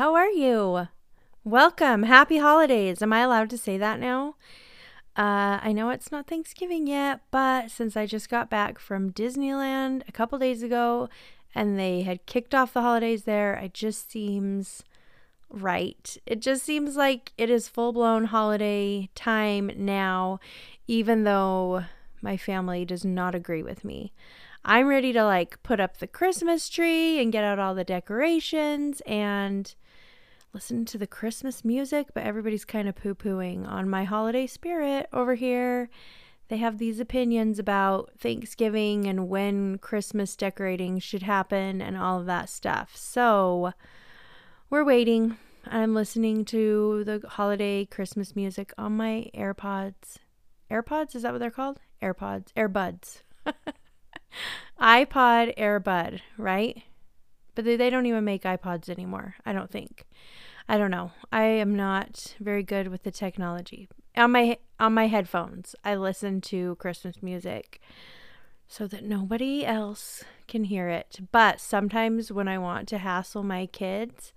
How 0.00 0.14
are 0.14 0.30
you? 0.30 0.88
Welcome. 1.44 2.04
Happy 2.04 2.38
holidays. 2.38 3.02
Am 3.02 3.12
I 3.12 3.20
allowed 3.20 3.50
to 3.50 3.58
say 3.58 3.76
that 3.76 4.00
now? 4.00 4.36
Uh, 5.14 5.60
I 5.60 5.74
know 5.74 5.90
it's 5.90 6.10
not 6.10 6.26
Thanksgiving 6.26 6.86
yet, 6.86 7.20
but 7.30 7.70
since 7.70 7.98
I 7.98 8.06
just 8.06 8.30
got 8.30 8.48
back 8.48 8.78
from 8.78 9.12
Disneyland 9.12 10.08
a 10.08 10.12
couple 10.12 10.38
days 10.38 10.62
ago 10.62 11.10
and 11.54 11.78
they 11.78 12.00
had 12.00 12.24
kicked 12.24 12.54
off 12.54 12.72
the 12.72 12.80
holidays 12.80 13.24
there, 13.24 13.52
it 13.56 13.74
just 13.74 14.10
seems 14.10 14.84
right. 15.50 16.16
It 16.24 16.40
just 16.40 16.62
seems 16.62 16.96
like 16.96 17.34
it 17.36 17.50
is 17.50 17.68
full 17.68 17.92
blown 17.92 18.24
holiday 18.24 19.10
time 19.14 19.70
now, 19.76 20.40
even 20.88 21.24
though 21.24 21.84
my 22.22 22.38
family 22.38 22.86
does 22.86 23.04
not 23.04 23.34
agree 23.34 23.62
with 23.62 23.84
me. 23.84 24.14
I'm 24.64 24.86
ready 24.86 25.12
to 25.12 25.24
like 25.24 25.62
put 25.62 25.78
up 25.78 25.98
the 25.98 26.06
Christmas 26.06 26.70
tree 26.70 27.20
and 27.20 27.30
get 27.30 27.44
out 27.44 27.58
all 27.58 27.74
the 27.74 27.84
decorations 27.84 29.02
and 29.06 29.74
listen 30.52 30.84
to 30.86 30.98
the 30.98 31.06
Christmas 31.06 31.64
music, 31.64 32.08
but 32.14 32.24
everybody's 32.24 32.64
kind 32.64 32.88
of 32.88 32.96
poo 32.96 33.14
pooing 33.14 33.66
on 33.68 33.88
my 33.88 34.04
holiday 34.04 34.46
spirit 34.46 35.08
over 35.12 35.34
here. 35.34 35.88
They 36.48 36.56
have 36.56 36.78
these 36.78 36.98
opinions 36.98 37.60
about 37.60 38.10
Thanksgiving 38.18 39.06
and 39.06 39.28
when 39.28 39.78
Christmas 39.78 40.34
decorating 40.34 40.98
should 40.98 41.22
happen 41.22 41.80
and 41.80 41.96
all 41.96 42.18
of 42.18 42.26
that 42.26 42.48
stuff. 42.48 42.96
So 42.96 43.72
we're 44.68 44.84
waiting. 44.84 45.36
I'm 45.66 45.94
listening 45.94 46.44
to 46.46 47.04
the 47.04 47.22
holiday 47.28 47.84
Christmas 47.84 48.34
music 48.34 48.72
on 48.76 48.96
my 48.96 49.30
AirPods. 49.32 50.16
AirPods? 50.70 51.14
Is 51.14 51.22
that 51.22 51.32
what 51.32 51.38
they're 51.38 51.50
called? 51.50 51.78
AirPods. 52.02 52.52
AirBuds. 52.56 53.22
iPod 54.80 55.56
Airbud, 55.56 56.20
right? 56.36 56.82
But 57.54 57.64
they, 57.64 57.76
they 57.76 57.90
don't 57.90 58.06
even 58.06 58.24
make 58.24 58.42
iPods 58.42 58.88
anymore, 58.88 59.36
I 59.44 59.52
don't 59.52 59.70
think. 59.70 60.06
I 60.70 60.78
don't 60.78 60.92
know. 60.92 61.10
I 61.32 61.42
am 61.42 61.74
not 61.74 62.36
very 62.38 62.62
good 62.62 62.86
with 62.86 63.02
the 63.02 63.10
technology. 63.10 63.88
On 64.16 64.30
my 64.30 64.56
on 64.78 64.94
my 64.94 65.08
headphones, 65.08 65.74
I 65.84 65.96
listen 65.96 66.40
to 66.42 66.76
Christmas 66.76 67.20
music 67.20 67.80
so 68.68 68.86
that 68.86 69.02
nobody 69.02 69.66
else 69.66 70.22
can 70.46 70.62
hear 70.62 70.88
it. 70.88 71.18
But 71.32 71.60
sometimes 71.60 72.30
when 72.30 72.46
I 72.46 72.58
want 72.58 72.86
to 72.90 72.98
hassle 72.98 73.42
my 73.42 73.66
kids 73.66 74.32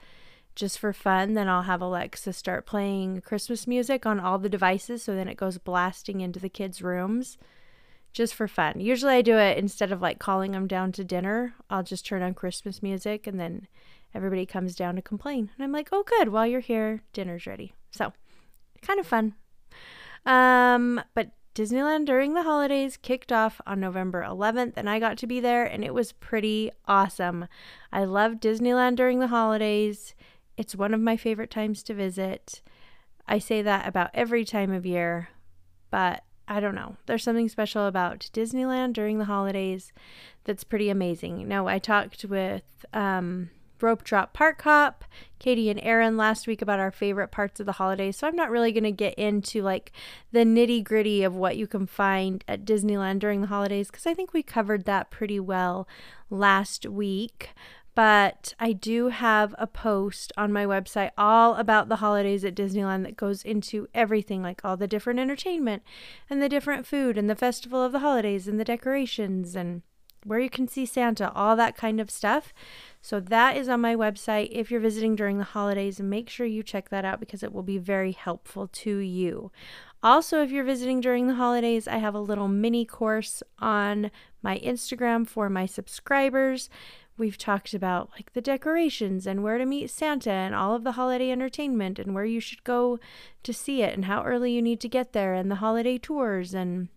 just 0.56 0.80
for 0.80 0.92
fun, 0.92 1.36
then 1.36 1.48
I'll 1.48 1.61
have 1.61 1.84
Alexa 1.84 2.34
start 2.34 2.66
playing 2.66 3.22
Christmas 3.22 3.67
music 3.67 4.08
on 4.08 4.20
all 4.20 4.39
the 4.39 4.50
devices 4.50 5.04
so 5.04 5.14
then 5.14 5.28
it 5.28 5.38
goes 5.38 5.59
blasting 5.59 6.22
into 6.22 6.39
the 6.39 6.50
kids' 6.50 6.81
rooms 6.81 7.38
just 8.11 8.34
for 8.34 8.48
fun. 8.48 8.80
Usually 8.80 9.14
I 9.14 9.22
do 9.22 9.38
it 9.38 9.59
instead 9.59 9.92
of 9.92 10.02
like 10.02 10.17
calling 10.17 10.54
them 10.54 10.66
down 10.66 10.93
to 10.93 11.04
dinner. 11.04 11.54
I'll 11.70 11.83
just 11.83 12.08
turn 12.08 12.23
on 12.23 12.33
Christmas 12.33 12.82
music 12.82 13.27
and 13.27 13.39
then 13.39 13.67
everybody 14.13 14.45
comes 14.45 14.75
down 14.75 14.95
to 14.95 15.01
complain. 15.01 15.49
And 15.55 15.63
I'm 15.63 15.71
like, 15.71 15.89
"Oh 15.91 16.03
good, 16.03 16.29
while 16.29 16.47
you're 16.47 16.59
here, 16.59 17.01
dinner's 17.13 17.47
ready." 17.47 17.73
So, 17.91 18.13
kind 18.81 18.99
of 18.99 19.07
fun. 19.07 19.35
Um, 20.25 21.01
but 21.13 21.31
Disneyland 21.55 22.05
during 22.05 22.33
the 22.33 22.43
holidays 22.43 22.97
kicked 22.97 23.31
off 23.31 23.61
on 23.67 23.79
November 23.79 24.23
11th, 24.23 24.73
and 24.75 24.89
I 24.89 24.99
got 24.99 25.17
to 25.19 25.27
be 25.27 25.39
there, 25.39 25.65
and 25.65 25.83
it 25.83 25.93
was 25.93 26.11
pretty 26.11 26.71
awesome. 26.87 27.47
I 27.91 28.05
love 28.05 28.33
Disneyland 28.33 28.95
during 28.95 29.19
the 29.19 29.27
holidays. 29.27 30.15
It's 30.57 30.75
one 30.75 30.93
of 30.93 30.99
my 30.99 31.15
favorite 31.15 31.51
times 31.51 31.83
to 31.83 31.93
visit. 31.93 32.61
I 33.27 33.37
say 33.37 33.61
that 33.61 33.87
about 33.87 34.09
every 34.13 34.45
time 34.45 34.71
of 34.71 34.85
year, 34.85 35.30
but 35.91 36.23
I 36.47 36.59
don't 36.59 36.75
know. 36.75 36.97
There's 37.05 37.23
something 37.23 37.49
special 37.49 37.85
about 37.85 38.30
Disneyland 38.33 38.93
during 38.93 39.19
the 39.19 39.25
holidays 39.25 39.93
that's 40.43 40.63
pretty 40.63 40.89
amazing. 40.89 41.47
Now, 41.47 41.67
I 41.67 41.77
talked 41.77 42.25
with 42.25 42.85
um, 42.93 43.51
Rope 43.83 44.04
Drop 44.04 44.33
Park 44.33 44.61
Hop, 44.64 45.04
Katie 45.39 45.70
and 45.70 45.80
Aaron 45.83 46.17
last 46.17 46.48
week 46.48 46.61
about 46.61 46.80
our 46.80 46.89
favorite 46.89 47.32
parts 47.32 47.60
of 47.60 47.66
the 47.66 47.73
holidays. 47.73 48.17
So 48.17 48.27
I'm 48.27 48.36
not 48.36 48.49
really 48.49 48.71
going 48.71 48.86
to 48.86 48.92
get 48.92 49.14
into 49.16 49.61
like 49.61 49.92
the 50.32 50.39
nitty 50.39 50.83
gritty 50.83 51.21
of 51.21 51.36
what 51.36 51.58
you 51.58 51.67
can 51.67 51.86
find 51.86 52.43
at 52.48 52.66
Disneyland 52.66 53.20
during 53.20 53.42
the 53.42 53.48
holidays 53.48 53.92
because 53.92 54.08
I 54.08 54.14
think 54.14 54.33
we 54.33 54.42
covered 54.42 54.86
that 54.86 55.11
pretty 55.11 55.39
well 55.39 55.88
last 56.30 56.88
week 56.88 57.49
but 57.95 58.54
I 58.60 58.73
do 58.73 59.10
have 59.10 59.54
a 59.58 59.67
post 59.67 60.33
on 60.36 60.52
my 60.52 60.66
website 60.66 61.11
all 61.17 61.55
about 61.55 61.89
the 61.89 61.98
holidays 61.98 62.43
at 62.43 62.55
Disneyland 62.55 63.04
that 63.04 63.17
goes 63.17 63.43
into 63.43 63.88
everything 63.93 64.42
like 64.42 64.61
all 64.64 64.77
the 64.77 64.88
different 64.88 65.20
entertainment 65.20 65.83
and 66.30 66.42
the 66.42 66.49
different 66.49 66.88
food 66.88 67.17
and 67.17 67.30
the 67.30 67.36
festival 67.36 67.83
of 67.83 67.92
the 67.92 67.99
holidays 67.99 68.48
and 68.48 68.60
the 68.60 68.66
decorations 68.66 69.55
and 69.55 69.83
where 70.26 70.39
you 70.39 70.50
can 70.50 70.67
see 70.67 70.86
Santa, 70.86 71.32
all 71.34 71.56
that 71.56 71.78
kind 71.78 72.00
of 72.00 72.11
stuff. 72.11 72.54
So 73.02 73.20
that 73.20 73.58
is 73.58 73.67
on 73.67 73.82
my 73.82 73.95
website. 73.95 74.50
If 74.52 74.72
you're 74.72 74.80
visiting 74.80 75.16
during 75.16 75.38
the 75.38 75.44
holidays, 75.44 76.00
make 76.00 76.30
sure 76.30 76.45
you 76.45 76.64
check 76.64 76.89
that 76.89 77.06
out 77.06 77.20
because 77.20 77.44
it 77.44 77.54
will 77.54 77.64
be 77.64 77.78
very 77.78 78.11
helpful 78.11 78.67
to 78.67 78.98
you. 78.98 79.52
Also, 80.02 80.42
if 80.42 80.52
you're 80.52 80.64
visiting 80.64 81.00
during 81.00 81.28
the 81.28 81.36
holidays, 81.36 81.88
I 81.88 81.98
have 81.98 82.16
a 82.16 82.20
little 82.20 82.48
mini 82.48 82.86
course 82.86 83.42
on 83.60 84.11
my 84.42 84.60
Instagram 84.60 85.28
for 85.28 85.50
my 85.50 85.66
subscribers 85.66 86.70
we've 87.17 87.38
talked 87.38 87.73
about 87.73 88.10
like 88.14 88.34
the 88.34 88.42
decorations 88.42 89.28
and 89.28 89.44
where 89.44 89.58
to 89.58 89.66
meet 89.66 89.90
Santa 89.90 90.32
and 90.32 90.55
all 90.55 90.73
of 90.76 90.84
the 90.84 90.94
holiday 90.94 91.32
entertainment 91.32 92.00
and 92.00 92.16
where 92.16 92.26
you 92.26 92.40
should 92.40 92.64
go 92.64 93.00
to 93.44 93.54
see 93.54 93.82
it 93.82 93.94
and 93.94 94.05
how 94.05 94.23
early 94.23 94.52
you 94.52 94.61
need 94.61 94.80
to 94.80 94.90
get 94.90 95.14
there 95.14 95.34
and 95.34 95.52
the 95.52 95.55
holiday 95.55 95.98
tours 95.98 96.54
and 96.54 96.90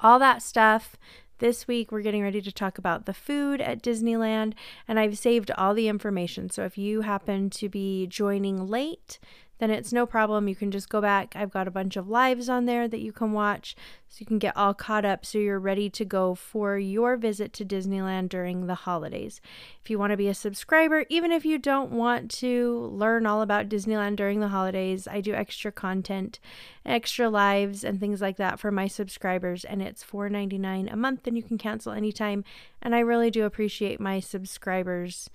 all 0.00 0.18
that 0.18 0.42
stuff. 0.42 0.96
This 1.38 1.68
week, 1.68 1.92
we're 1.92 2.00
getting 2.00 2.22
ready 2.22 2.40
to 2.40 2.50
talk 2.50 2.78
about 2.78 3.04
the 3.04 3.12
food 3.12 3.60
at 3.60 3.82
Disneyland, 3.82 4.54
and 4.88 4.98
I've 4.98 5.18
saved 5.18 5.50
all 5.50 5.74
the 5.74 5.86
information. 5.86 6.48
So 6.48 6.64
if 6.64 6.78
you 6.78 7.02
happen 7.02 7.50
to 7.50 7.68
be 7.68 8.06
joining 8.06 8.66
late, 8.68 9.18
then 9.58 9.70
it's 9.70 9.92
no 9.92 10.06
problem. 10.06 10.48
You 10.48 10.54
can 10.54 10.70
just 10.70 10.88
go 10.88 11.00
back. 11.00 11.34
I've 11.34 11.52
got 11.52 11.66
a 11.66 11.70
bunch 11.70 11.96
of 11.96 12.08
lives 12.08 12.48
on 12.48 12.66
there 12.66 12.86
that 12.88 13.00
you 13.00 13.12
can 13.12 13.32
watch 13.32 13.74
so 14.08 14.16
you 14.20 14.26
can 14.26 14.38
get 14.38 14.56
all 14.56 14.74
caught 14.74 15.04
up 15.04 15.24
so 15.24 15.38
you're 15.38 15.58
ready 15.58 15.88
to 15.90 16.04
go 16.04 16.34
for 16.34 16.78
your 16.78 17.16
visit 17.16 17.52
to 17.54 17.64
Disneyland 17.64 18.28
during 18.28 18.66
the 18.66 18.74
holidays. 18.74 19.40
If 19.82 19.90
you 19.90 19.98
want 19.98 20.10
to 20.10 20.16
be 20.16 20.28
a 20.28 20.34
subscriber, 20.34 21.04
even 21.08 21.32
if 21.32 21.44
you 21.44 21.58
don't 21.58 21.90
want 21.90 22.30
to 22.32 22.90
learn 22.92 23.26
all 23.26 23.42
about 23.42 23.68
Disneyland 23.68 24.16
during 24.16 24.40
the 24.40 24.48
holidays, 24.48 25.08
I 25.08 25.20
do 25.20 25.34
extra 25.34 25.72
content, 25.72 26.38
extra 26.84 27.28
lives, 27.28 27.82
and 27.82 27.98
things 27.98 28.20
like 28.20 28.36
that 28.36 28.60
for 28.60 28.70
my 28.70 28.86
subscribers, 28.86 29.64
and 29.64 29.82
it's 29.82 30.04
$4.99 30.04 30.92
a 30.92 30.96
month 30.96 31.26
and 31.26 31.36
you 31.36 31.42
can 31.42 31.58
cancel 31.58 31.92
anytime. 31.92 32.44
And 32.82 32.94
I 32.94 33.00
really 33.00 33.30
do 33.30 33.44
appreciate 33.44 34.00
my 34.00 34.20
subscribers 34.20 35.30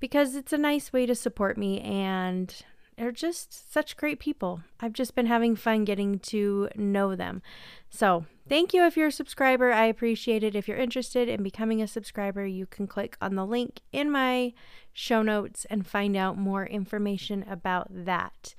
because 0.00 0.34
it's 0.34 0.52
a 0.52 0.58
nice 0.58 0.92
way 0.92 1.06
to 1.06 1.14
support 1.14 1.56
me 1.56 1.80
and 1.80 2.62
they're 2.96 3.12
just 3.12 3.72
such 3.72 3.96
great 3.96 4.18
people. 4.18 4.62
I've 4.80 4.92
just 4.92 5.14
been 5.14 5.26
having 5.26 5.54
fun 5.54 5.84
getting 5.84 6.18
to 6.20 6.68
know 6.74 7.14
them. 7.14 7.42
So, 7.90 8.24
thank 8.48 8.72
you 8.72 8.84
if 8.84 8.96
you're 8.96 9.08
a 9.08 9.12
subscriber. 9.12 9.72
I 9.72 9.84
appreciate 9.84 10.42
it. 10.42 10.54
If 10.54 10.66
you're 10.66 10.76
interested 10.76 11.28
in 11.28 11.42
becoming 11.42 11.82
a 11.82 11.86
subscriber, 11.86 12.46
you 12.46 12.66
can 12.66 12.86
click 12.86 13.16
on 13.20 13.34
the 13.34 13.44
link 13.44 13.80
in 13.92 14.10
my 14.10 14.54
show 14.92 15.22
notes 15.22 15.66
and 15.66 15.86
find 15.86 16.16
out 16.16 16.38
more 16.38 16.66
information 16.66 17.44
about 17.48 17.88
that. 17.90 18.54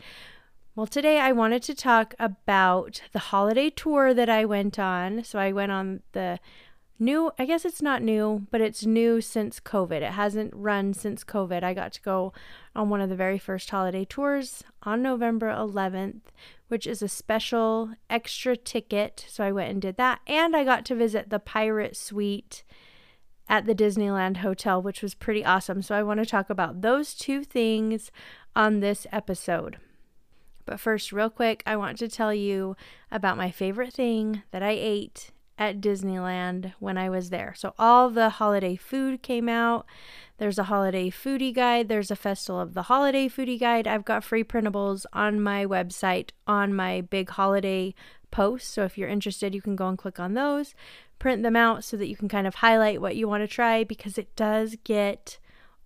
Well, 0.75 0.87
today 0.87 1.19
I 1.19 1.31
wanted 1.31 1.63
to 1.63 1.73
talk 1.73 2.13
about 2.19 3.01
the 3.11 3.19
holiday 3.19 3.71
tour 3.71 4.13
that 4.13 4.29
I 4.29 4.45
went 4.45 4.77
on. 4.77 5.23
So, 5.23 5.39
I 5.39 5.51
went 5.51 5.71
on 5.71 6.01
the 6.11 6.39
new 6.99 7.31
i 7.37 7.45
guess 7.45 7.65
it's 7.65 7.81
not 7.81 8.01
new 8.01 8.47
but 8.51 8.61
it's 8.61 8.85
new 8.85 9.21
since 9.21 9.59
covid. 9.59 10.01
It 10.01 10.13
hasn't 10.13 10.53
run 10.53 10.93
since 10.93 11.23
covid. 11.23 11.63
I 11.63 11.73
got 11.73 11.93
to 11.93 12.01
go 12.01 12.33
on 12.75 12.89
one 12.89 13.01
of 13.01 13.09
the 13.09 13.15
very 13.15 13.37
first 13.37 13.69
holiday 13.69 14.05
tours 14.05 14.63
on 14.83 15.01
november 15.01 15.47
11th 15.47 16.21
which 16.67 16.85
is 16.85 17.01
a 17.01 17.07
special 17.07 17.91
extra 18.09 18.57
ticket. 18.57 19.25
So 19.29 19.43
i 19.43 19.51
went 19.51 19.71
and 19.71 19.81
did 19.81 19.97
that. 19.97 20.21
And 20.27 20.55
i 20.55 20.63
got 20.63 20.85
to 20.85 20.95
visit 20.95 21.29
the 21.29 21.39
pirate 21.39 21.95
suite 21.95 22.63
at 23.49 23.65
the 23.65 23.75
disneyland 23.75 24.37
hotel 24.37 24.81
which 24.81 25.01
was 25.01 25.13
pretty 25.13 25.45
awesome. 25.45 25.81
So 25.81 25.95
i 25.95 26.03
want 26.03 26.19
to 26.19 26.25
talk 26.25 26.49
about 26.49 26.81
those 26.81 27.13
two 27.13 27.43
things 27.43 28.11
on 28.55 28.79
this 28.79 29.05
episode. 29.11 29.77
But 30.65 30.79
first 30.79 31.11
real 31.11 31.29
quick 31.29 31.63
i 31.65 31.75
want 31.75 31.97
to 31.99 32.07
tell 32.07 32.33
you 32.33 32.75
about 33.11 33.37
my 33.37 33.51
favorite 33.51 33.93
thing 33.93 34.43
that 34.51 34.63
i 34.63 34.71
ate 34.71 35.31
at 35.57 35.81
Disneyland 35.81 36.73
when 36.79 36.97
I 36.97 37.09
was 37.09 37.29
there. 37.29 37.53
So 37.55 37.73
all 37.79 38.09
the 38.09 38.29
holiday 38.29 38.75
food 38.75 39.21
came 39.21 39.49
out. 39.49 39.85
There's 40.37 40.59
a 40.59 40.65
holiday 40.65 41.09
foodie 41.09 41.53
guide, 41.53 41.87
there's 41.87 42.11
a 42.11 42.15
Festival 42.15 42.61
of 42.61 42.75
the 42.75 42.83
Holiday 42.83 43.27
foodie 43.27 43.59
guide. 43.59 43.87
I've 43.87 44.05
got 44.05 44.23
free 44.23 44.43
printables 44.43 45.05
on 45.11 45.41
my 45.41 45.65
website 45.65 46.29
on 46.45 46.75
my 46.75 47.01
big 47.01 47.29
holiday 47.31 47.95
posts. 48.29 48.69
So 48.69 48.83
if 48.83 48.97
you're 48.97 49.09
interested, 49.09 49.55
you 49.55 49.61
can 49.61 49.75
go 49.75 49.87
and 49.87 49.97
click 49.97 50.19
on 50.19 50.35
those, 50.35 50.75
print 51.17 51.41
them 51.41 51.55
out 51.55 51.83
so 51.83 51.97
that 51.97 52.07
you 52.07 52.15
can 52.15 52.29
kind 52.29 52.45
of 52.45 52.55
highlight 52.55 53.01
what 53.01 53.15
you 53.15 53.27
want 53.27 53.41
to 53.41 53.47
try 53.47 53.83
because 53.83 54.17
it 54.19 54.35
does 54.35 54.75
get 54.83 55.39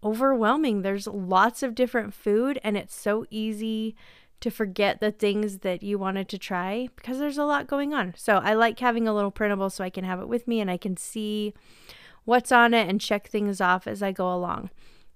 overwhelming. 0.04 0.82
There's 0.82 1.08
lots 1.08 1.64
of 1.64 1.76
different 1.76 2.14
food 2.14 2.60
and 2.64 2.76
it's 2.76 2.96
so 2.96 3.26
easy 3.30 3.96
to 4.42 4.52
forget 4.52 5.00
the 5.00 5.12
things 5.12 5.60
that 5.60 5.82
you 5.84 5.98
wanted 5.98 6.28
to 6.30 6.38
try 6.38 6.90
because 6.96 7.20
there's 7.20 7.38
a 7.38 7.46
lot 7.46 7.68
going 7.68 7.94
on. 7.94 8.14
So 8.18 8.38
I 8.38 8.54
like 8.54 8.80
having 8.80 9.08
a 9.08 9.14
little 9.14 9.32
printable 9.32 9.70
so 9.70 9.84
I 9.84 9.90
can 9.90 10.04
have 10.04 10.20
it 10.20 10.28
with 10.28 10.48
me 10.48 10.60
and 10.60 10.70
I 10.70 10.78
can 10.78 10.98
see 10.98 11.54
what's 12.26 12.52
on 12.52 12.74
it 12.74 12.90
and 12.90 13.00
check 13.00 13.28
things 13.28 13.62
off 13.62 13.88
as 13.88 14.04
I 14.04 14.12
go 14.12 14.34
along. 14.34 14.70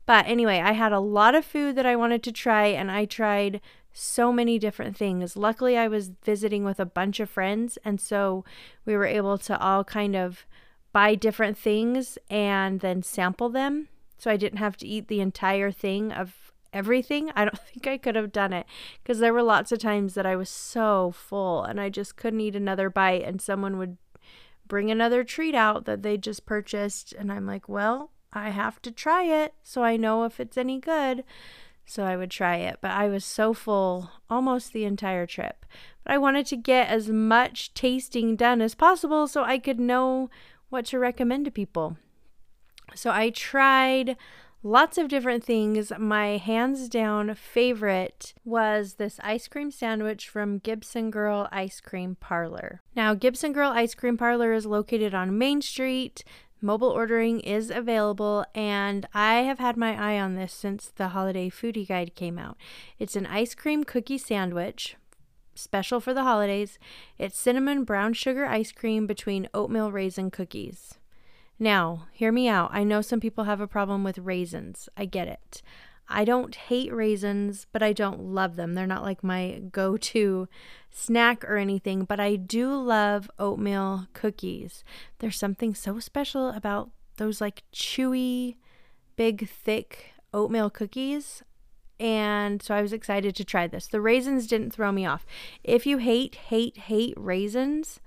But 0.05 0.27
anyway, 0.27 0.59
I 0.59 0.73
had 0.73 0.91
a 0.91 0.99
lot 0.99 1.35
of 1.35 1.43
food 1.43 1.75
that 1.75 1.85
I 1.85 1.95
wanted 1.95 2.21
to 2.23 2.31
try 2.31 2.67
and 2.67 2.91
I 2.91 3.05
tried 3.05 3.61
so 3.91 4.31
many 4.31 4.59
different 4.59 4.95
things. 4.95 5.35
Luckily, 5.35 5.77
I 5.77 5.87
was 5.87 6.11
visiting 6.23 6.63
with 6.63 6.79
a 6.79 6.85
bunch 6.85 7.19
of 7.19 7.29
friends 7.29 7.77
and 7.83 7.99
so 7.99 8.45
we 8.85 8.95
were 8.95 9.05
able 9.05 9.37
to 9.39 9.59
all 9.59 9.83
kind 9.83 10.15
of 10.15 10.45
buy 10.93 11.15
different 11.15 11.57
things 11.57 12.17
and 12.29 12.79
then 12.79 13.01
sample 13.01 13.49
them. 13.49 13.87
So 14.17 14.29
I 14.29 14.37
didn't 14.37 14.59
have 14.59 14.77
to 14.77 14.87
eat 14.87 15.07
the 15.07 15.19
entire 15.19 15.71
thing 15.71 16.11
of 16.11 16.44
everything, 16.75 17.31
I 17.35 17.45
don't 17.45 17.57
think 17.73 17.87
I 17.87 17.97
could 17.97 18.15
have 18.15 18.31
done 18.31 18.53
it 18.53 18.67
because 19.01 19.19
there 19.19 19.33
were 19.33 19.41
lots 19.41 19.71
of 19.71 19.79
times 19.79 20.13
that 20.13 20.25
I 20.25 20.35
was 20.35 20.49
so 20.49 21.11
full 21.11 21.63
and 21.63 21.81
I 21.81 21.89
just 21.89 22.17
couldn't 22.17 22.41
eat 22.41 22.55
another 22.55 22.89
bite 22.89 23.23
and 23.23 23.41
someone 23.41 23.79
would 23.79 23.97
bring 24.67 24.91
another 24.91 25.23
treat 25.23 25.55
out 25.55 25.85
that 25.85 26.03
they 26.03 26.17
just 26.17 26.45
purchased 26.45 27.13
and 27.13 27.31
I'm 27.31 27.47
like, 27.47 27.69
"Well, 27.69 28.11
I 28.33 28.49
have 28.49 28.81
to 28.83 28.91
try 28.91 29.23
it 29.23 29.53
so 29.63 29.83
I 29.83 29.97
know 29.97 30.25
if 30.25 30.39
it's 30.39 30.57
any 30.57 30.79
good." 30.79 31.23
So 31.87 32.03
I 32.03 32.17
would 32.17 32.31
try 32.31 32.57
it, 32.57 32.79
but 32.81 32.91
I 32.91 33.07
was 33.07 33.23
so 33.23 33.53
full 33.53 34.09
almost 34.27 34.73
the 34.73 34.85
entire 34.85 35.27
trip. 35.27 35.65
But 36.03 36.13
I 36.13 36.17
wanted 36.17 36.47
to 36.47 36.57
get 36.57 36.89
as 36.89 37.09
much 37.09 37.73
tasting 37.75 38.35
done 38.35 38.59
as 38.59 38.73
possible 38.73 39.27
so 39.27 39.43
I 39.43 39.59
could 39.59 39.79
know 39.79 40.31
what 40.69 40.85
to 40.87 40.99
recommend 40.99 41.45
to 41.45 41.51
people. 41.51 41.97
So 42.95 43.11
I 43.11 43.29
tried 43.29 44.17
lots 44.65 44.97
of 44.97 45.07
different 45.07 45.43
things. 45.43 45.91
My 45.99 46.37
hands 46.37 46.89
down 46.89 47.35
favorite 47.35 48.33
was 48.43 48.95
this 48.95 49.19
ice 49.23 49.47
cream 49.47 49.69
sandwich 49.69 50.27
from 50.27 50.57
Gibson 50.57 51.11
Girl 51.11 51.47
Ice 51.51 51.79
Cream 51.79 52.17
Parlor. 52.19 52.81
Now, 52.95 53.13
Gibson 53.13 53.53
Girl 53.53 53.69
Ice 53.69 53.93
Cream 53.93 54.17
Parlor 54.17 54.53
is 54.53 54.65
located 54.65 55.13
on 55.13 55.37
Main 55.37 55.61
Street. 55.61 56.23
Mobile 56.61 56.89
ordering 56.89 57.41
is 57.41 57.69
available, 57.69 58.43
and 58.55 59.05
I 59.13 59.43
have 59.43 59.59
had 59.59 59.77
my 59.77 59.93
eye 60.01 60.19
on 60.19 60.33
this 60.33 60.51
since 60.51 60.87
the 60.87 61.09
holiday 61.09 61.47
foodie 61.47 61.87
guide 61.87 62.15
came 62.15 62.39
out. 62.39 62.57
It's 62.97 63.15
an 63.15 63.27
ice 63.27 63.53
cream 63.53 63.83
cookie 63.83 64.17
sandwich, 64.17 64.95
special 65.53 65.99
for 65.99 66.15
the 66.15 66.23
holidays. 66.23 66.79
It's 67.19 67.37
cinnamon 67.37 67.83
brown 67.83 68.13
sugar 68.13 68.47
ice 68.47 68.71
cream 68.71 69.05
between 69.05 69.47
oatmeal 69.53 69.91
raisin 69.91 70.31
cookies. 70.31 70.95
Now, 71.57 72.07
hear 72.11 72.31
me 72.31 72.47
out. 72.49 72.69
I 72.73 72.83
know 72.83 73.01
some 73.01 73.19
people 73.19 73.45
have 73.45 73.61
a 73.61 73.67
problem 73.67 74.03
with 74.03 74.17
raisins. 74.17 74.89
I 74.97 75.05
get 75.05 75.27
it. 75.27 75.61
I 76.07 76.23
don't 76.23 76.53
hate 76.53 76.93
raisins, 76.93 77.65
but 77.71 77.81
I 77.81 77.91
don't 77.91 78.19
love 78.19 78.55
them. 78.55 78.73
They're 78.73 78.85
not 78.85 79.03
like 79.03 79.23
my 79.23 79.61
go 79.71 79.97
to 79.97 80.47
snack 80.91 81.43
or 81.45 81.57
anything, 81.57 82.03
but 82.03 82.19
I 82.19 82.35
do 82.35 82.75
love 82.75 83.29
oatmeal 83.39 84.07
cookies. 84.13 84.83
There's 85.19 85.37
something 85.37 85.73
so 85.73 85.99
special 85.99 86.49
about 86.49 86.91
those 87.17 87.41
like 87.41 87.63
chewy, 87.73 88.55
big, 89.15 89.49
thick 89.49 90.13
oatmeal 90.33 90.69
cookies. 90.69 91.41
And 91.99 92.61
so 92.61 92.75
I 92.75 92.81
was 92.81 92.93
excited 92.93 93.35
to 93.35 93.45
try 93.45 93.67
this. 93.67 93.87
The 93.87 94.01
raisins 94.01 94.47
didn't 94.47 94.71
throw 94.71 94.91
me 94.91 95.05
off. 95.05 95.25
If 95.63 95.85
you 95.85 95.97
hate, 95.97 96.35
hate, 96.35 96.77
hate 96.77 97.13
raisins, 97.15 97.99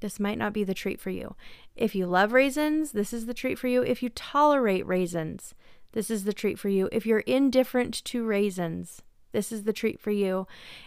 this 0.00 0.20
might 0.20 0.38
not 0.38 0.52
be 0.52 0.64
the 0.64 0.74
treat 0.74 1.00
for 1.00 1.10
you. 1.10 1.34
If 1.76 1.94
you 1.94 2.06
love 2.06 2.32
raisins, 2.32 2.92
this 2.92 3.12
is 3.12 3.26
the 3.26 3.34
treat 3.34 3.58
for 3.58 3.68
you. 3.68 3.82
If 3.82 4.02
you 4.02 4.10
tolerate 4.10 4.86
raisins, 4.86 5.54
this 5.92 6.10
is 6.10 6.24
the 6.24 6.32
treat 6.32 6.58
for 6.58 6.68
you. 6.68 6.88
If 6.92 7.06
you're 7.06 7.20
indifferent 7.20 8.04
to 8.04 8.24
raisins, 8.24 9.02
this 9.32 9.52
is 9.52 9.64
the 9.64 9.72
treat 9.72 10.00
for 10.00 10.10
you. 10.10 10.46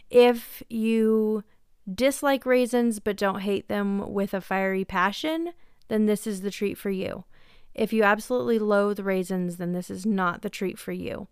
If 0.10 0.64
you 0.70 1.44
dislike 1.92 2.46
raisins 2.46 3.00
but 3.00 3.18
don't 3.18 3.42
hate 3.42 3.68
them 3.68 4.14
with 4.14 4.34
a 4.34 4.42
fiery 4.42 4.86
passion, 4.86 5.54
then 5.88 6.06
this 6.06 6.26
is 6.26 6.42
the 6.42 6.52
treat 6.52 6.78
for 6.78 6.90
you. 6.90 7.26
If 7.74 7.92
you 7.92 8.04
absolutely 8.04 8.58
loathe 8.58 9.00
raisins, 9.00 9.58
then 9.58 9.74
this 9.74 9.90
is 9.90 10.06
not 10.06 10.42
the 10.42 10.50
treat 10.50 10.80
for 10.80 10.94
you. 10.94 11.28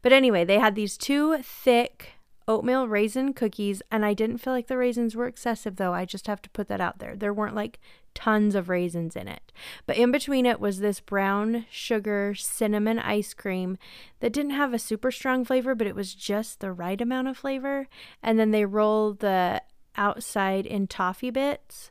But 0.00 0.12
anyway, 0.12 0.44
they 0.44 0.58
had 0.58 0.74
these 0.74 0.96
two 0.96 1.38
thick 1.42 2.12
oatmeal 2.48 2.88
raisin 2.88 3.32
cookies, 3.32 3.82
and 3.90 4.04
I 4.04 4.14
didn't 4.14 4.38
feel 4.38 4.52
like 4.52 4.66
the 4.66 4.76
raisins 4.76 5.14
were 5.14 5.26
excessive 5.26 5.76
though. 5.76 5.92
I 5.92 6.04
just 6.04 6.26
have 6.26 6.42
to 6.42 6.50
put 6.50 6.68
that 6.68 6.80
out 6.80 6.98
there. 6.98 7.16
There 7.16 7.34
weren't 7.34 7.54
like 7.54 7.78
tons 8.14 8.54
of 8.54 8.68
raisins 8.68 9.16
in 9.16 9.28
it. 9.28 9.52
But 9.86 9.96
in 9.96 10.12
between 10.12 10.46
it 10.46 10.60
was 10.60 10.80
this 10.80 11.00
brown 11.00 11.66
sugar 11.70 12.34
cinnamon 12.34 12.98
ice 12.98 13.34
cream 13.34 13.78
that 14.20 14.32
didn't 14.32 14.52
have 14.52 14.74
a 14.74 14.78
super 14.78 15.10
strong 15.10 15.44
flavor, 15.44 15.74
but 15.74 15.86
it 15.86 15.94
was 15.94 16.14
just 16.14 16.60
the 16.60 16.72
right 16.72 17.00
amount 17.00 17.28
of 17.28 17.38
flavor. 17.38 17.88
And 18.22 18.38
then 18.38 18.50
they 18.50 18.64
rolled 18.64 19.20
the 19.20 19.62
outside 19.96 20.66
in 20.66 20.86
toffee 20.86 21.30
bits. 21.30 21.90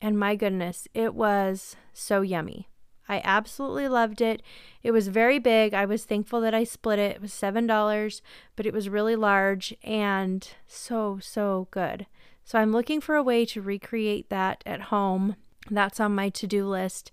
And 0.00 0.18
my 0.18 0.36
goodness, 0.36 0.86
it 0.94 1.14
was 1.14 1.76
so 1.92 2.20
yummy. 2.20 2.68
I 3.08 3.22
absolutely 3.24 3.88
loved 3.88 4.20
it. 4.20 4.42
It 4.82 4.90
was 4.90 5.08
very 5.08 5.38
big. 5.38 5.72
I 5.72 5.84
was 5.84 6.04
thankful 6.04 6.40
that 6.42 6.54
I 6.54 6.64
split 6.64 6.98
it. 6.98 7.16
It 7.16 7.22
was 7.22 7.32
$7, 7.32 8.20
but 8.54 8.66
it 8.66 8.72
was 8.74 8.88
really 8.88 9.16
large 9.16 9.74
and 9.82 10.48
so, 10.66 11.18
so 11.20 11.68
good. 11.70 12.06
So 12.44 12.58
I'm 12.58 12.72
looking 12.72 13.00
for 13.00 13.14
a 13.14 13.22
way 13.22 13.44
to 13.46 13.62
recreate 13.62 14.28
that 14.30 14.62
at 14.66 14.82
home. 14.82 15.36
That's 15.70 16.00
on 16.00 16.14
my 16.14 16.28
to 16.30 16.46
do 16.46 16.66
list. 16.66 17.10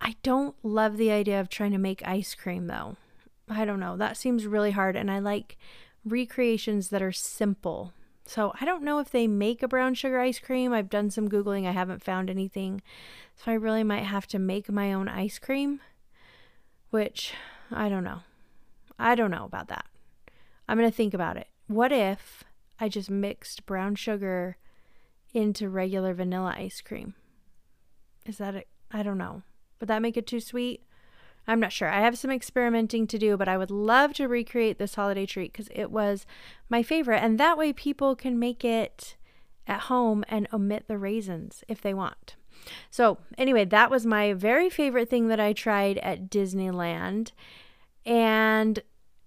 I 0.00 0.16
don't 0.22 0.54
love 0.62 0.96
the 0.96 1.10
idea 1.10 1.40
of 1.40 1.48
trying 1.48 1.72
to 1.72 1.78
make 1.78 2.06
ice 2.06 2.34
cream 2.34 2.66
though. 2.66 2.96
I 3.48 3.64
don't 3.64 3.80
know. 3.80 3.96
That 3.96 4.16
seems 4.16 4.46
really 4.46 4.72
hard. 4.72 4.96
And 4.96 5.10
I 5.10 5.18
like 5.18 5.56
recreations 6.04 6.88
that 6.88 7.02
are 7.02 7.12
simple. 7.12 7.92
So 8.28 8.52
I 8.60 8.66
don't 8.66 8.82
know 8.82 8.98
if 8.98 9.10
they 9.10 9.26
make 9.26 9.62
a 9.62 9.68
brown 9.68 9.94
sugar 9.94 10.20
ice 10.20 10.38
cream. 10.38 10.70
I've 10.70 10.90
done 10.90 11.10
some 11.10 11.30
Googling, 11.30 11.66
I 11.66 11.70
haven't 11.70 12.04
found 12.04 12.28
anything. 12.28 12.82
So 13.34 13.50
I 13.50 13.54
really 13.54 13.82
might 13.82 14.04
have 14.04 14.26
to 14.28 14.38
make 14.38 14.70
my 14.70 14.92
own 14.92 15.08
ice 15.08 15.38
cream, 15.38 15.80
which 16.90 17.32
I 17.72 17.88
don't 17.88 18.04
know. 18.04 18.20
I 18.98 19.14
don't 19.14 19.30
know 19.30 19.46
about 19.46 19.68
that. 19.68 19.86
I'm 20.68 20.76
going 20.76 20.90
to 20.90 20.94
think 20.94 21.14
about 21.14 21.38
it. 21.38 21.46
What 21.68 21.90
if 21.90 22.44
I 22.78 22.90
just 22.90 23.08
mixed 23.10 23.64
brown 23.64 23.94
sugar 23.94 24.58
into 25.32 25.70
regular 25.70 26.12
vanilla 26.12 26.54
ice 26.54 26.82
cream? 26.82 27.14
Is 28.26 28.36
that 28.36 28.54
it? 28.54 28.68
I 28.90 29.02
don't 29.02 29.16
know. 29.16 29.42
Would 29.80 29.88
that 29.88 30.02
make 30.02 30.18
it 30.18 30.26
too 30.26 30.40
sweet? 30.40 30.82
I'm 31.48 31.60
not 31.60 31.72
sure. 31.72 31.88
I 31.88 32.00
have 32.00 32.18
some 32.18 32.30
experimenting 32.30 33.06
to 33.06 33.18
do, 33.18 33.38
but 33.38 33.48
I 33.48 33.56
would 33.56 33.70
love 33.70 34.12
to 34.14 34.28
recreate 34.28 34.78
this 34.78 34.94
holiday 34.94 35.24
treat 35.24 35.52
because 35.52 35.68
it 35.74 35.90
was 35.90 36.26
my 36.68 36.82
favorite. 36.82 37.22
And 37.22 37.40
that 37.40 37.56
way 37.56 37.72
people 37.72 38.14
can 38.14 38.38
make 38.38 38.66
it 38.66 39.16
at 39.66 39.80
home 39.80 40.24
and 40.28 40.46
omit 40.52 40.84
the 40.88 40.98
raisins 40.98 41.64
if 41.66 41.80
they 41.80 41.94
want. 41.94 42.36
So, 42.90 43.16
anyway, 43.38 43.64
that 43.64 43.90
was 43.90 44.04
my 44.04 44.34
very 44.34 44.68
favorite 44.68 45.08
thing 45.08 45.28
that 45.28 45.40
I 45.40 45.54
tried 45.54 45.96
at 45.98 46.28
Disneyland. 46.28 47.32
And 48.04 48.80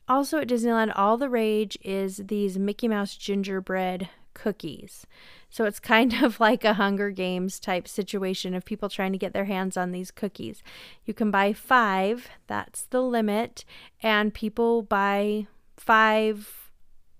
also 0.08 0.40
at 0.40 0.48
Disneyland, 0.48 0.92
all 0.96 1.18
the 1.18 1.30
rage 1.30 1.75
is 1.82 2.18
these 2.25 2.60
Mickey 2.60 2.88
Mouse 2.88 3.16
gingerbread 3.16 4.10
cookies. 4.36 5.08
So 5.51 5.65
it's 5.65 5.79
kind 5.79 6.24
of 6.24 6.39
like 6.39 6.63
a 6.63 6.74
Hunger 6.74 7.12
Games 7.12 7.60
type 7.60 7.88
situation 7.88 8.55
of 8.55 8.65
people 8.65 8.89
trying 8.89 9.12
to 9.12 9.20
get 9.20 9.34
their 9.34 9.46
hands 9.46 9.77
on 9.77 9.91
these 9.91 10.10
cookies. 10.10 10.63
You 11.05 11.13
can 11.13 11.29
buy 11.29 11.53
five, 11.53 12.29
that's 12.48 12.84
the 12.84 13.01
limit, 13.01 13.63
and 14.01 14.34
people 14.34 14.81
buy 14.81 15.46
five 15.77 16.72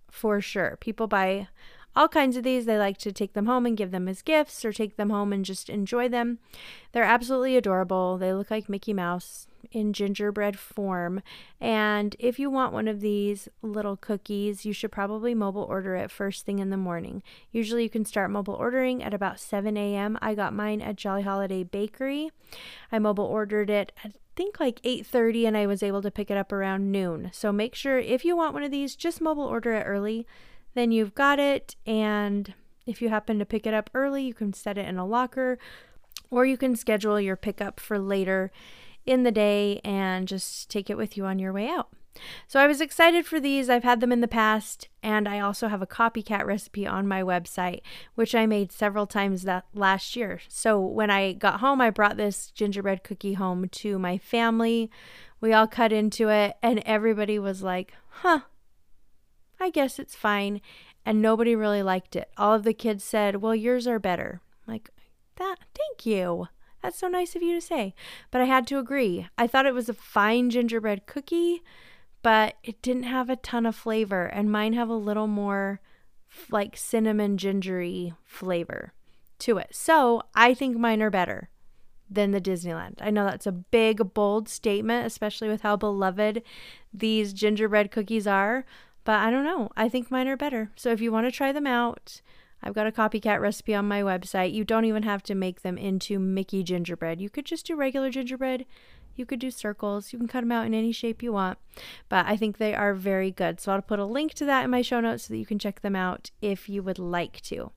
for 0.10 0.42
sure. 0.42 0.78
People 0.80 1.08
buy 1.08 1.50
all 1.96 2.08
kinds 2.08 2.38
of 2.38 2.44
these. 2.44 2.66
They 2.66 2.78
like 2.78 2.98
to 3.00 3.12
take 3.12 3.34
them 3.34 3.46
home 3.46 3.66
and 3.66 3.78
give 3.78 3.92
them 3.92 4.08
as 4.08 4.22
gifts 4.22 4.64
or 4.64 4.72
take 4.72 4.96
them 4.96 5.10
home 5.10 5.34
and 5.34 5.44
just 5.44 5.70
enjoy 5.70 6.08
them. 6.08 6.40
They're 6.94 7.04
absolutely 7.04 7.58
adorable. 7.58 8.18
They 8.18 8.34
look 8.34 8.50
like 8.50 8.70
Mickey 8.70 8.94
Mouse 8.94 9.48
in 9.72 9.94
gingerbread 9.94 10.58
form. 10.58 11.22
And 11.60 12.16
if 12.20 12.40
you 12.40 12.50
want 12.50 12.74
one 12.74 12.88
of 12.88 13.02
these 13.02 13.48
little 13.62 13.98
cookies, 13.98 14.66
you 14.66 14.74
should 14.74 14.92
probably 14.92 15.34
mobile 15.34 15.64
order 15.64 15.96
it 15.96 16.12
first 16.12 16.46
thing 16.46 16.60
in 16.60 16.70
the 16.70 16.78
morning. 16.78 17.24
Usually 17.52 17.84
you 17.84 17.90
can 17.90 18.06
start 18.06 18.32
mobile 18.32 18.54
ordering 18.56 19.04
at 19.04 19.14
about 19.14 19.40
7 19.40 19.78
a.m. 19.78 20.18
I 20.22 20.36
got 20.36 20.54
mine 20.54 20.82
at 20.82 20.96
Jolly 20.96 21.24
Holiday 21.24 21.64
Bakery. 21.64 22.32
I 22.92 23.00
mobile 23.00 23.26
ordered 23.26 23.70
it 23.70 23.92
I 24.04 24.12
think 24.36 24.60
like 24.60 24.82
8:30 24.84 25.48
and 25.48 25.58
I 25.58 25.68
was 25.68 25.84
able 25.84 26.02
to 26.02 26.12
pick 26.12 26.32
it 26.32 26.38
up 26.38 26.52
around 26.52 26.92
noon. 26.92 27.30
So 27.34 27.52
make 27.52 27.76
sure 27.76 28.00
if 28.00 28.24
you 28.26 28.36
want 28.36 28.54
one 28.54 28.64
of 28.64 28.72
these, 28.72 28.96
just 28.96 29.22
mobile 29.22 29.44
order 29.44 29.74
it 29.74 29.84
early. 29.84 30.26
Then 30.74 30.92
you've 30.92 31.14
got 31.14 31.40
it 31.40 31.76
and 31.86 32.54
if 32.86 33.02
you 33.02 33.10
happen 33.10 33.40
to 33.40 33.46
pick 33.46 33.68
it 33.68 33.74
up 33.74 33.90
early, 33.94 34.24
you 34.24 34.34
can 34.34 34.54
set 34.54 34.78
it 34.78 34.88
in 34.88 34.98
a 34.98 35.06
locker 35.06 35.58
Or 36.30 36.46
you 36.46 36.58
can 36.58 36.76
schedule 36.76 37.20
your 37.20 37.36
pickup 37.36 37.80
for 37.80 38.00
later 38.00 38.52
in 39.06 39.24
the 39.24 39.32
day 39.32 39.82
and 39.84 40.28
just 40.28 40.70
take 40.70 40.90
it 40.90 40.98
with 40.98 41.18
you 41.18 41.26
on 41.26 41.40
your 41.40 41.54
way 41.54 41.68
out. 41.68 41.90
So 42.48 42.60
I 42.60 42.68
was 42.68 42.82
excited 42.82 43.26
for 43.26 43.40
these. 43.40 43.70
I've 43.70 43.86
had 43.86 44.02
them 44.02 44.12
in 44.12 44.22
the 44.22 44.28
past, 44.28 44.90
and 45.02 45.28
I 45.28 45.40
also 45.40 45.70
have 45.70 45.82
a 45.82 45.88
copycat 45.88 46.46
recipe 46.46 46.86
on 46.86 47.08
my 47.08 47.22
website, 47.24 47.82
which 48.16 48.36
I 48.36 48.46
made 48.46 48.72
several 48.72 49.08
times 49.08 49.44
that 49.44 49.66
last 49.74 50.16
year. 50.16 50.42
So 50.48 50.80
when 50.80 51.10
I 51.10 51.34
got 51.34 51.62
home, 51.62 51.80
I 51.80 51.90
brought 51.90 52.18
this 52.18 52.52
gingerbread 52.52 53.04
cookie 53.04 53.34
home 53.34 53.70
to 53.70 53.98
my 53.98 54.18
family. 54.18 54.92
We 55.40 55.54
all 55.54 55.68
cut 55.68 55.94
into 55.94 56.30
it, 56.30 56.58
and 56.62 56.84
everybody 56.86 57.40
was 57.40 57.64
like, 57.64 57.94
huh, 58.10 58.42
I 59.60 59.70
guess 59.70 59.98
it's 59.98 60.16
fine. 60.16 60.62
And 61.06 61.22
nobody 61.22 61.56
really 61.56 61.82
liked 61.82 62.16
it. 62.16 62.30
All 62.38 62.54
of 62.54 62.64
the 62.64 62.74
kids 62.74 63.04
said, 63.04 63.38
well, 63.38 63.56
yours 63.56 63.88
are 63.88 64.00
better. 64.00 64.42
I'm 64.68 64.74
like, 64.74 64.90
that, 65.38 65.56
thank 65.74 66.06
you. 66.06 66.50
That's 66.82 66.98
so 66.98 67.08
nice 67.08 67.36
of 67.36 67.42
you 67.42 67.54
to 67.54 67.62
say. 67.62 67.94
But 68.32 68.42
I 68.42 68.46
had 68.46 68.66
to 68.68 68.80
agree. 68.80 69.28
I 69.38 69.48
thought 69.48 69.66
it 69.66 69.74
was 69.74 69.90
a 69.90 69.94
fine 69.94 70.50
gingerbread 70.50 71.06
cookie, 71.06 71.62
but 72.24 72.56
it 72.64 72.82
didn't 72.82 73.04
have 73.04 73.30
a 73.30 73.36
ton 73.36 73.66
of 73.66 73.76
flavor. 73.76 74.26
And 74.26 74.52
mine 74.52 74.74
have 74.74 74.90
a 74.90 74.96
little 74.96 75.28
more 75.28 75.80
like 76.50 76.78
cinnamon 76.78 77.38
gingery 77.38 78.14
flavor 78.24 78.94
to 79.40 79.58
it. 79.58 79.70
So 79.72 80.24
I 80.34 80.54
think 80.54 80.78
mine 80.78 81.02
are 81.02 81.10
better 81.10 81.50
than 82.10 82.32
the 82.32 82.42
Disneyland. 82.42 82.96
I 83.00 83.10
know 83.10 83.26
that's 83.26 83.48
a 83.48 83.52
big, 83.52 84.14
bold 84.14 84.50
statement, 84.50 85.08
especially 85.08 85.48
with 85.48 85.62
how 85.62 85.76
beloved 85.76 86.44
these 86.94 87.34
gingerbread 87.34 87.92
cookies 87.92 88.28
are. 88.28 88.66
But 89.04 89.16
I 89.16 89.32
don't 89.32 89.46
know. 89.46 89.70
I 89.76 89.90
think 89.90 90.12
mine 90.12 90.28
are 90.28 90.38
better. 90.38 90.72
So 90.76 90.92
if 90.92 91.02
you 91.02 91.12
want 91.12 91.26
to 91.26 91.32
try 91.32 91.52
them 91.52 91.66
out, 91.66 92.22
I've 92.64 92.74
got 92.74 92.88
a 92.88 92.92
copycat 92.92 93.40
recipe 93.40 93.74
on 93.74 93.88
my 93.88 94.02
website. 94.02 94.54
You 94.54 94.64
don't 94.64 94.86
even 94.86 95.04
have 95.04 95.24
to 95.24 95.36
make 95.36 95.62
them 95.62 95.78
into 95.78 96.20
Mickey 96.20 96.64
gingerbread. 96.64 97.20
You 97.20 97.30
could 97.30 97.46
just 97.46 97.66
do 97.66 97.76
regular 97.76 98.10
gingerbread. 98.10 98.66
You 99.16 99.26
could 99.26 99.40
do 99.40 99.52
circles. 99.52 100.14
You 100.14 100.20
can 100.20 100.28
cut 100.28 100.42
them 100.42 100.52
out 100.52 100.66
in 100.66 100.74
any 100.74 100.92
shape 100.92 101.24
you 101.24 101.34
want. 101.34 101.58
But 102.08 102.26
I 102.28 102.38
think 102.38 102.58
they 102.58 102.74
are 102.74 102.94
very 102.94 103.32
good. 103.32 103.60
So 103.60 103.72
I'll 103.72 103.82
put 103.82 104.00
a 104.00 104.06
link 104.06 104.34
to 104.36 104.46
that 104.46 104.64
in 104.64 104.70
my 104.70 104.82
show 104.82 105.00
notes 105.00 105.24
so 105.24 105.34
that 105.34 105.40
you 105.40 105.46
can 105.46 105.60
check 105.60 105.82
them 105.82 105.96
out 105.96 106.32
if 106.42 106.70
you 106.70 106.84
would 106.84 107.00
like 107.00 107.42
to. 107.42 107.72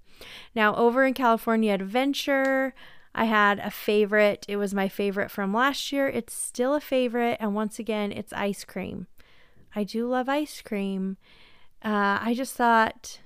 Now, 0.55 0.77
over 0.77 1.05
in 1.05 1.15
California 1.15 1.73
Adventure, 1.73 2.75
I 3.15 3.25
had 3.25 3.59
a 3.59 3.71
favorite. 3.71 4.45
It 4.49 4.57
was 4.57 4.75
my 4.75 4.89
favorite 4.89 5.31
from 5.31 5.55
last 5.55 5.93
year. 5.93 6.09
It's 6.09 6.35
still 6.35 6.75
a 6.75 6.81
favorite. 6.81 7.39
And 7.41 7.55
once 7.55 7.79
again, 7.79 8.13
it's 8.13 8.33
ice 8.33 8.65
cream. 8.65 9.07
I 9.75 9.83
do 9.83 10.09
love 10.09 10.29
ice 10.29 10.63
cream. 10.63 11.17
Uh, 11.85 12.19
I 12.23 12.35
just 12.37 12.55
thought 12.55 13.21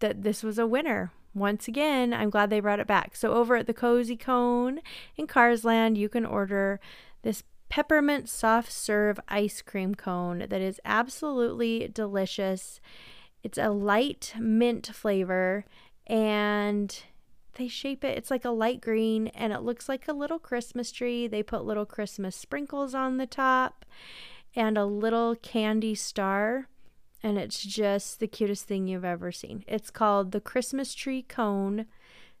that 0.00 0.22
this 0.22 0.42
was 0.42 0.58
a 0.58 0.66
winner. 0.66 1.12
Once 1.34 1.68
again, 1.68 2.14
I'm 2.14 2.30
glad 2.30 2.48
they 2.48 2.60
brought 2.60 2.80
it 2.80 2.86
back. 2.86 3.14
So, 3.14 3.34
over 3.34 3.56
at 3.56 3.66
the 3.66 3.74
Cozy 3.74 4.16
Cone 4.16 4.80
in 5.16 5.26
Carsland, 5.26 5.96
you 5.96 6.08
can 6.08 6.24
order 6.24 6.80
this 7.22 7.42
peppermint 7.68 8.28
soft 8.28 8.72
serve 8.72 9.18
ice 9.28 9.60
cream 9.60 9.94
cone 9.94 10.46
that 10.48 10.60
is 10.60 10.80
absolutely 10.84 11.90
delicious. 11.92 12.80
It's 13.42 13.58
a 13.58 13.70
light 13.70 14.34
mint 14.38 14.86
flavor 14.86 15.64
and 16.06 16.98
they 17.54 17.68
shape 17.68 18.04
it. 18.04 18.16
It's 18.16 18.30
like 18.30 18.44
a 18.44 18.50
light 18.50 18.80
green 18.80 19.28
and 19.28 19.52
it 19.52 19.62
looks 19.62 19.88
like 19.88 20.08
a 20.08 20.12
little 20.12 20.38
Christmas 20.38 20.92
tree. 20.92 21.26
They 21.26 21.42
put 21.42 21.64
little 21.64 21.86
Christmas 21.86 22.36
sprinkles 22.36 22.94
on 22.94 23.16
the 23.16 23.26
top 23.26 23.84
and 24.54 24.78
a 24.78 24.84
little 24.84 25.34
candy 25.36 25.94
star. 25.94 26.68
And 27.22 27.38
it's 27.38 27.62
just 27.62 28.20
the 28.20 28.28
cutest 28.28 28.66
thing 28.66 28.86
you've 28.86 29.04
ever 29.04 29.32
seen. 29.32 29.64
It's 29.66 29.90
called 29.90 30.32
the 30.32 30.40
Christmas 30.40 30.94
Tree 30.94 31.22
Cone. 31.22 31.86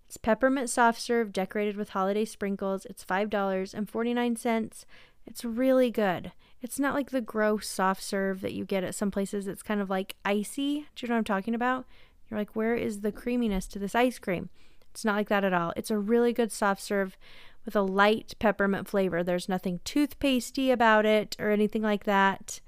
It's 0.06 0.16
peppermint 0.16 0.70
soft 0.70 1.00
serve 1.00 1.32
decorated 1.32 1.76
with 1.76 1.90
holiday 1.90 2.24
sprinkles. 2.24 2.84
It's 2.86 3.04
$5.49. 3.04 4.84
It's 5.26 5.44
really 5.44 5.90
good. 5.90 6.32
It's 6.62 6.78
not 6.78 6.94
like 6.94 7.10
the 7.10 7.20
gross 7.20 7.68
soft 7.68 8.02
serve 8.02 8.40
that 8.42 8.52
you 8.52 8.64
get 8.64 8.84
at 8.84 8.94
some 8.94 9.10
places. 9.10 9.48
It's 9.48 9.62
kind 9.62 9.80
of 9.80 9.90
like 9.90 10.14
icy. 10.24 10.86
Do 10.94 11.04
you 11.04 11.08
know 11.08 11.14
what 11.14 11.18
I'm 11.18 11.24
talking 11.24 11.54
about? 11.54 11.84
You're 12.30 12.38
like, 12.38 12.54
where 12.54 12.74
is 12.74 13.00
the 13.00 13.12
creaminess 13.12 13.66
to 13.68 13.78
this 13.78 13.94
ice 13.94 14.18
cream? 14.18 14.50
It's 14.90 15.04
not 15.04 15.16
like 15.16 15.28
that 15.28 15.44
at 15.44 15.52
all. 15.52 15.72
It's 15.76 15.90
a 15.90 15.98
really 15.98 16.32
good 16.32 16.52
soft 16.52 16.80
serve 16.80 17.16
with 17.64 17.76
a 17.76 17.82
light 17.82 18.34
peppermint 18.38 18.88
flavor. 18.88 19.22
There's 19.22 19.48
nothing 19.48 19.80
toothpastey 19.84 20.72
about 20.72 21.04
it 21.04 21.36
or 21.38 21.50
anything 21.50 21.82
like 21.82 22.04
that. 22.04 22.60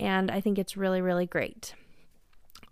And 0.00 0.30
I 0.30 0.40
think 0.40 0.58
it's 0.58 0.76
really, 0.76 1.00
really 1.00 1.26
great. 1.26 1.74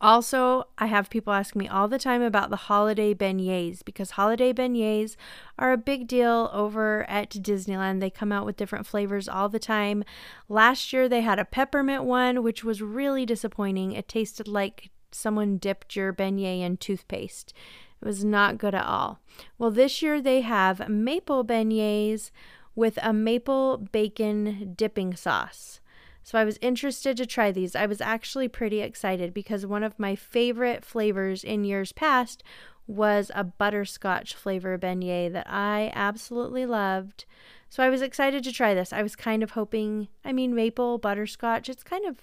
Also, 0.00 0.68
I 0.78 0.86
have 0.86 1.10
people 1.10 1.32
ask 1.32 1.56
me 1.56 1.66
all 1.66 1.88
the 1.88 1.98
time 1.98 2.22
about 2.22 2.50
the 2.50 2.56
holiday 2.56 3.14
beignets 3.14 3.84
because 3.84 4.12
holiday 4.12 4.52
beignets 4.52 5.16
are 5.58 5.72
a 5.72 5.76
big 5.76 6.06
deal 6.06 6.48
over 6.52 7.04
at 7.10 7.30
Disneyland. 7.30 7.98
They 7.98 8.10
come 8.10 8.30
out 8.30 8.46
with 8.46 8.56
different 8.56 8.86
flavors 8.86 9.28
all 9.28 9.48
the 9.48 9.58
time. 9.58 10.04
Last 10.48 10.92
year, 10.92 11.08
they 11.08 11.22
had 11.22 11.40
a 11.40 11.44
peppermint 11.44 12.04
one, 12.04 12.44
which 12.44 12.62
was 12.62 12.80
really 12.80 13.26
disappointing. 13.26 13.90
It 13.90 14.06
tasted 14.06 14.46
like 14.46 14.90
someone 15.10 15.56
dipped 15.56 15.96
your 15.96 16.12
beignet 16.12 16.60
in 16.60 16.76
toothpaste. 16.76 17.52
It 18.00 18.06
was 18.06 18.24
not 18.24 18.58
good 18.58 18.76
at 18.76 18.86
all. 18.86 19.18
Well, 19.58 19.72
this 19.72 20.00
year 20.00 20.22
they 20.22 20.42
have 20.42 20.88
maple 20.88 21.44
beignets 21.44 22.30
with 22.76 23.00
a 23.02 23.12
maple 23.12 23.78
bacon 23.78 24.74
dipping 24.76 25.16
sauce. 25.16 25.80
So 26.28 26.36
I 26.36 26.44
was 26.44 26.58
interested 26.60 27.16
to 27.16 27.24
try 27.24 27.52
these. 27.52 27.74
I 27.74 27.86
was 27.86 28.02
actually 28.02 28.48
pretty 28.48 28.82
excited 28.82 29.32
because 29.32 29.64
one 29.64 29.82
of 29.82 29.98
my 29.98 30.14
favorite 30.14 30.84
flavors 30.84 31.42
in 31.42 31.64
years 31.64 31.90
past 31.90 32.42
was 32.86 33.30
a 33.34 33.44
butterscotch 33.44 34.34
flavor 34.34 34.76
beignet 34.76 35.32
that 35.32 35.46
I 35.48 35.90
absolutely 35.94 36.66
loved. 36.66 37.24
So 37.70 37.82
I 37.82 37.88
was 37.88 38.02
excited 38.02 38.44
to 38.44 38.52
try 38.52 38.74
this. 38.74 38.92
I 38.92 39.02
was 39.02 39.16
kind 39.16 39.42
of 39.42 39.52
hoping, 39.52 40.08
I 40.22 40.34
mean, 40.34 40.54
maple, 40.54 40.98
butterscotch, 40.98 41.70
it's 41.70 41.82
kind 41.82 42.04
of, 42.04 42.18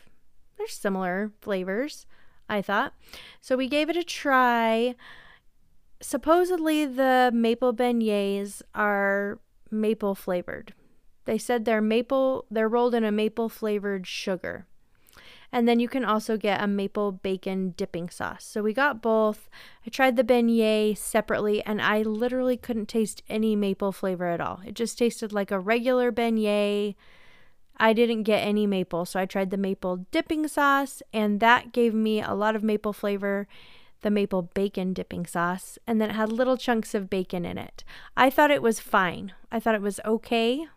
they're 0.55 0.67
similar 0.67 1.31
flavors, 1.41 2.05
I 2.47 2.62
thought. 2.62 2.93
So 3.41 3.57
we 3.57 3.67
gave 3.67 3.89
it 3.89 3.97
a 3.97 4.03
try 4.03 4.93
supposedly 6.00 6.85
the 6.85 7.31
maple 7.33 7.74
beignets 7.74 8.62
are 8.75 9.39
maple 9.71 10.13
flavored. 10.13 10.75
They 11.25 11.38
said 11.38 11.65
they're 11.65 11.82
maple, 11.82 12.46
they're 12.50 12.70
rolled 12.70 12.96
in 12.96 13.03
a 13.03 13.12
maple 13.12 13.50
flavored 13.50 14.08
sugar. 14.08 14.65
And 15.51 15.67
then 15.67 15.79
you 15.79 15.88
can 15.88 16.03
also 16.03 16.38
get 16.38 16.62
a 16.62 16.67
maple 16.67 17.12
bacon 17.12 17.74
dipping 17.77 18.10
sauce. 18.10 18.44
So 18.44 18.62
we 18.62 18.74
got 18.74 19.01
both. 19.01 19.50
I 19.86 19.89
tried 19.89 20.15
the 20.17 20.24
beignet 20.24 20.98
separately 20.98 21.63
and 21.63 21.82
I 21.82 22.01
literally 22.01 22.58
couldn't 22.58 22.88
taste 22.88 23.24
any 23.29 23.55
maple 23.55 23.91
flavor 23.91 24.25
at 24.25 24.41
all. 24.41 24.62
It 24.65 24.74
just 24.74 24.98
tasted 24.98 25.32
like 25.32 25.51
a 25.51 25.60
regular 25.60 26.12
beignet. 26.12 26.96
I 27.77 27.94
didn't 27.94 28.24
get 28.24 28.39
any 28.39 28.67
maple, 28.67 29.05
so 29.05 29.20
I 29.20 29.25
tried 29.25 29.50
the 29.50 29.58
maple 29.58 30.05
dipping 30.12 30.48
sauce 30.48 31.01
and 31.13 31.39
that 31.39 31.72
gave 31.72 31.94
me 31.94 32.22
a 32.22 32.34
lot 32.34 32.55
of 32.55 32.63
maple 32.63 32.94
flavor 32.94 33.48
the 34.05 34.12
maple 34.12 34.44
bacon 34.44 34.94
dipping 34.94 35.25
sauce, 35.25 35.79
and 35.88 36.00
then 36.00 36.12
it 36.12 36.15
had 36.15 36.32
little 36.32 36.58
chunks 36.58 36.94
of 36.94 37.10
bacon 37.10 37.44
in 37.44 37.58
it. 37.58 37.84
I 38.15 38.29
thought 38.29 38.51
it 38.51 38.62
was 38.62 38.79
fine. 38.79 39.34
I 39.51 39.60
thought 39.60 39.74
it 39.74 39.82
was 39.82 40.00
okay. 40.05 40.67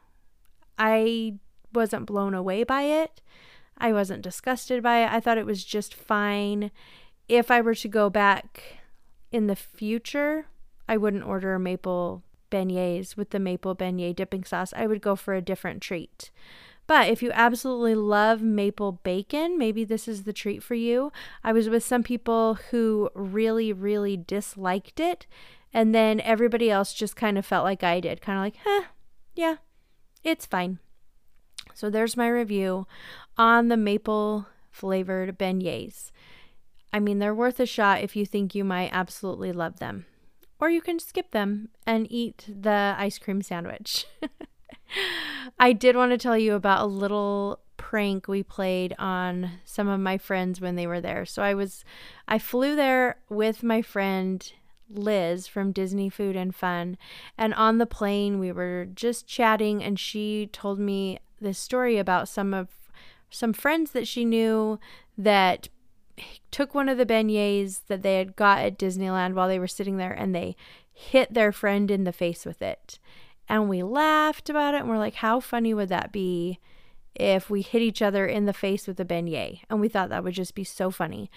I 0.78 1.35
wasn't 1.75 2.06
blown 2.06 2.35
away 2.35 2.64
by 2.64 2.82
it. 2.82 3.20
I 3.76 3.92
wasn't 3.92 4.23
disgusted 4.23 4.82
by 4.82 5.04
it. 5.04 5.12
I 5.12 5.20
thought 5.20 5.38
it 5.38 5.47
was 5.47 5.64
just 5.64 5.94
fine. 5.94 6.70
If 7.28 7.50
I 7.50 7.61
were 7.61 7.75
to 7.75 7.88
go 7.88 8.08
back 8.11 8.62
in 9.30 9.47
the 9.47 9.56
future, 9.56 10.47
I 10.88 10.97
wouldn't 10.97 11.25
order 11.25 11.58
maple 11.58 12.23
beignets 12.50 13.16
with 13.16 13.30
the 13.30 13.38
maple 13.38 13.76
beignet 13.76 14.16
dipping 14.16 14.44
sauce. 14.44 14.73
I 14.75 14.87
would 14.87 15.02
go 15.02 15.14
for 15.14 15.35
a 15.35 15.42
different 15.42 15.82
treat. 15.82 16.30
But 16.87 17.08
if 17.08 17.23
you 17.23 17.30
absolutely 17.32 17.94
love 17.94 18.40
maple 18.40 18.92
bacon, 18.92 19.58
maybe 19.58 19.85
this 19.85 20.08
is 20.08 20.25
the 20.25 20.32
treat 20.32 20.62
for 20.62 20.75
you. 20.75 21.12
I 21.44 21.52
was 21.52 21.68
with 21.68 21.85
some 21.85 22.02
people 22.02 22.54
who 22.70 23.11
really, 23.14 23.75
really 23.75 24.16
disliked 24.16 24.99
it. 24.99 25.26
And 25.73 25.94
then 25.94 26.18
everybody 26.20 26.70
else 26.70 26.94
just 26.94 27.14
kind 27.14 27.37
of 27.37 27.44
felt 27.44 27.64
like 27.64 27.85
I 27.85 28.00
did, 28.00 28.23
kind 28.23 28.38
of 28.38 28.42
like, 28.42 28.56
huh, 28.64 28.88
yeah, 29.35 29.56
it's 30.30 30.47
fine. 30.47 30.78
So 31.75 31.90
there's 31.90 32.16
my 32.16 32.28
review 32.28 32.87
on 33.37 33.68
the 33.68 33.76
maple 33.76 34.47
flavored 34.70 35.38
beignets. 35.38 36.11
I 36.92 37.00
mean, 37.00 37.18
they're 37.18 37.35
worth 37.35 37.61
a 37.61 37.66
shot 37.66 38.02
if 38.02 38.16
you 38.16 38.25
think 38.25 38.54
you 38.54 38.64
might 38.64 38.90
absolutely 38.92 39.52
love 39.52 39.78
them. 39.78 40.06
Or 40.61 40.70
you 40.70 40.80
can 40.80 40.99
skip 40.99 41.30
them 41.30 41.68
and 41.87 42.11
eat 42.11 42.47
the 42.49 42.94
ice 42.99 43.18
cream 43.18 43.42
sandwich. 43.42 44.06
I 45.58 45.73
did 45.73 45.97
want 45.97 46.12
to 46.12 46.18
tell 46.18 46.37
you 46.37 46.54
about 46.54 46.82
a 46.82 46.87
little 46.87 47.61
prank 47.76 48.26
we 48.26 48.42
played 48.42 48.94
on 48.99 49.50
some 49.64 49.88
of 49.88 50.00
my 50.00 50.18
friends 50.18 50.61
when 50.61 50.76
they 50.76 50.87
were 50.87 51.00
there. 51.00 51.25
So 51.25 51.42
I 51.42 51.54
was 51.54 51.85
I 52.26 52.38
flew 52.38 52.75
there 52.75 53.18
with 53.28 53.62
my 53.62 53.82
friend 53.82 54.52
Liz 54.90 55.47
from 55.47 55.73
Disney 55.73 56.09
Food 56.09 56.37
and 56.37 56.54
Fun 56.54 56.97
and 57.37 57.54
on 57.54 57.78
the 57.78 57.87
plane 57.87 58.38
we 58.38 58.52
were 58.52 58.87
just 58.95 59.26
chatting 59.26 59.83
and 59.83 59.99
she 59.99 60.49
told 60.52 60.78
me 60.78 61.18
this 61.40 61.59
story 61.59 61.99
about 61.99 62.28
some 62.28 62.54
of 62.54 62.68
some 63.30 63.52
friends 63.52 63.90
that 63.92 64.09
she 64.09 64.25
knew 64.25 64.78
that 65.16 65.68
took 66.50 66.75
one 66.75 66.88
of 66.88 66.99
the 66.99 67.07
beignets 67.07 67.80
that 67.87 68.02
they 68.02 68.16
had 68.16 68.37
got 68.37 68.59
at 68.59 68.78
Disneyland 68.78 69.35
while 69.35 69.49
they 69.49 69.59
were 69.59 69.66
sitting 69.66 69.97
there 69.97 70.12
and 70.12 70.35
they 70.35 70.57
hit 70.92 71.33
their 71.33 71.52
friend 71.52 71.90
in 71.90 72.04
the 72.04 72.12
face 72.12 72.45
with 72.45 72.62
it. 72.62 72.99
And 73.49 73.68
we 73.68 73.83
laughed 73.83 74.50
about 74.50 74.75
it 74.75 74.80
and 74.80 74.88
we're 74.88 74.99
like, 74.99 75.14
how 75.14 75.40
funny 75.40 75.73
would 75.73 75.88
that 75.88 76.12
be 76.12 76.59
if 77.14 77.49
we 77.49 77.62
hit 77.62 77.83
each 77.83 78.02
other 78.02 78.26
in 78.26 78.47
the 78.47 78.52
face 78.52 78.87
with 78.87 79.00
a 79.00 79.04
beignet? 79.04 79.61
And 79.71 79.80
we 79.80 79.88
thought 79.88 80.11
that 80.11 80.25
would 80.25 80.35
just 80.35 80.54
be 80.54 80.64
so 80.64 80.90
funny. 80.90 81.30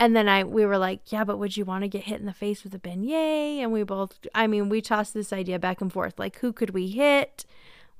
And 0.00 0.16
then 0.16 0.28
I 0.28 0.44
we 0.44 0.64
were 0.64 0.78
like, 0.78 1.12
yeah, 1.12 1.24
but 1.24 1.38
would 1.38 1.58
you 1.58 1.66
want 1.66 1.84
to 1.84 1.88
get 1.88 2.04
hit 2.04 2.18
in 2.18 2.26
the 2.26 2.32
face 2.32 2.64
with 2.64 2.74
a 2.74 2.78
beignet? 2.78 3.58
And 3.58 3.70
we 3.70 3.82
both 3.82 4.18
I 4.34 4.46
mean, 4.46 4.70
we 4.70 4.80
tossed 4.80 5.12
this 5.12 5.32
idea 5.32 5.58
back 5.58 5.80
and 5.82 5.92
forth. 5.92 6.18
Like 6.18 6.38
who 6.38 6.52
could 6.54 6.70
we 6.70 6.88
hit 6.88 7.44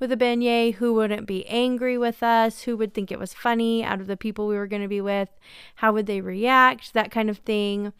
with 0.00 0.10
a 0.10 0.16
beignet? 0.16 0.76
Who 0.76 0.94
wouldn't 0.94 1.26
be 1.26 1.46
angry 1.46 1.98
with 1.98 2.22
us? 2.22 2.62
Who 2.62 2.76
would 2.78 2.94
think 2.94 3.12
it 3.12 3.18
was 3.18 3.34
funny 3.34 3.84
out 3.84 4.00
of 4.00 4.06
the 4.06 4.16
people 4.16 4.48
we 4.48 4.56
were 4.56 4.66
going 4.66 4.82
to 4.82 4.88
be 4.88 5.02
with? 5.02 5.28
How 5.76 5.92
would 5.92 6.06
they 6.06 6.22
react? 6.22 6.94
That 6.94 7.10
kind 7.10 7.28
of 7.28 7.38
thing. 7.38 7.92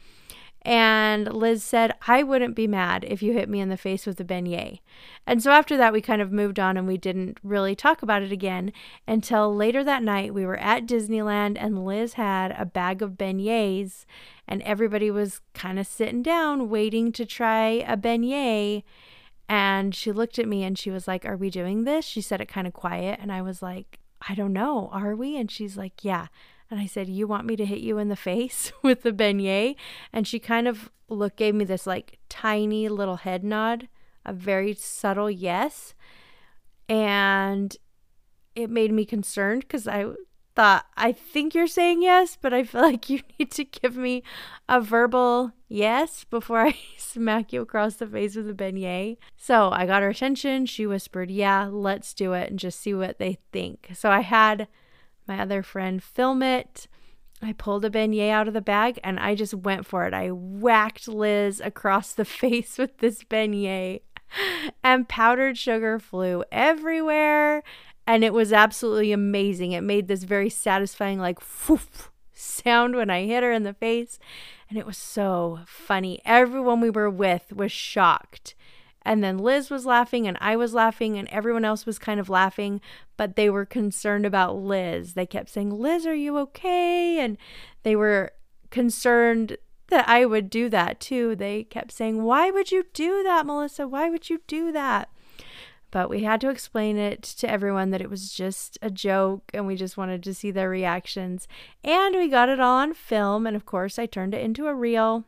And 0.62 1.33
Liz 1.33 1.64
said, 1.64 1.95
I 2.07 2.23
wouldn't 2.23 2.55
be 2.55 2.67
mad 2.67 3.05
if 3.09 3.23
you 3.23 3.33
hit 3.33 3.49
me 3.49 3.61
in 3.61 3.71
the 3.71 3.79
face 3.79 4.05
with 4.05 4.21
a 4.21 4.25
beignet. 4.25 4.81
And 5.26 5.43
so 5.43 5.52
after 5.52 5.76
that, 5.79 5.93
we 5.93 6.02
kind 6.02 6.21
of 6.21 6.33
moved 6.33 6.59
on 6.59 6.76
and 6.76 6.87
we 6.87 6.99
didn't 6.99 7.38
really 7.43 7.75
talk 7.75 8.02
about 8.02 8.23
it 8.23 8.31
again 8.31 8.73
until 9.09 9.55
later 9.55 9.83
that 9.85 10.02
night. 10.02 10.35
We 10.35 10.45
were 10.45 10.59
at 10.59 10.87
Disneyland 10.87 11.57
and 11.59 11.85
Liz 11.85 12.14
had 12.14 12.55
a 12.59 12.67
bag 12.67 13.00
of 13.00 13.12
beignets 13.12 14.05
and 14.47 14.61
everybody 14.62 15.11
was 15.11 15.40
kind 15.55 15.79
of 15.79 15.87
sitting 15.87 16.23
down 16.23 16.69
waiting 16.69 17.11
to 17.12 17.25
try 17.25 17.69
a 17.87 17.97
beignet. 17.97 18.83
And 19.49 19.95
she 19.95 20.12
looked 20.12 20.38
at 20.38 20.47
me 20.47 20.62
and 20.62 20.79
she 20.79 20.90
was 20.90 21.09
like, 21.09 21.25
Are 21.25 21.37
we 21.37 21.49
doing 21.49 21.85
this? 21.85 22.05
She 22.05 22.21
said 22.21 22.40
it 22.40 22.49
kind 22.49 22.67
of 22.67 22.73
quiet. 22.73 23.19
And 23.21 23.33
I 23.33 23.40
was 23.43 23.62
like, 23.62 23.99
I 24.29 24.35
don't 24.35 24.52
know. 24.52 24.90
Are 24.93 25.17
we? 25.17 25.38
And 25.38 25.50
she's 25.50 25.76
like, 25.76 26.05
Yeah. 26.05 26.26
And 26.71 26.79
I 26.79 26.87
said, 26.87 27.09
You 27.09 27.27
want 27.27 27.47
me 27.47 27.57
to 27.57 27.67
hit 27.67 27.81
you 27.81 27.99
in 27.99 28.09
the 28.09 28.17
face 28.17 28.73
with 28.83 29.03
the 29.03 29.12
beignet? 29.12 29.77
And 30.12 30.27
she 30.27 30.39
kind 30.39 30.69
of 30.69 30.91
look 31.09 31.37
gave 31.37 31.55
me 31.55 31.65
this 31.65 31.87
like 31.87 32.19
tiny 32.29 32.89
little 32.89 33.17
head 33.17 33.43
nod, 33.43 33.89
a 34.25 34.33
very 34.33 34.75
subtle 34.75 35.31
yes. 35.31 35.95
And 36.89 37.77
it 38.55 38.71
made 38.71 38.93
me 38.93 39.05
concerned 39.05 39.62
because 39.62 39.89
I 39.89 40.07
thought, 40.55 40.87
I 40.97 41.12
think 41.12 41.55
you're 41.55 41.67
saying 41.67 42.03
yes, 42.03 42.37
but 42.41 42.53
I 42.53 42.65
feel 42.65 42.83
like 42.83 43.11
you 43.11 43.21
need 43.39 43.50
to 43.53 43.65
give 43.65 43.97
me 43.97 44.23
a 44.69 44.81
verbal 44.81 45.53
yes 45.69 46.25
before 46.25 46.61
I 46.67 46.77
smack 46.97 47.53
you 47.53 47.62
across 47.62 47.97
the 47.97 48.07
face 48.07 48.37
with 48.37 48.49
a 48.49 48.55
beignet. 48.55 49.17
So 49.37 49.71
I 49.71 49.87
got 49.87 50.03
her 50.03 50.11
attention. 50.11 50.67
She 50.67 50.87
whispered, 50.87 51.31
Yeah, 51.31 51.69
let's 51.71 52.15
do 52.15 52.33
it 52.33 52.50
and 52.50 52.59
just 52.59 52.81
see 52.81 52.95
what 52.95 53.19
they 53.19 53.39
think. 53.53 53.91
So 53.95 54.11
I 54.11 54.21
had 54.21 54.69
my 55.30 55.40
other 55.40 55.62
friend 55.62 56.02
film 56.02 56.42
it. 56.42 56.88
I 57.40 57.52
pulled 57.52 57.84
a 57.84 57.90
beignet 57.90 58.30
out 58.30 58.49
of 58.49 58.54
the 58.54 58.60
bag 58.60 58.99
and 59.02 59.18
I 59.18 59.34
just 59.34 59.54
went 59.54 59.87
for 59.87 60.04
it. 60.04 60.12
I 60.12 60.30
whacked 60.30 61.08
Liz 61.08 61.60
across 61.60 62.12
the 62.12 62.25
face 62.40 62.76
with 62.76 62.99
this 62.99 63.22
beignet, 63.22 64.02
and 64.84 65.08
powdered 65.08 65.56
sugar 65.56 65.99
flew 65.99 66.44
everywhere. 66.52 67.62
And 68.06 68.25
it 68.25 68.32
was 68.32 68.52
absolutely 68.52 69.12
amazing. 69.12 69.72
It 69.72 69.82
made 69.82 70.08
this 70.08 70.25
very 70.25 70.50
satisfying, 70.50 71.20
like, 71.20 71.38
whoof 71.68 72.10
sound 72.32 72.96
when 72.96 73.08
I 73.08 73.26
hit 73.26 73.44
her 73.44 73.52
in 73.52 73.62
the 73.62 73.75
face. 73.75 74.18
And 74.68 74.78
it 74.78 74.87
was 74.87 74.96
so 74.96 75.60
funny. 75.64 76.20
Everyone 76.25 76.80
we 76.80 76.90
were 76.90 77.10
with 77.10 77.52
was 77.52 77.70
shocked 77.70 78.54
and 79.02 79.25
then 79.25 79.38
Liz 79.38 79.71
was 79.71 79.87
laughing, 79.87 80.26
and 80.26 80.37
I 80.40 80.57
was 80.57 80.75
laughing, 80.75 81.16
and 81.19 81.28
everyone 81.28 81.64
else 81.64 81.87
was 81.87 81.99
kind 81.99 82.21
of 82.21 82.28
laughing, 82.28 82.80
but 83.16 83.37
they 83.37 83.49
were 83.49 83.64
concerned 83.64 84.26
about 84.26 84.57
Liz. 84.57 85.14
They 85.14 85.26
kept 85.26 85.49
saying, 85.49 85.71
Liz, 85.71 86.07
are 86.07 86.14
you 86.14 86.37
okay? 86.38 87.19
And 87.19 87.38
they 87.83 87.97
were 87.97 88.33
concerned 88.71 89.57
that 89.88 90.09
I 90.09 90.25
would 90.25 90.50
do 90.50 90.69
that 90.69 91.00
too. 91.00 91.37
They 91.37 91.64
kept 91.64 91.92
saying, 91.92 92.23
Why 92.23 92.50
would 92.50 92.71
you 92.71 92.85
do 92.92 93.23
that, 93.23 93.47
Melissa? 93.47 93.87
Why 93.87 94.09
would 94.09 94.30
you 94.30 94.40
do 94.47 94.73
that? 94.73 95.10
But 95.91 96.08
we 96.08 96.23
had 96.23 96.41
to 96.43 96.50
explain 96.50 96.97
it 96.97 97.23
to 97.23 97.50
everyone 97.50 97.91
that 97.91 98.00
it 98.00 98.08
was 98.10 98.32
just 98.32 98.78
a 98.80 98.91
joke 98.91 99.50
and 99.52 99.67
we 99.67 99.75
just 99.75 99.97
wanted 99.97 100.23
to 100.23 100.34
see 100.34 100.52
their 100.52 100.71
reactions. 100.71 101.49
And 101.82 102.15
we 102.15 102.28
got 102.28 102.49
it 102.49 102.60
all 102.60 102.76
on 102.76 102.95
film. 102.95 103.47
And 103.47 103.56
of 103.56 103.67
course, 103.67 103.99
I 103.99 104.06
turned 104.06 104.34
it 104.34 104.45
into 104.45 104.69
a 104.69 104.75
reel. 104.75 105.25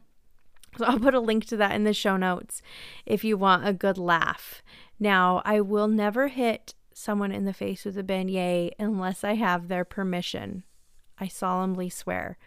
So 0.78 0.86
I'll 0.86 0.98
put 0.98 1.14
a 1.14 1.20
link 1.20 1.44
to 1.46 1.56
that 1.58 1.74
in 1.74 1.84
the 1.84 1.92
show 1.92 2.16
notes 2.16 2.62
if 3.04 3.24
you 3.24 3.36
want 3.36 3.66
a 3.66 3.72
good 3.72 3.98
laugh. 3.98 4.62
Now, 4.98 5.42
I 5.44 5.60
will 5.60 5.88
never 5.88 6.28
hit 6.28 6.74
someone 6.94 7.32
in 7.32 7.44
the 7.44 7.52
face 7.52 7.84
with 7.84 7.98
a 7.98 8.02
beignet 8.02 8.72
unless 8.78 9.24
I 9.24 9.34
have 9.34 9.68
their 9.68 9.84
permission. 9.84 10.62
I 11.18 11.28
solemnly 11.28 11.88
swear. 11.88 12.38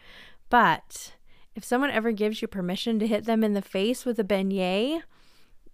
But 0.49 1.13
if 1.55 1.63
someone 1.63 1.91
ever 1.91 2.11
gives 2.11 2.41
you 2.41 2.47
permission 2.47 2.99
to 2.99 3.07
hit 3.07 3.25
them 3.25 3.43
in 3.43 3.53
the 3.53 3.61
face 3.61 4.05
with 4.05 4.19
a 4.19 4.23
beignet, 4.23 5.01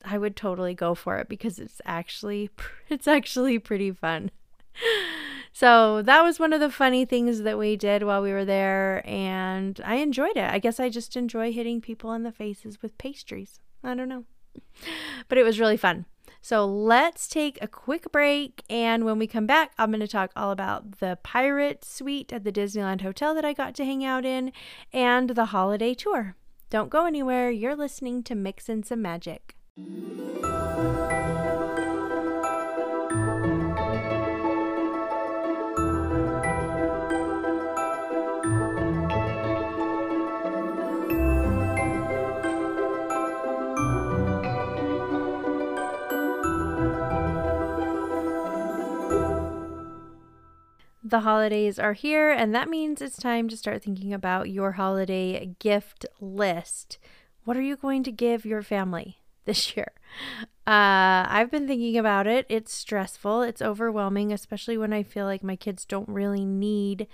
I 0.03 0.17
would 0.17 0.35
totally 0.35 0.73
go 0.73 0.95
for 0.95 1.17
it 1.17 1.29
because 1.29 1.59
it's 1.59 1.81
actually 1.85 2.49
it's 2.89 3.07
actually 3.07 3.59
pretty 3.59 3.91
fun. 3.91 4.31
So 5.53 6.01
that 6.01 6.23
was 6.23 6.39
one 6.39 6.53
of 6.53 6.59
the 6.59 6.69
funny 6.69 7.05
things 7.05 7.41
that 7.41 7.57
we 7.57 7.75
did 7.75 8.03
while 8.03 8.21
we 8.21 8.31
were 8.31 8.45
there, 8.45 9.03
and 9.05 9.79
I 9.83 9.95
enjoyed 9.95 10.37
it. 10.37 10.49
I 10.49 10.59
guess 10.59 10.79
I 10.79 10.89
just 10.89 11.17
enjoy 11.17 11.51
hitting 11.51 11.81
people 11.81 12.13
in 12.13 12.23
the 12.23 12.31
faces 12.31 12.81
with 12.81 12.97
pastries. 12.97 13.59
I 13.83 13.93
don't 13.93 14.09
know. 14.09 14.23
But 15.27 15.37
it 15.37 15.43
was 15.43 15.59
really 15.59 15.77
fun. 15.77 16.05
So 16.41 16.65
let's 16.65 17.27
take 17.27 17.59
a 17.61 17.67
quick 17.67 18.11
break, 18.11 18.63
and 18.69 19.05
when 19.05 19.19
we 19.19 19.27
come 19.27 19.45
back, 19.45 19.73
I'm 19.77 19.91
going 19.91 19.99
to 19.99 20.07
talk 20.07 20.31
all 20.35 20.51
about 20.51 20.99
the 20.99 21.19
pirate 21.21 21.85
suite 21.85 22.33
at 22.33 22.43
the 22.43 22.51
Disneyland 22.51 23.01
Hotel 23.01 23.35
that 23.35 23.45
I 23.45 23.53
got 23.53 23.75
to 23.75 23.85
hang 23.85 24.03
out 24.03 24.25
in 24.25 24.51
and 24.91 25.31
the 25.31 25.45
holiday 25.45 25.93
tour. 25.93 26.35
Don't 26.69 26.89
go 26.89 27.05
anywhere. 27.05 27.51
You're 27.51 27.75
listening 27.75 28.23
to 28.23 28.33
Mix 28.33 28.69
in 28.69 28.81
Some 28.83 29.01
Magic. 29.01 29.55
The 51.11 51.19
holidays 51.21 51.77
are 51.77 51.93
here, 51.93 52.31
and 52.31 52.55
that 52.55 52.69
means 52.69 53.01
it's 53.01 53.17
time 53.17 53.47
to 53.49 53.57
start 53.57 53.83
thinking 53.83 54.13
about 54.13 54.49
your 54.49 54.71
holiday 54.73 55.53
gift 55.59 56.05
list. 56.19 56.97
What 57.43 57.57
are 57.57 57.61
you 57.61 57.75
going 57.75 58.03
to 58.03 58.11
give 58.11 58.45
your 58.45 58.63
family 58.63 59.19
this 59.45 59.75
year? 59.75 59.91
Uh, 60.65 61.27
I've 61.27 61.51
been 61.51 61.67
thinking 61.67 61.97
about 61.97 62.27
it. 62.27 62.45
It's 62.49 62.73
stressful, 62.73 63.43
it's 63.43 63.61
overwhelming, 63.61 64.33
especially 64.33 64.77
when 64.77 64.93
I 64.93 65.03
feel 65.03 65.25
like 65.25 65.43
my 65.43 65.55
kids 65.55 65.85
don't 65.85 66.09
really 66.09 66.45
need 66.45 67.07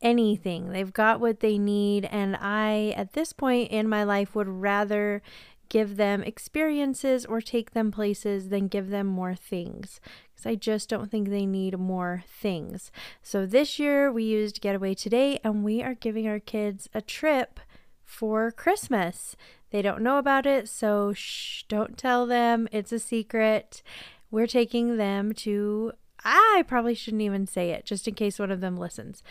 anything. 0.00 0.70
They've 0.70 0.92
got 0.92 1.20
what 1.20 1.40
they 1.40 1.58
need, 1.58 2.06
and 2.06 2.36
I, 2.36 2.94
at 2.96 3.12
this 3.12 3.32
point 3.32 3.70
in 3.70 3.88
my 3.88 4.04
life, 4.04 4.34
would 4.34 4.48
rather 4.48 5.22
give 5.68 5.96
them 5.96 6.22
experiences 6.22 7.26
or 7.26 7.40
take 7.40 7.72
them 7.72 7.90
places 7.90 8.50
than 8.50 8.68
give 8.68 8.90
them 8.90 9.06
more 9.06 9.34
things 9.34 10.00
because 10.36 10.50
I 10.50 10.54
just 10.54 10.88
don't 10.88 11.10
think 11.10 11.28
they 11.28 11.46
need 11.46 11.78
more 11.78 12.24
things. 12.28 12.90
So 13.22 13.46
this 13.46 13.78
year 13.78 14.12
we 14.12 14.24
used 14.24 14.60
Getaway 14.60 14.94
Today 14.94 15.40
and 15.42 15.64
we 15.64 15.82
are 15.82 15.94
giving 15.94 16.28
our 16.28 16.40
kids 16.40 16.88
a 16.92 17.00
trip 17.00 17.58
for 18.04 18.50
Christmas. 18.50 19.34
They 19.70 19.82
don't 19.82 20.02
know 20.02 20.18
about 20.18 20.46
it, 20.46 20.68
so 20.68 21.12
shh, 21.12 21.64
don't 21.68 21.96
tell 21.96 22.26
them. 22.26 22.68
It's 22.70 22.92
a 22.92 22.98
secret. 22.98 23.82
We're 24.30 24.46
taking 24.46 24.96
them 24.96 25.32
to, 25.34 25.92
I 26.22 26.64
probably 26.68 26.94
shouldn't 26.94 27.22
even 27.22 27.46
say 27.46 27.70
it 27.70 27.86
just 27.86 28.06
in 28.06 28.14
case 28.14 28.38
one 28.38 28.50
of 28.50 28.60
them 28.60 28.76
listens. 28.76 29.22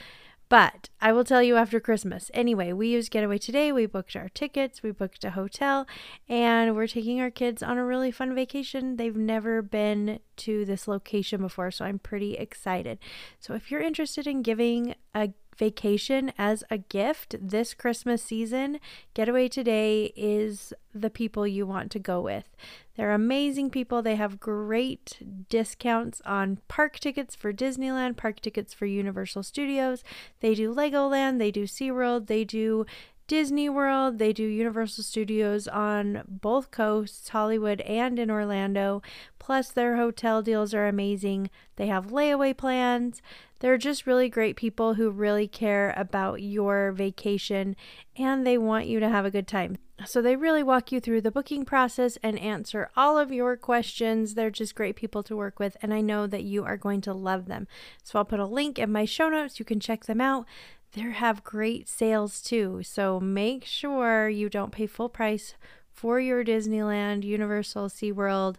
But 0.48 0.90
I 1.02 1.12
will 1.12 1.24
tell 1.24 1.42
you 1.42 1.56
after 1.56 1.80
Christmas. 1.80 2.30
Anyway, 2.34 2.72
we 2.72 2.88
used 2.90 3.12
Getaway 3.12 3.40
today. 3.40 3.72
We 3.72 3.88
booked 3.88 4.16
our 4.16 4.30
tickets, 4.30 4.84
we 4.84 4.92
booked 4.92 5.24
a 5.24 5.32
hotel, 5.32 5.88
and 6.30 6.76
we're 6.76 6.88
taking 6.88 7.20
our 7.20 7.32
kids 7.32 7.64
on 7.64 7.78
a 7.78 7.86
really 7.86 8.12
fun 8.12 8.36
vacation. 8.36 8.98
They've 8.98 9.16
never 9.16 9.62
been 9.62 10.20
to 10.38 10.66
this 10.66 10.88
location 10.88 11.42
before, 11.42 11.72
so 11.72 11.86
I'm 11.86 12.00
pretty 12.00 12.36
excited. 12.36 13.00
So 13.40 13.56
if 13.56 13.72
you're 13.72 13.82
interested 13.82 14.28
in 14.28 14.44
giving 14.44 14.96
a 15.16 15.30
vacation 15.58 16.32
as 16.38 16.64
a 16.70 16.78
gift 16.78 17.36
this 17.40 17.74
Christmas 17.74 18.24
season, 18.24 18.80
Getaway 19.14 19.48
Today 19.48 20.12
is 20.16 20.74
the 20.94 21.10
people 21.10 21.46
you 21.46 21.66
want 21.66 21.92
to 21.92 22.00
go 22.00 22.22
with. 22.22 22.56
They're 22.96 23.14
amazing 23.14 23.70
people. 23.70 24.02
They 24.02 24.16
have 24.16 24.40
great 24.40 25.18
discounts 25.50 26.22
on 26.26 26.60
park 26.68 27.00
tickets 27.00 27.36
for 27.36 27.52
Disneyland, 27.52 28.16
park 28.16 28.40
tickets 28.40 28.74
for 28.74 28.86
Universal 28.86 29.44
Studios. 29.44 30.04
They 30.40 30.56
do 30.56 30.74
Legoland, 30.74 31.40
they 31.40 31.52
do 31.52 31.64
SeaWorld, 31.64 32.28
they 32.28 32.46
do 32.46 32.86
Disney 33.28 33.70
World. 33.70 34.20
They 34.20 34.34
do 34.34 34.44
Universal 34.44 35.04
Studios 35.04 35.68
on 35.68 36.24
both 36.28 36.70
coasts, 36.70 37.30
Hollywood 37.30 37.82
and 37.82 38.20
in 38.20 38.30
Orlando. 38.30 39.02
Plus, 39.40 39.72
their 39.72 39.98
hotel 39.98 40.44
deals 40.44 40.74
are 40.74 40.88
amazing. 40.88 41.50
They 41.76 41.88
have 41.88 42.08
layaway 42.08 42.56
plans. 42.56 43.22
They're 43.60 43.78
just 43.78 44.06
really 44.06 44.30
great 44.30 44.56
people 44.56 44.94
who 44.94 45.10
really 45.10 45.48
care 45.48 45.94
about 45.98 46.42
your 46.44 46.92
vacation 46.92 47.76
and 48.16 48.46
they 48.46 48.58
want 48.58 48.86
you 48.86 49.00
to 49.00 49.10
have 49.10 49.26
a 49.26 49.32
good 49.32 49.48
time. 49.48 49.78
So, 50.06 50.22
they 50.22 50.36
really 50.36 50.62
walk 50.62 50.92
you 50.92 51.00
through 51.00 51.22
the 51.22 51.32
booking 51.32 51.64
process 51.64 52.18
and 52.22 52.38
answer 52.38 52.92
all 52.98 53.18
of 53.18 53.32
your 53.32 53.56
questions. 53.56 54.34
They're 54.34 54.52
just 54.52 54.76
great 54.76 54.98
people 54.98 55.24
to 55.24 55.38
work 55.38 55.58
with, 55.58 55.78
and 55.82 55.94
I 55.94 56.02
know 56.02 56.28
that 56.28 56.44
you 56.44 56.66
are 56.66 56.76
going 56.76 57.00
to 57.02 57.14
love 57.14 57.46
them. 57.46 57.66
So, 58.04 58.20
I'll 58.20 58.26
put 58.26 58.42
a 58.42 58.46
link 58.46 58.78
in 58.78 58.92
my 58.92 59.06
show 59.06 59.30
notes. 59.30 59.58
You 59.58 59.64
can 59.64 59.80
check 59.80 60.04
them 60.04 60.20
out 60.20 60.46
they 60.96 61.02
have 61.02 61.44
great 61.44 61.88
sales 61.90 62.42
too. 62.42 62.82
So 62.84 63.20
make 63.20 63.66
sure 63.66 64.30
you 64.30 64.50
don't 64.50 64.72
pay 64.72 64.88
full 64.88 65.10
price 65.10 65.56
for 65.92 66.20
your 66.20 66.44
Disneyland, 66.44 67.24
Universal, 67.24 67.90
SeaWorld, 67.90 68.56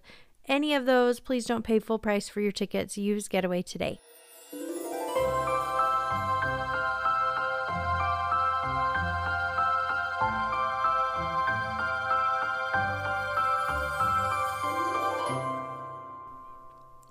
any 0.46 0.74
of 0.74 0.86
those. 0.86 1.18
Please 1.18 1.46
don't 1.46 1.64
pay 1.64 1.78
full 1.78 1.98
price 1.98 2.28
for 2.28 2.40
your 2.40 2.52
tickets. 2.52 2.96
Use 2.96 3.28
Getaway 3.28 3.62
today. 3.62 3.98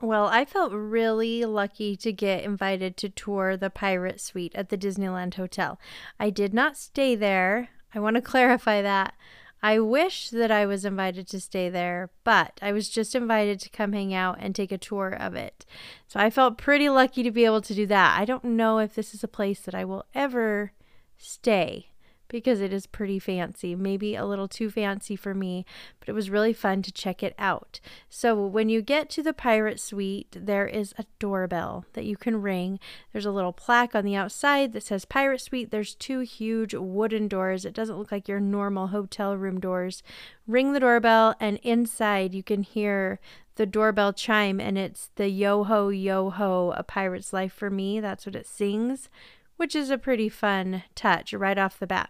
Well, 0.05 0.27
I 0.27 0.45
felt 0.45 0.71
really 0.71 1.45
lucky 1.45 1.95
to 1.97 2.13
get 2.13 2.43
invited 2.43 2.95
to 2.97 3.09
tour 3.09 3.57
the 3.57 3.71
Pirate 3.71 4.21
Suite 4.21 4.53
at 4.53 4.69
the 4.69 4.77
Disneyland 4.77 5.33
Hotel. 5.33 5.79
I 6.19 6.29
did 6.29 6.53
not 6.53 6.77
stay 6.77 7.15
there. 7.15 7.69
I 7.91 7.99
want 7.99 8.15
to 8.15 8.21
clarify 8.33 8.83
that. 8.83 9.15
I 9.63 9.79
wish 9.79 10.29
that 10.29 10.51
I 10.51 10.67
was 10.67 10.85
invited 10.85 11.27
to 11.29 11.39
stay 11.39 11.69
there, 11.69 12.11
but 12.23 12.59
I 12.61 12.71
was 12.71 12.87
just 12.87 13.15
invited 13.15 13.59
to 13.61 13.69
come 13.71 13.93
hang 13.93 14.13
out 14.13 14.37
and 14.39 14.53
take 14.53 14.71
a 14.71 14.77
tour 14.77 15.09
of 15.09 15.33
it. 15.33 15.65
So 16.07 16.19
I 16.19 16.29
felt 16.29 16.59
pretty 16.59 16.87
lucky 16.87 17.23
to 17.23 17.31
be 17.31 17.45
able 17.45 17.61
to 17.61 17.73
do 17.73 17.87
that. 17.87 18.19
I 18.19 18.25
don't 18.25 18.43
know 18.43 18.77
if 18.77 18.93
this 18.93 19.15
is 19.15 19.23
a 19.23 19.27
place 19.27 19.61
that 19.61 19.73
I 19.73 19.85
will 19.85 20.05
ever 20.13 20.71
stay 21.17 21.89
because 22.27 22.61
it 22.61 22.73
is 22.73 22.87
pretty 22.87 23.19
fancy, 23.19 23.75
maybe 23.75 24.15
a 24.15 24.25
little 24.25 24.47
too 24.47 24.69
fancy 24.69 25.15
for 25.15 25.33
me, 25.33 25.65
but 25.99 26.09
it 26.09 26.13
was 26.13 26.29
really 26.29 26.53
fun 26.53 26.81
to 26.81 26.91
check 26.91 27.21
it 27.21 27.35
out. 27.37 27.79
So, 28.09 28.35
when 28.45 28.69
you 28.69 28.81
get 28.81 29.09
to 29.11 29.23
the 29.23 29.33
Pirate 29.33 29.79
Suite, 29.79 30.35
there 30.39 30.67
is 30.67 30.93
a 30.97 31.05
doorbell 31.19 31.85
that 31.93 32.05
you 32.05 32.17
can 32.17 32.41
ring. 32.41 32.79
There's 33.11 33.25
a 33.25 33.31
little 33.31 33.53
plaque 33.53 33.95
on 33.95 34.05
the 34.05 34.15
outside 34.15 34.73
that 34.73 34.83
says 34.83 35.05
Pirate 35.05 35.41
Suite. 35.41 35.71
There's 35.71 35.95
two 35.95 36.19
huge 36.21 36.73
wooden 36.73 37.27
doors. 37.27 37.65
It 37.65 37.73
doesn't 37.73 37.97
look 37.97 38.11
like 38.11 38.27
your 38.27 38.39
normal 38.39 38.87
hotel 38.87 39.35
room 39.37 39.59
doors. 39.59 40.03
Ring 40.47 40.73
the 40.73 40.79
doorbell, 40.79 41.35
and 41.39 41.57
inside 41.63 42.33
you 42.33 42.43
can 42.43 42.63
hear 42.63 43.19
the 43.55 43.65
doorbell 43.65 44.11
chime, 44.11 44.59
and 44.59 44.77
it's 44.77 45.09
the 45.15 45.29
yo 45.29 45.63
ho, 45.63 45.89
yo 45.89 46.29
ho, 46.29 46.73
a 46.75 46.83
pirate's 46.83 47.31
life 47.31 47.53
for 47.53 47.69
me. 47.69 47.99
That's 47.99 48.25
what 48.25 48.35
it 48.35 48.47
sings 48.47 49.09
which 49.57 49.75
is 49.75 49.89
a 49.89 49.97
pretty 49.97 50.29
fun 50.29 50.83
touch 50.95 51.33
right 51.33 51.57
off 51.57 51.79
the 51.79 51.87
bat. 51.87 52.09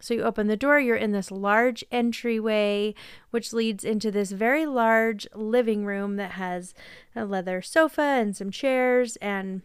So 0.00 0.14
you 0.14 0.22
open 0.22 0.48
the 0.48 0.56
door, 0.56 0.78
you're 0.78 0.96
in 0.96 1.12
this 1.12 1.30
large 1.30 1.82
entryway, 1.90 2.94
which 3.30 3.52
leads 3.52 3.84
into 3.84 4.10
this 4.10 4.32
very 4.32 4.66
large 4.66 5.26
living 5.34 5.86
room 5.86 6.16
that 6.16 6.32
has 6.32 6.74
a 7.16 7.24
leather 7.24 7.62
sofa 7.62 8.02
and 8.02 8.36
some 8.36 8.50
chairs 8.50 9.16
and 9.16 9.62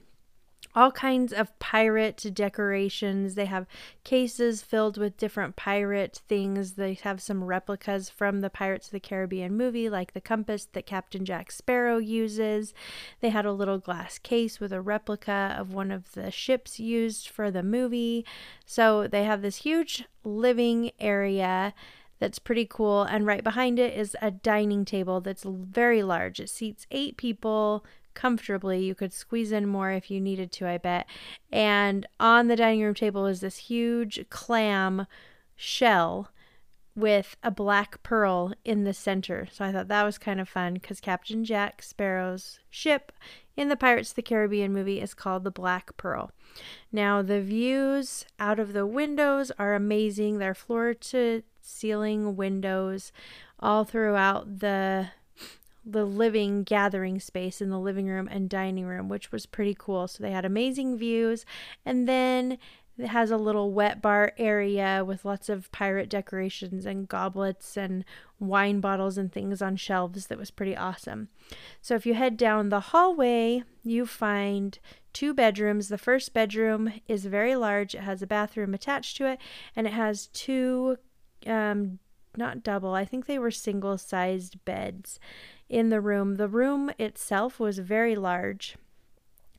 all 0.75 0.91
kinds 0.91 1.33
of 1.33 1.57
pirate 1.59 2.23
decorations. 2.33 3.35
They 3.35 3.45
have 3.45 3.65
cases 4.03 4.61
filled 4.61 4.97
with 4.97 5.17
different 5.17 5.55
pirate 5.55 6.21
things. 6.27 6.73
They 6.73 6.93
have 7.03 7.21
some 7.21 7.43
replicas 7.43 8.09
from 8.09 8.41
the 8.41 8.49
Pirates 8.49 8.87
of 8.87 8.91
the 8.91 8.99
Caribbean 8.99 9.57
movie, 9.57 9.89
like 9.89 10.13
the 10.13 10.21
compass 10.21 10.65
that 10.73 10.85
Captain 10.85 11.25
Jack 11.25 11.51
Sparrow 11.51 11.97
uses. 11.97 12.73
They 13.19 13.29
had 13.29 13.45
a 13.45 13.51
little 13.51 13.79
glass 13.79 14.17
case 14.19 14.59
with 14.59 14.71
a 14.71 14.81
replica 14.81 15.55
of 15.57 15.73
one 15.73 15.91
of 15.91 16.11
the 16.13 16.31
ships 16.31 16.79
used 16.79 17.29
for 17.29 17.49
the 17.49 17.63
movie. 17.63 18.25
So 18.65 19.07
they 19.07 19.23
have 19.23 19.41
this 19.41 19.57
huge 19.57 20.05
living 20.23 20.91
area 20.99 21.73
that's 22.19 22.39
pretty 22.39 22.67
cool. 22.69 23.03
And 23.03 23.25
right 23.25 23.43
behind 23.43 23.79
it 23.79 23.97
is 23.97 24.15
a 24.21 24.29
dining 24.29 24.85
table 24.85 25.21
that's 25.21 25.43
very 25.43 26.03
large. 26.03 26.39
It 26.39 26.49
seats 26.49 26.85
eight 26.91 27.17
people 27.17 27.85
comfortably. 28.13 28.83
You 28.83 28.95
could 28.95 29.13
squeeze 29.13 29.51
in 29.51 29.67
more 29.67 29.91
if 29.91 30.09
you 30.09 30.19
needed 30.19 30.51
to, 30.53 30.67
I 30.67 30.77
bet. 30.77 31.07
And 31.51 32.05
on 32.19 32.47
the 32.47 32.55
dining 32.55 32.83
room 32.83 32.93
table 32.93 33.25
is 33.25 33.41
this 33.41 33.57
huge 33.57 34.25
clam 34.29 35.07
shell 35.55 36.31
with 36.95 37.37
a 37.43 37.51
black 37.51 38.03
pearl 38.03 38.53
in 38.65 38.83
the 38.83 38.93
center. 38.93 39.47
So 39.51 39.63
I 39.63 39.71
thought 39.71 39.87
that 39.87 40.03
was 40.03 40.17
kind 40.17 40.39
of 40.39 40.49
fun 40.49 40.75
because 40.75 40.99
Captain 40.99 41.45
Jack 41.45 41.81
Sparrow's 41.81 42.59
ship 42.69 43.11
in 43.55 43.69
the 43.69 43.77
Pirates 43.77 44.11
of 44.11 44.15
the 44.15 44.21
Caribbean 44.21 44.73
movie 44.73 45.01
is 45.01 45.13
called 45.13 45.43
the 45.43 45.51
Black 45.51 45.95
Pearl. 45.97 46.31
Now, 46.91 47.21
the 47.21 47.41
views 47.41 48.25
out 48.39 48.59
of 48.59 48.73
the 48.73 48.85
windows 48.85 49.51
are 49.59 49.75
amazing. 49.75 50.37
They're 50.37 50.53
floor 50.53 50.93
to 50.93 51.43
ceiling 51.61 52.35
windows 52.35 53.11
all 53.59 53.83
throughout 53.83 54.59
the 54.59 55.09
the 55.91 56.05
living 56.05 56.63
gathering 56.63 57.19
space 57.19 57.61
in 57.61 57.69
the 57.69 57.79
living 57.79 58.07
room 58.07 58.27
and 58.29 58.49
dining 58.49 58.85
room, 58.85 59.09
which 59.09 59.31
was 59.31 59.45
pretty 59.45 59.75
cool. 59.77 60.07
So 60.07 60.23
they 60.23 60.31
had 60.31 60.45
amazing 60.45 60.97
views. 60.97 61.45
And 61.85 62.07
then 62.07 62.57
it 62.97 63.07
has 63.07 63.31
a 63.31 63.37
little 63.37 63.71
wet 63.71 64.01
bar 64.01 64.33
area 64.37 65.03
with 65.05 65.23
lots 65.23 65.47
of 65.47 65.71
pirate 65.71 66.09
decorations 66.09 66.85
and 66.85 67.07
goblets 67.07 67.77
and 67.77 68.03
wine 68.39 68.81
bottles 68.81 69.17
and 69.17 69.31
things 69.31 69.61
on 69.61 69.77
shelves 69.77 70.27
that 70.27 70.37
was 70.37 70.51
pretty 70.51 70.75
awesome. 70.75 71.29
So 71.81 71.95
if 71.95 72.05
you 72.05 72.13
head 72.13 72.35
down 72.35 72.69
the 72.69 72.79
hallway, 72.79 73.63
you 73.83 74.05
find 74.05 74.77
two 75.13 75.33
bedrooms. 75.33 75.87
The 75.87 75.97
first 75.97 76.33
bedroom 76.33 76.91
is 77.07 77.25
very 77.25 77.55
large, 77.55 77.95
it 77.95 78.01
has 78.01 78.21
a 78.21 78.27
bathroom 78.27 78.73
attached 78.73 79.15
to 79.17 79.27
it, 79.27 79.39
and 79.75 79.87
it 79.87 79.93
has 79.93 80.27
two 80.27 80.97
um, 81.47 81.99
not 82.37 82.63
double, 82.63 82.93
I 82.93 83.05
think 83.05 83.25
they 83.25 83.39
were 83.39 83.51
single 83.51 83.97
sized 83.97 84.63
beds 84.65 85.19
in 85.69 85.89
the 85.89 86.01
room. 86.01 86.35
The 86.35 86.47
room 86.47 86.91
itself 86.97 87.59
was 87.59 87.79
very 87.79 88.15
large, 88.15 88.75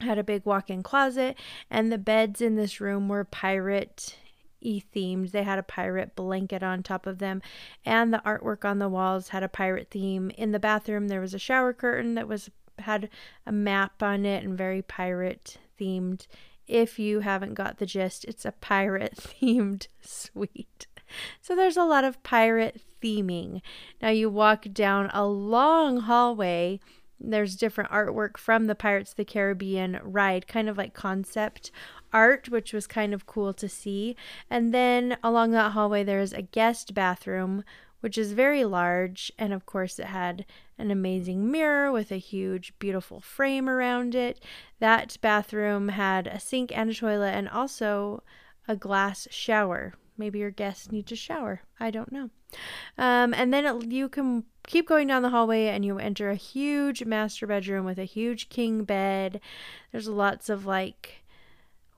had 0.00 0.18
a 0.18 0.24
big 0.24 0.44
walk 0.44 0.68
in 0.68 0.82
closet, 0.82 1.36
and 1.70 1.90
the 1.90 1.98
beds 1.98 2.40
in 2.40 2.56
this 2.56 2.80
room 2.80 3.08
were 3.08 3.24
pirate 3.24 4.16
e 4.60 4.82
themed. 4.94 5.30
They 5.30 5.44
had 5.44 5.58
a 5.58 5.62
pirate 5.62 6.14
blanket 6.14 6.62
on 6.62 6.82
top 6.82 7.06
of 7.06 7.18
them, 7.18 7.40
and 7.84 8.12
the 8.12 8.22
artwork 8.24 8.64
on 8.64 8.78
the 8.78 8.88
walls 8.88 9.28
had 9.28 9.42
a 9.42 9.48
pirate 9.48 9.88
theme. 9.90 10.30
In 10.30 10.52
the 10.52 10.58
bathroom, 10.58 11.08
there 11.08 11.20
was 11.20 11.34
a 11.34 11.38
shower 11.38 11.72
curtain 11.72 12.14
that 12.14 12.28
was 12.28 12.50
had 12.80 13.08
a 13.46 13.52
map 13.52 14.02
on 14.02 14.24
it 14.24 14.42
and 14.42 14.56
very 14.56 14.82
pirate 14.82 15.58
themed. 15.78 16.26
If 16.66 16.98
you 16.98 17.20
haven't 17.20 17.54
got 17.54 17.78
the 17.78 17.86
gist, 17.86 18.24
it's 18.24 18.44
a 18.44 18.52
pirate 18.52 19.14
themed 19.16 19.88
suite. 20.00 20.86
So 21.40 21.54
there's 21.54 21.76
a 21.76 21.84
lot 21.84 22.04
of 22.04 22.22
pirate 22.22 22.80
theming. 23.02 23.62
Now 24.00 24.10
you 24.10 24.30
walk 24.30 24.66
down 24.72 25.10
a 25.12 25.26
long 25.26 26.00
hallway. 26.00 26.80
There's 27.18 27.56
different 27.56 27.90
artwork 27.90 28.36
from 28.36 28.66
the 28.66 28.74
Pirates 28.74 29.10
of 29.10 29.16
the 29.16 29.24
Caribbean 29.24 30.00
ride, 30.02 30.46
kind 30.46 30.68
of 30.68 30.78
like 30.78 30.94
concept 30.94 31.70
art, 32.12 32.48
which 32.48 32.72
was 32.72 32.86
kind 32.86 33.12
of 33.12 33.26
cool 33.26 33.52
to 33.54 33.68
see. 33.68 34.16
And 34.48 34.72
then 34.72 35.18
along 35.22 35.50
that 35.50 35.72
hallway, 35.72 36.02
there's 36.02 36.32
a 36.32 36.42
guest 36.42 36.94
bathroom, 36.94 37.62
which 38.00 38.16
is 38.16 38.32
very 38.32 38.64
large. 38.64 39.30
And 39.38 39.52
of 39.52 39.66
course, 39.66 39.98
it 39.98 40.06
had 40.06 40.46
an 40.78 40.90
amazing 40.90 41.50
mirror 41.50 41.92
with 41.92 42.10
a 42.10 42.16
huge, 42.16 42.72
beautiful 42.78 43.20
frame 43.20 43.68
around 43.68 44.14
it. 44.14 44.42
That 44.78 45.18
bathroom 45.20 45.88
had 45.88 46.26
a 46.26 46.40
sink 46.40 46.76
and 46.76 46.90
a 46.90 46.94
toilet, 46.94 47.34
and 47.34 47.50
also 47.50 48.22
a 48.66 48.76
glass 48.76 49.28
shower, 49.30 49.92
Maybe 50.20 50.38
your 50.38 50.52
guests 50.52 50.92
need 50.92 51.06
to 51.08 51.16
shower. 51.16 51.62
I 51.80 51.90
don't 51.90 52.12
know. 52.12 52.30
Um, 52.96 53.34
and 53.34 53.52
then 53.52 53.64
it, 53.64 53.90
you 53.90 54.08
can 54.08 54.44
keep 54.66 54.86
going 54.86 55.08
down 55.08 55.22
the 55.22 55.30
hallway 55.30 55.66
and 55.66 55.84
you 55.84 55.98
enter 55.98 56.30
a 56.30 56.36
huge 56.36 57.04
master 57.04 57.46
bedroom 57.46 57.84
with 57.84 57.98
a 57.98 58.04
huge 58.04 58.48
king 58.48 58.84
bed. 58.84 59.40
There's 59.90 60.08
lots 60.08 60.48
of 60.48 60.66
like 60.66 61.24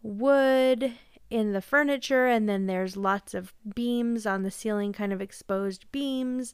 wood 0.02 0.92
in 1.32 1.52
the 1.52 1.62
furniture, 1.62 2.26
and 2.26 2.46
then 2.46 2.66
there's 2.66 2.94
lots 2.94 3.32
of 3.32 3.54
beams 3.74 4.26
on 4.26 4.42
the 4.42 4.50
ceiling, 4.50 4.92
kind 4.92 5.14
of 5.14 5.22
exposed 5.22 5.90
beams, 5.90 6.52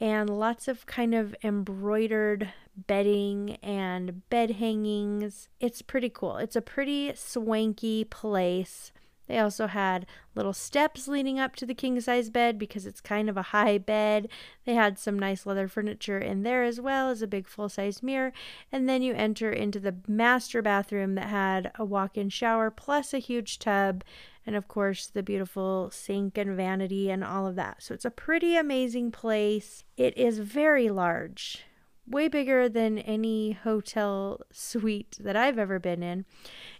and 0.00 0.28
lots 0.28 0.68
of 0.68 0.84
kind 0.84 1.14
of 1.14 1.34
embroidered 1.42 2.52
bedding 2.86 3.56
and 3.62 4.28
bed 4.28 4.52
hangings. 4.52 5.48
It's 5.60 5.80
pretty 5.80 6.10
cool. 6.10 6.36
It's 6.36 6.56
a 6.56 6.60
pretty 6.60 7.14
swanky 7.14 8.04
place. 8.04 8.92
They 9.28 9.38
also 9.38 9.66
had 9.66 10.06
little 10.34 10.52
steps 10.52 11.06
leading 11.06 11.38
up 11.38 11.54
to 11.56 11.66
the 11.66 11.74
king 11.74 12.00
size 12.00 12.30
bed 12.30 12.58
because 12.58 12.86
it's 12.86 13.00
kind 13.00 13.28
of 13.28 13.36
a 13.36 13.42
high 13.42 13.78
bed. 13.78 14.28
They 14.64 14.74
had 14.74 14.98
some 14.98 15.18
nice 15.18 15.46
leather 15.46 15.68
furniture 15.68 16.18
in 16.18 16.42
there 16.42 16.64
as 16.64 16.80
well 16.80 17.10
as 17.10 17.22
a 17.22 17.26
big 17.26 17.46
full 17.46 17.68
size 17.68 18.02
mirror. 18.02 18.32
And 18.72 18.88
then 18.88 19.02
you 19.02 19.14
enter 19.14 19.52
into 19.52 19.78
the 19.78 19.96
master 20.06 20.62
bathroom 20.62 21.14
that 21.14 21.28
had 21.28 21.70
a 21.76 21.84
walk 21.84 22.16
in 22.16 22.30
shower 22.30 22.70
plus 22.70 23.12
a 23.12 23.18
huge 23.18 23.58
tub 23.58 24.02
and 24.46 24.56
of 24.56 24.66
course 24.66 25.08
the 25.08 25.22
beautiful 25.22 25.90
sink 25.92 26.38
and 26.38 26.56
vanity 26.56 27.10
and 27.10 27.22
all 27.22 27.46
of 27.46 27.54
that. 27.56 27.82
So 27.82 27.92
it's 27.92 28.06
a 28.06 28.10
pretty 28.10 28.56
amazing 28.56 29.10
place. 29.10 29.84
It 29.98 30.16
is 30.16 30.38
very 30.38 30.88
large, 30.88 31.64
way 32.10 32.28
bigger 32.28 32.68
than 32.68 32.98
any 32.98 33.52
hotel 33.52 34.40
suite 34.52 35.18
that 35.20 35.36
I've 35.36 35.58
ever 35.58 35.78
been 35.78 36.02
in. 36.02 36.24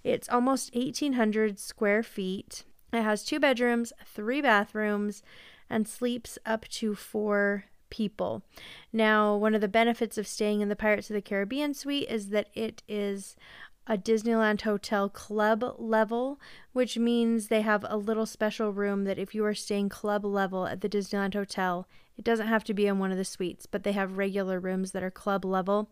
It's 0.03 0.29
almost 0.29 0.75
1,800 0.75 1.59
square 1.59 2.03
feet. 2.03 2.65
It 2.93 3.03
has 3.03 3.25
two 3.25 3.39
bedrooms, 3.39 3.93
three 4.05 4.41
bathrooms, 4.41 5.23
and 5.69 5.87
sleeps 5.87 6.39
up 6.47 6.67
to 6.69 6.95
four 6.95 7.65
people. 7.91 8.43
Now, 8.93 9.37
one 9.37 9.55
of 9.55 9.61
the 9.61 9.69
benefits 9.69 10.19
of 10.19 10.27
staying 10.27 10.61
in 10.61 10.69
the 10.69 10.77
Pirates 10.77 11.11
of 11.11 11.15
the 11.15 11.23
Caribbean 11.23 11.75
suite 11.75 12.09
is 12.09 12.29
that 12.31 12.49
it 12.55 12.83
is 12.89 13.37
a 13.87 13.97
Disneyland 13.97 14.63
Hotel 14.63 15.09
club 15.09 15.65
level, 15.79 16.39
which 16.73 16.99
means 16.99 17.49
they 17.49 17.63
have 17.63 17.85
a 17.89 17.97
little 17.97 18.27
special 18.27 18.73
room 18.73 19.05
that 19.05 19.19
if 19.19 19.35
you 19.35 19.45
are 19.45 19.55
staying 19.55 19.89
club 19.89 20.25
level 20.25 20.67
at 20.67 20.83
the 20.83 20.89
Disneyland 20.89 21.35
Hotel, 21.35 21.89
it 22.19 22.25
doesn't 22.25 22.49
have 22.49 22.65
to 22.65 22.75
be 22.75 22.89
in 22.89 22.99
one 22.99 23.13
of 23.13 23.17
the 23.17 23.25
suites, 23.25 23.67
but 23.67 23.85
they 23.85 23.93
have 23.93 24.19
regular 24.19 24.59
rooms 24.59 24.91
that 24.91 25.05
are 25.05 25.11
club 25.11 25.45
level. 25.45 25.89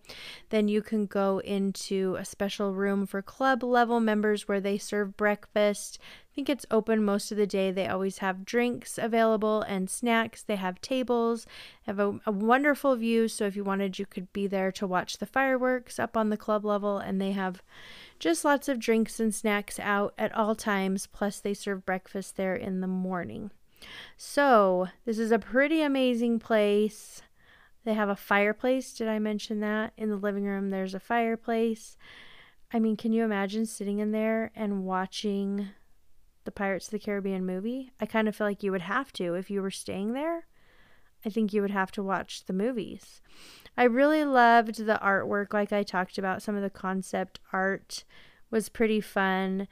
Then 0.51 0.67
you 0.67 0.83
can 0.83 1.07
go 1.07 1.39
into 1.39 2.17
a 2.19 2.25
special 2.25 2.75
room 2.75 3.07
for 3.07 3.23
club 3.23 3.63
level 3.63 4.01
members 4.01 4.49
where 4.49 4.61
they 4.61 4.77
serve 4.77 5.17
breakfast. 5.17 6.01
I 6.01 6.35
think 6.35 6.51
it's 6.51 6.67
open 6.69 7.05
most 7.05 7.31
of 7.31 7.39
the 7.39 7.47
day. 7.47 7.71
They 7.71 7.87
always 7.87 8.19
have 8.19 8.45
drinks 8.45 8.99
available 8.99 9.63
and 9.63 9.89
snacks. 9.89 10.43
They 10.43 10.57
have 10.57 10.81
tables, 10.81 11.47
have 11.85 12.01
a, 12.01 12.19
a 12.27 12.33
wonderful 12.33 12.97
view. 12.97 13.29
So 13.29 13.47
if 13.47 13.55
you 13.55 13.63
wanted, 13.63 14.01
you 14.01 14.05
could 14.05 14.33
be 14.33 14.49
there 14.49 14.73
to 14.73 14.87
watch 14.87 15.19
the 15.19 15.27
fireworks 15.27 16.01
up 16.01 16.17
on 16.17 16.31
the 16.31 16.37
club 16.37 16.65
level. 16.65 16.99
And 16.99 17.21
they 17.21 17.33
have 17.33 17.63
just 18.19 18.45
lots 18.45 18.69
of 18.69 18.81
drinks 18.81 19.21
and 19.21 19.33
snacks 19.33 19.79
out 19.79 20.13
at 20.19 20.35
all 20.35 20.57
times. 20.57 21.07
Plus, 21.07 21.39
they 21.39 21.55
serve 21.55 21.87
breakfast 21.87 22.37
there 22.37 22.57
in 22.57 22.81
the 22.81 22.89
morning. 22.89 23.53
So, 24.17 24.89
this 25.05 25.19
is 25.19 25.33
a 25.33 25.39
pretty 25.39 25.83
amazing 25.83 26.39
place. 26.39 27.23
They 27.85 27.95
have 27.95 28.09
a 28.09 28.17
fireplace. 28.17 28.93
Did 28.93 29.09
I 29.09 29.19
mention 29.19 29.61
that? 29.61 29.93
In 29.97 30.11
the 30.11 30.17
living 30.17 30.45
room, 30.45 30.71
there's 30.71 30.95
a 30.95 31.01
fireplace. 31.01 31.97
I 32.73 32.81
mean, 32.81 32.97
can 32.97 33.13
you 33.13 33.25
imagine 33.25 33.65
sitting 33.65 34.01
in 34.01 34.11
there 34.11 34.51
and 34.57 34.85
watching 34.85 35.69
the 36.45 36.51
Pirates 36.51 36.87
of 36.87 36.93
the 36.93 36.99
Caribbean 36.99 37.47
movie? 37.47 37.93
I 38.01 38.07
kind 38.07 38.29
of 38.29 38.35
feel 38.35 38.47
like 38.47 38.63
you 38.63 38.73
would 38.73 38.83
have 38.83 39.13
to 39.15 39.35
if 39.35 39.51
you 39.51 39.63
were 39.63 39.71
staying 39.71 40.15
there. 40.15 40.47
I 41.25 41.31
think 41.31 41.53
you 41.53 41.63
would 41.63 41.71
have 41.71 41.93
to 41.93 42.03
watch 42.03 42.45
the 42.45 42.53
movies. 42.53 43.21
I 43.77 43.85
really 43.85 44.25
loved 44.25 44.87
the 44.87 44.99
artwork, 45.03 45.53
like 45.53 45.73
I 45.73 45.83
talked 45.83 46.19
about. 46.19 46.43
Some 46.43 46.57
of 46.57 46.63
the 46.63 46.71
concept 46.71 47.41
art 47.53 48.05
was 48.51 48.69
pretty 48.69 49.01
fun. 49.01 49.69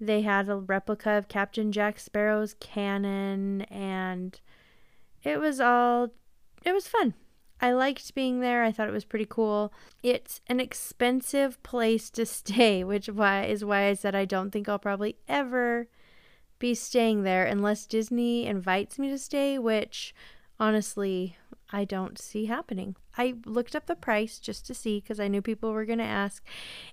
They 0.00 0.22
had 0.22 0.48
a 0.48 0.56
replica 0.56 1.12
of 1.12 1.28
Captain 1.28 1.72
Jack 1.72 1.98
Sparrow's 1.98 2.54
cannon, 2.60 3.62
and 3.62 4.40
it 5.24 5.40
was 5.40 5.60
all, 5.60 6.10
it 6.64 6.72
was 6.72 6.86
fun. 6.86 7.14
I 7.60 7.72
liked 7.72 8.14
being 8.14 8.40
there. 8.40 8.62
I 8.62 8.70
thought 8.70 8.88
it 8.88 8.92
was 8.92 9.04
pretty 9.04 9.26
cool. 9.28 9.72
It's 10.02 10.40
an 10.46 10.60
expensive 10.60 11.60
place 11.62 12.10
to 12.10 12.24
stay, 12.24 12.84
which 12.92 13.08
why 13.08 13.44
is 13.44 13.64
why 13.64 13.88
I 13.88 13.94
said 13.94 14.14
I 14.14 14.24
don't 14.24 14.50
think 14.50 14.68
I'll 14.68 14.78
probably 14.78 15.16
ever 15.28 15.88
be 16.58 16.74
staying 16.74 17.22
there 17.22 17.46
unless 17.46 17.86
Disney 17.86 18.46
invites 18.46 18.98
me 18.98 19.08
to 19.10 19.18
stay, 19.18 19.58
which 19.58 20.14
honestly 20.60 21.36
I 21.70 21.84
don't 21.84 22.18
see 22.18 22.46
happening. 22.46 22.96
I 23.16 23.34
looked 23.44 23.76
up 23.76 23.86
the 23.86 23.94
price 23.94 24.38
just 24.38 24.66
to 24.66 24.74
see 24.74 25.00
because 25.00 25.20
I 25.20 25.28
knew 25.28 25.42
people 25.42 25.72
were 25.72 25.84
going 25.84 25.98
to 25.98 26.04
ask, 26.04 26.42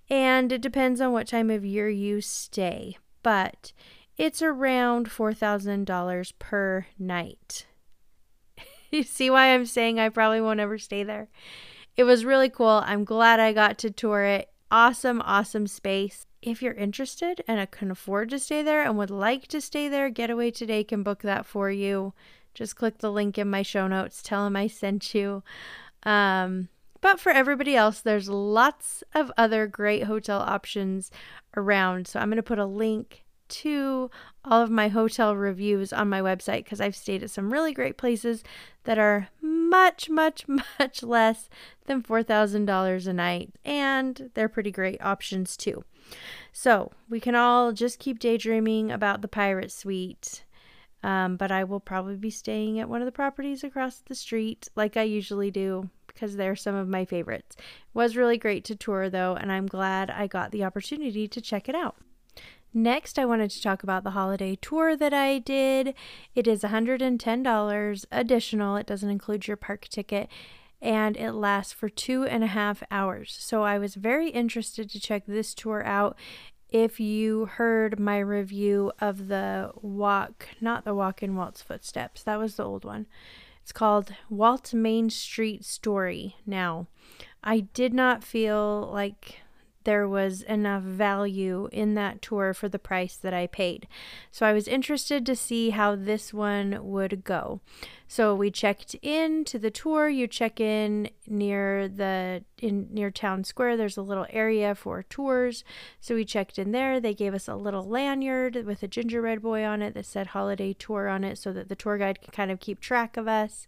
and 0.10 0.52
it 0.52 0.62
depends 0.62 1.00
on 1.00 1.14
what 1.14 1.28
time 1.28 1.50
of 1.50 1.64
year 1.64 1.90
you 1.90 2.20
stay, 2.22 2.98
but 3.24 3.72
it's 4.18 4.42
around 4.42 5.10
$4,000 5.10 6.34
per 6.40 6.88
night. 7.00 7.66
you 8.92 9.04
see 9.04 9.30
why 9.30 9.54
I'm 9.54 9.66
saying 9.66 10.00
I 10.00 10.10
probably 10.10 10.42
won't 10.42 10.60
ever 10.60 10.78
stay 10.78 11.04
there? 11.04 11.30
It 11.96 12.04
was 12.04 12.26
really 12.26 12.50
cool. 12.50 12.84
I'm 12.86 13.06
glad 13.06 13.40
I 13.40 13.54
got 13.54 13.78
to 13.80 13.92
tour 13.92 14.24
it. 14.24 14.50
Awesome, 14.70 15.22
awesome 15.22 15.68
space. 15.68 16.26
If 16.42 16.62
you're 16.62 16.74
interested 16.74 17.44
and 17.48 17.70
can 17.72 17.92
afford 17.92 18.30
to 18.30 18.40
stay 18.40 18.62
there 18.62 18.84
and 18.84 18.98
would 18.98 19.10
like 19.10 19.48
to 19.48 19.62
stay 19.62 19.88
there, 19.88 20.10
Getaway 20.10 20.52
Today 20.52 20.84
can 20.84 21.02
book 21.02 21.22
that 21.22 21.46
for 21.46 21.72
you. 21.72 22.14
Just 22.56 22.76
click 22.76 22.98
the 22.98 23.12
link 23.12 23.38
in 23.38 23.50
my 23.50 23.62
show 23.62 23.88
notes. 23.88 24.24
Tell 24.24 24.44
them 24.44 24.56
I 24.56 24.68
sent 24.68 25.14
you. 25.14 25.44
Um, 26.04 26.70
but 27.02 27.20
for 27.20 27.32
everybody 27.32 27.76
else, 27.76 28.02
there's 28.02 28.30
lots 28.30 29.04
of 29.14 29.32
other 29.38 29.68
great 29.68 30.06
hotel 30.06 30.40
options 30.40 31.12
around. 31.56 32.08
So 32.08 32.20
I'm 32.20 32.30
going 32.30 32.38
to 32.38 32.44
put 32.44 32.58
a 32.58 32.66
link 32.66 33.26
to 33.48 34.10
all 34.44 34.62
of 34.62 34.72
my 34.72 34.88
hotel 34.88 35.36
reviews 35.36 35.94
on 35.94 36.10
my 36.10 36.22
website 36.22 36.64
because 36.64 36.82
I've 36.82 36.96
stayed 36.96 37.22
at 37.22 37.30
some 37.30 37.54
really 37.54 37.74
great 37.74 37.98
places 37.98 38.44
that 38.86 38.98
are 38.98 39.28
much, 39.42 40.10
much, 40.10 40.46
much 40.80 41.04
less 41.04 41.50
than 41.86 42.02
$4,000 42.02 43.08
a 43.08 43.14
night. 43.14 43.52
And 43.64 44.32
they're 44.34 44.50
pretty 44.50 44.72
great 44.72 45.02
options 45.02 45.58
too. 45.58 45.84
So 46.54 46.92
we 47.10 47.20
can 47.20 47.36
all 47.36 47.74
just 47.74 48.00
keep 48.00 48.20
daydreaming 48.20 48.92
about 48.92 49.22
the 49.22 49.28
pirate 49.28 49.72
suite 49.72 50.45
um, 51.06 51.38
but 51.38 51.52
I 51.52 51.64
will 51.64 51.80
probably 51.80 52.16
be 52.16 52.32
staying 52.32 52.80
at 52.80 52.90
one 52.90 53.00
of 53.00 53.06
the 53.06 53.12
properties 53.12 53.64
across 53.64 53.98
the 54.00 54.16
street, 54.16 54.70
like 54.76 54.98
I 54.98 55.04
usually 55.04 55.52
do, 55.52 55.92
because 56.08 56.36
they're 56.36 56.56
some 56.56 56.74
of 56.74 56.88
my 56.88 57.06
favorites. 57.06 57.56
It 57.60 57.64
was 57.94 58.18
really 58.18 58.40
great 58.40 58.66
to 58.66 58.76
tour, 58.76 59.08
though, 59.08 59.36
and 59.36 59.52
I'm 59.52 59.68
glad 59.68 60.10
I 60.10 60.26
got 60.26 60.50
the 60.50 60.64
opportunity 60.64 61.28
to 61.28 61.42
check 61.42 61.70
it 61.70 61.76
out. 61.76 61.98
Next, 62.74 63.20
I 63.20 63.26
wanted 63.26 63.52
to 63.52 63.62
talk 63.62 63.84
about 63.84 64.04
the 64.04 64.12
holiday 64.12 64.56
tour 64.56 64.98
that 64.98 65.14
I 65.14 65.38
did. 65.38 65.94
It 66.34 66.48
is 66.48 66.64
$110 66.64 68.06
additional, 68.12 68.76
it 68.76 68.88
doesn't 68.88 69.10
include 69.10 69.48
your 69.48 69.58
park 69.58 69.88
ticket, 69.88 70.28
and 70.82 71.16
it 71.18 71.34
lasts 71.34 71.72
for 71.72 71.88
two 71.88 72.24
and 72.24 72.44
a 72.44 72.48
half 72.48 72.82
hours. 72.90 73.38
So 73.40 73.62
I 73.62 73.78
was 73.78 73.94
very 73.94 74.30
interested 74.30 74.90
to 74.90 75.00
check 75.00 75.28
this 75.28 75.54
tour 75.54 75.86
out 75.86 76.18
if 76.70 77.00
you 77.00 77.46
heard 77.46 78.00
my 78.00 78.20
review 78.20 78.92
of 79.00 79.28
the 79.28 79.72
walk, 79.82 80.50
not 80.60 80.84
the 80.86 80.96
walk 80.96 81.24
in 81.24 81.36
Walt's 81.36 81.62
footsteps, 81.62 82.24
that 82.24 82.40
was 82.40 82.56
the 82.56 82.66
old 82.66 82.86
one. 82.86 83.06
It's 83.62 83.72
called 83.72 84.14
Walt 84.30 84.74
Main 84.74 85.10
Street 85.10 85.66
Story. 85.66 86.36
Now, 86.46 86.88
I 87.44 87.62
did 87.62 87.94
not 87.94 88.24
feel 88.24 88.90
like 88.94 89.42
there 89.86 90.08
was 90.08 90.42
enough 90.42 90.84
value 90.84 91.70
in 91.72 91.94
that 91.94 92.22
tour 92.22 92.54
for 92.54 92.68
the 92.68 92.78
price 92.78 93.16
that 93.16 93.34
I 93.34 93.48
paid. 93.48 93.88
So 94.32 94.46
I 94.46 94.54
was 94.54 94.68
interested 94.68 95.26
to 95.26 95.36
see 95.36 95.70
how 95.70 95.96
this 95.96 96.34
one 96.34 96.80
would 96.82 97.24
go. 97.24 97.62
So 98.08 98.36
we 98.36 98.52
checked 98.52 98.96
in 99.02 99.46
to 99.46 99.58
the 99.58 99.72
tour. 99.72 100.10
You 100.10 100.28
check 100.28 100.60
in 100.60 101.10
near 101.28 101.88
the 101.88 102.44
in 102.62 102.88
near 102.92 103.12
town 103.12 103.44
square. 103.44 103.76
There's 103.76 103.98
a 103.98 104.02
little 104.02 104.28
area 104.30 104.76
for 104.76 105.04
tours. 105.04 105.64
So 106.00 106.16
we 106.16 106.26
checked 106.26 106.58
in 106.58 106.72
there. 106.72 107.00
They 107.00 107.14
gave 107.14 107.34
us 107.34 107.48
a 107.48 107.56
little 107.56 107.84
lanyard 107.84 108.66
with 108.66 108.84
a 108.84 108.88
gingerbread 108.88 109.42
boy 109.42 109.64
on 109.64 109.82
it 109.82 109.94
that 109.94 110.06
said 110.06 110.28
holiday 110.28 110.74
tour 110.74 111.08
on 111.08 111.24
it 111.24 111.38
so 111.38 111.52
that 111.54 111.70
the 111.70 111.76
tour 111.76 111.98
guide 111.98 112.22
could 112.22 112.34
kind 112.34 112.52
of 112.52 112.60
keep 112.60 112.80
track 112.80 113.18
of 113.18 113.28
us. 113.28 113.68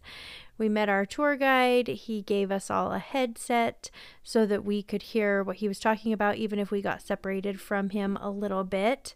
We 0.56 0.68
met 0.68 0.88
our 0.88 1.06
tour 1.06 1.36
guide. 1.36 1.88
He 1.88 2.22
gave 2.22 2.50
us 2.50 2.70
all 2.70 2.92
a 2.92 2.98
headset 2.98 3.90
so 4.22 4.44
that 4.46 4.64
we 4.64 4.82
could 4.82 5.02
hear 5.02 5.42
what 5.42 5.56
he 5.56 5.68
was 5.68 5.78
talking 5.78 6.12
about, 6.12 6.36
even 6.36 6.58
if 6.58 6.70
we 6.70 6.82
got 6.82 7.02
separated 7.02 7.60
from 7.60 7.90
him 7.90 8.16
a 8.20 8.30
little 8.30 8.64
bit. 8.64 9.14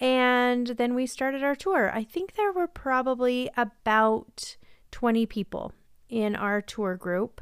And 0.00 0.66
then 0.66 0.94
we 0.94 1.06
started 1.06 1.44
our 1.44 1.54
tour. 1.54 1.90
I 1.94 2.02
think 2.02 2.34
there 2.34 2.52
were 2.52 2.66
probably 2.66 3.48
about 3.56 4.56
20 4.90 5.26
people 5.26 5.72
in 6.08 6.36
our 6.36 6.60
tour 6.60 6.96
group, 6.96 7.40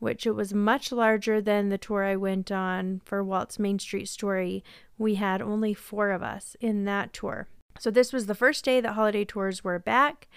which 0.00 0.26
it 0.26 0.32
was 0.32 0.52
much 0.52 0.90
larger 0.90 1.40
than 1.40 1.68
the 1.68 1.78
tour 1.78 2.04
I 2.04 2.16
went 2.16 2.50
on 2.50 3.00
for 3.04 3.22
Walt's 3.22 3.58
Main 3.58 3.78
Street 3.78 4.08
Story. 4.08 4.64
We 4.98 5.14
had 5.14 5.40
only 5.40 5.72
four 5.72 6.10
of 6.10 6.22
us 6.22 6.56
in 6.60 6.84
that 6.86 7.12
tour. 7.12 7.46
So, 7.78 7.90
this 7.90 8.12
was 8.12 8.26
the 8.26 8.34
first 8.34 8.64
day 8.64 8.80
that 8.80 8.92
holiday 8.92 9.24
tours 9.24 9.64
were 9.64 9.78
back, 9.78 10.28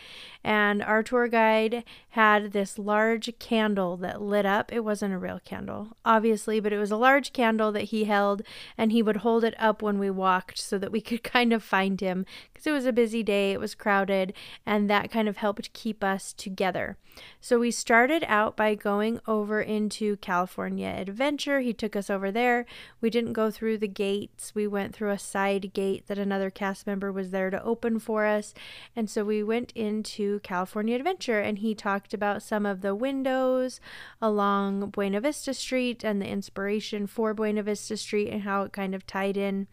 and 0.45 0.81
our 0.81 1.03
tour 1.03 1.27
guide 1.27 1.83
had 2.09 2.53
this 2.53 2.79
large 2.79 3.37
candle 3.37 3.97
that 3.97 4.21
lit 4.21 4.45
up. 4.45 4.71
It 4.71 4.81
wasn't 4.85 5.13
a 5.13 5.17
real 5.17 5.41
candle, 5.43 5.97
obviously, 6.05 6.61
but 6.61 6.71
it 6.71 6.77
was 6.77 6.91
a 6.91 6.97
large 6.97 7.33
candle 7.33 7.71
that 7.73 7.85
he 7.85 8.05
held, 8.05 8.43
and 8.77 8.91
he 8.91 9.01
would 9.01 9.17
hold 9.17 9.43
it 9.43 9.55
up 9.59 9.81
when 9.81 9.99
we 9.99 10.09
walked 10.09 10.57
so 10.57 10.77
that 10.77 10.91
we 10.91 11.01
could 11.01 11.23
kind 11.23 11.51
of 11.51 11.63
find 11.63 11.99
him 11.99 12.25
because 12.53 12.67
it 12.67 12.71
was 12.71 12.85
a 12.85 12.93
busy 12.93 13.23
day, 13.23 13.51
it 13.51 13.59
was 13.59 13.75
crowded, 13.75 14.33
and 14.65 14.89
that 14.89 15.11
kind 15.11 15.27
of 15.27 15.37
helped 15.37 15.73
keep 15.73 16.01
us 16.03 16.31
together. 16.31 16.97
So, 17.41 17.59
we 17.59 17.71
started 17.71 18.23
out 18.27 18.55
by 18.55 18.75
going 18.75 19.19
over 19.27 19.61
into 19.61 20.15
California 20.17 20.95
Adventure. 20.97 21.59
He 21.59 21.73
took 21.73 21.95
us 21.95 22.09
over 22.09 22.31
there. 22.31 22.65
We 23.01 23.09
didn't 23.09 23.33
go 23.33 23.51
through 23.51 23.79
the 23.79 23.87
gates, 23.87 24.55
we 24.55 24.65
went 24.65 24.95
through 24.95 25.11
a 25.11 25.19
side 25.19 25.73
gate 25.73 26.07
that 26.07 26.17
another 26.17 26.49
cast 26.49 26.87
member 26.87 27.11
was 27.11 27.22
was 27.23 27.31
there 27.31 27.49
to 27.49 27.63
open 27.63 27.99
for 27.99 28.25
us. 28.25 28.53
And 28.97 29.09
so 29.09 29.23
we 29.23 29.41
went 29.41 29.71
into 29.75 30.39
California 30.41 30.97
Adventure 30.97 31.39
and 31.39 31.59
he 31.59 31.73
talked 31.73 32.13
about 32.13 32.43
some 32.43 32.65
of 32.65 32.81
the 32.81 32.93
windows 32.93 33.79
along 34.21 34.89
Buena 34.89 35.21
Vista 35.21 35.53
Street 35.53 36.03
and 36.03 36.21
the 36.21 36.27
inspiration 36.27 37.07
for 37.07 37.33
Buena 37.33 37.63
Vista 37.63 37.95
Street 37.95 38.27
and 38.29 38.41
how 38.41 38.63
it 38.63 38.73
kind 38.73 38.93
of 38.93 39.07
tied 39.07 39.37
in 39.37 39.67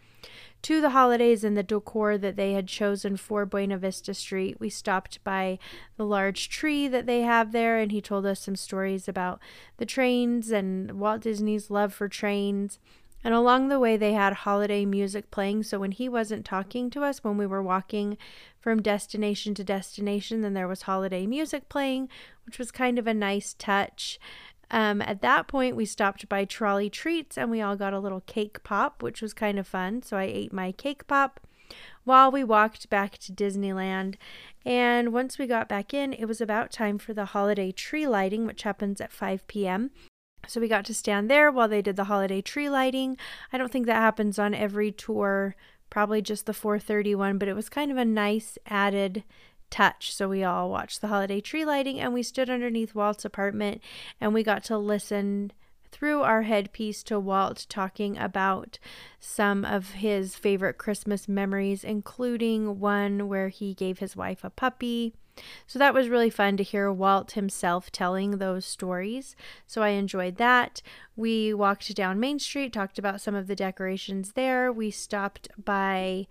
to 0.63 0.81
the 0.81 0.91
holidays 0.91 1.43
and 1.43 1.57
the 1.57 1.63
decor 1.65 2.19
that 2.19 2.37
they 2.37 2.53
had 2.53 2.69
chosen 2.69 3.17
for 3.17 3.45
Buena 3.47 3.79
Vista 3.79 4.15
Street. 4.15 4.61
We 4.61 4.69
stopped 4.69 5.25
by 5.25 5.59
the 5.97 6.05
large 6.05 6.49
tree 6.51 6.87
that 6.87 7.07
they 7.07 7.23
have 7.23 7.53
there, 7.53 7.79
and 7.79 7.91
he 7.91 8.03
told 8.03 8.27
us 8.27 8.41
some 8.41 8.57
stories 8.57 9.09
about 9.09 9.41
the 9.79 9.87
trains 9.87 10.51
and 10.51 11.01
Walt 11.01 11.23
Disney's 11.23 11.71
love 11.71 11.95
for 11.95 12.09
trains. 12.09 12.79
And 13.23 13.35
along 13.35 13.69
the 13.69 13.79
way, 13.79 13.97
they 13.97 14.13
had 14.13 14.33
holiday 14.33 14.85
music 14.85 15.31
playing. 15.31 15.65
So 15.65 15.79
when 15.79 15.93
he 15.93 16.09
wasn't 16.09 16.45
talking 16.45 16.91
to 16.91 17.05
us, 17.05 17.23
when 17.23 17.37
we 17.37 17.47
were 17.47 17.63
walking 17.63 18.17
from 18.59 18.83
destination 18.83 19.55
to 19.55 19.65
destination, 19.65 20.41
then 20.41 20.55
there 20.55 20.69
was 20.69 20.83
holiday 20.83 21.27
music 21.27 21.69
playing, 21.69 22.09
which 22.47 22.59
was 22.59 22.71
kind 22.71 22.99
of 22.99 23.07
a 23.07 23.15
nice 23.15 23.55
touch. 23.59 24.19
Um, 24.71 25.03
at 25.03 25.21
that 25.23 25.49
point, 25.49 25.77
we 25.77 25.85
stopped 25.85 26.29
by 26.29 26.45
Trolley 26.45 26.89
Treats 26.89 27.37
and 27.37 27.51
we 27.51 27.61
all 27.61 27.77
got 27.77 27.93
a 27.93 27.99
little 27.99 28.23
cake 28.23 28.63
pop, 28.63 29.03
which 29.03 29.21
was 29.21 29.35
kind 29.35 29.59
of 29.59 29.67
fun. 29.67 30.03
So 30.03 30.17
I 30.17 30.25
ate 30.25 30.53
my 30.53 30.73
cake 30.73 31.07
pop 31.07 31.41
while 32.05 32.31
we 32.31 32.45
walked 32.45 32.89
back 32.89 33.19
to 33.19 33.33
Disneyland. 33.33 34.15
And 34.65 35.13
once 35.13 35.39
we 35.39 35.47
got 35.47 35.69
back 35.69 35.93
in, 35.93 36.13
it 36.13 36.27
was 36.27 36.41
about 36.41 36.71
time 36.71 36.99
for 36.99 37.13
the 37.13 37.27
holiday 37.27 37.73
tree 37.73 38.07
lighting, 38.07 38.47
which 38.47 38.63
happens 38.63 39.01
at 39.01 39.13
5 39.13 39.47
p.m. 39.47 39.91
So 40.51 40.61
we 40.61 40.67
got 40.67 40.85
to 40.87 40.95
stand 40.95 41.31
there 41.31 41.51
while 41.53 41.69
they 41.69 41.81
did 41.81 41.95
the 41.95 42.05
holiday 42.05 42.41
tree 42.41 42.69
lighting. 42.69 43.17
I 43.53 43.59
don't 43.59 43.71
think 43.71 43.87
that 43.87 43.95
happens 43.95 44.39
on 44.39 44.53
every 44.53 44.91
tour, 44.91 45.55
probably 45.91 46.21
just 46.21 46.47
the 46.47 46.53
431, 46.53 47.39
but 47.39 47.49
it 47.49 47.55
was 47.55 47.69
kind 47.69 47.93
of 47.93 47.97
a 47.97 48.05
nice 48.05 48.59
added 48.67 49.23
touch. 49.71 50.13
So 50.13 50.29
we 50.29 50.43
all 50.43 50.69
watched 50.69 51.01
the 51.01 51.07
holiday 51.07 51.41
tree 51.41 51.65
lighting 51.65 52.01
and 52.01 52.13
we 52.13 52.25
stood 52.25 52.51
underneath 52.51 52.97
Walt's 52.97 53.25
apartment 53.25 53.81
and 54.21 54.35
we 54.35 54.43
got 54.43 54.65
to 54.65 54.77
listen 54.77 55.53
through 55.93 56.23
our 56.23 56.43
headpiece 56.43 57.03
to 57.05 57.21
Walt 57.21 57.67
talking 57.69 58.19
about 58.19 58.79
some 59.19 59.65
of 59.65 59.91
his 59.91 60.35
favorite 60.35 60.79
Christmas 60.79 61.29
memories, 61.29 61.85
including 61.85 62.81
one 62.81 63.29
where 63.29 63.49
he 63.49 63.75
gave 63.75 63.99
his 64.01 64.17
wife 64.17 64.43
a 64.43 64.51
puppy. 64.51 65.15
So 65.67 65.79
that 65.79 65.95
was 65.95 66.09
really 66.09 66.31
fun 66.31 66.57
to 66.57 66.63
hear 66.63 66.93
Walt 66.93 67.33
himself 67.33 67.91
telling 67.91 68.33
those 68.33 68.65
stories. 68.65 69.37
So 69.67 69.83
I 69.83 69.91
enjoyed 69.91 70.37
that. 70.37 70.83
We 71.17 71.53
walked 71.55 71.95
down 71.95 72.21
Main 72.21 72.39
Street, 72.39 72.73
talked 72.73 72.99
about 72.99 73.21
some 73.21 73.35
of 73.35 73.47
the 73.47 73.57
decorations 73.57 74.33
there. 74.33 74.73
We 74.73 74.91
stopped 74.91 75.49
by 75.63 76.27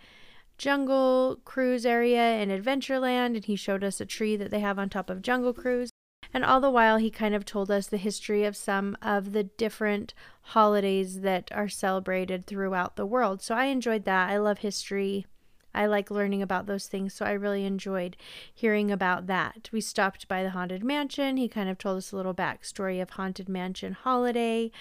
Jungle 0.57 1.39
Cruise 1.45 1.85
area 1.85 2.33
in 2.41 2.49
Adventureland, 2.49 3.35
and 3.35 3.45
he 3.45 3.55
showed 3.55 3.83
us 3.83 4.01
a 4.01 4.05
tree 4.05 4.35
that 4.35 4.51
they 4.51 4.59
have 4.59 4.77
on 4.77 4.89
top 4.89 5.09
of 5.09 5.21
Jungle 5.21 5.53
Cruise. 5.53 5.89
And 6.33 6.45
all 6.45 6.59
the 6.59 6.69
while, 6.69 6.97
he 6.97 7.09
kind 7.09 7.33
of 7.33 7.45
told 7.45 7.71
us 7.71 7.87
the 7.87 7.97
history 7.97 8.43
of 8.43 8.55
some 8.55 8.95
of 9.01 9.31
the 9.31 9.43
different 9.43 10.13
holidays 10.41 11.21
that 11.21 11.49
are 11.51 11.69
celebrated 11.69 12.45
throughout 12.45 12.97
the 12.97 13.05
world. 13.05 13.41
So 13.41 13.55
I 13.55 13.65
enjoyed 13.65 14.03
that. 14.05 14.29
I 14.29 14.37
love 14.37 14.59
history. 14.59 15.25
I 15.73 15.85
like 15.85 16.09
learning 16.09 16.41
about 16.41 16.65
those 16.65 16.87
things, 16.87 17.13
so 17.13 17.25
I 17.25 17.31
really 17.31 17.65
enjoyed 17.65 18.17
hearing 18.53 18.91
about 18.91 19.27
that. 19.27 19.69
We 19.71 19.81
stopped 19.81 20.27
by 20.27 20.43
the 20.43 20.49
Haunted 20.49 20.83
Mansion. 20.83 21.37
He 21.37 21.47
kind 21.47 21.69
of 21.69 21.77
told 21.77 21.97
us 21.97 22.11
a 22.11 22.15
little 22.15 22.33
backstory 22.33 23.01
of 23.01 23.11
Haunted 23.11 23.47
Mansion 23.47 23.93
Holiday. 23.93 24.71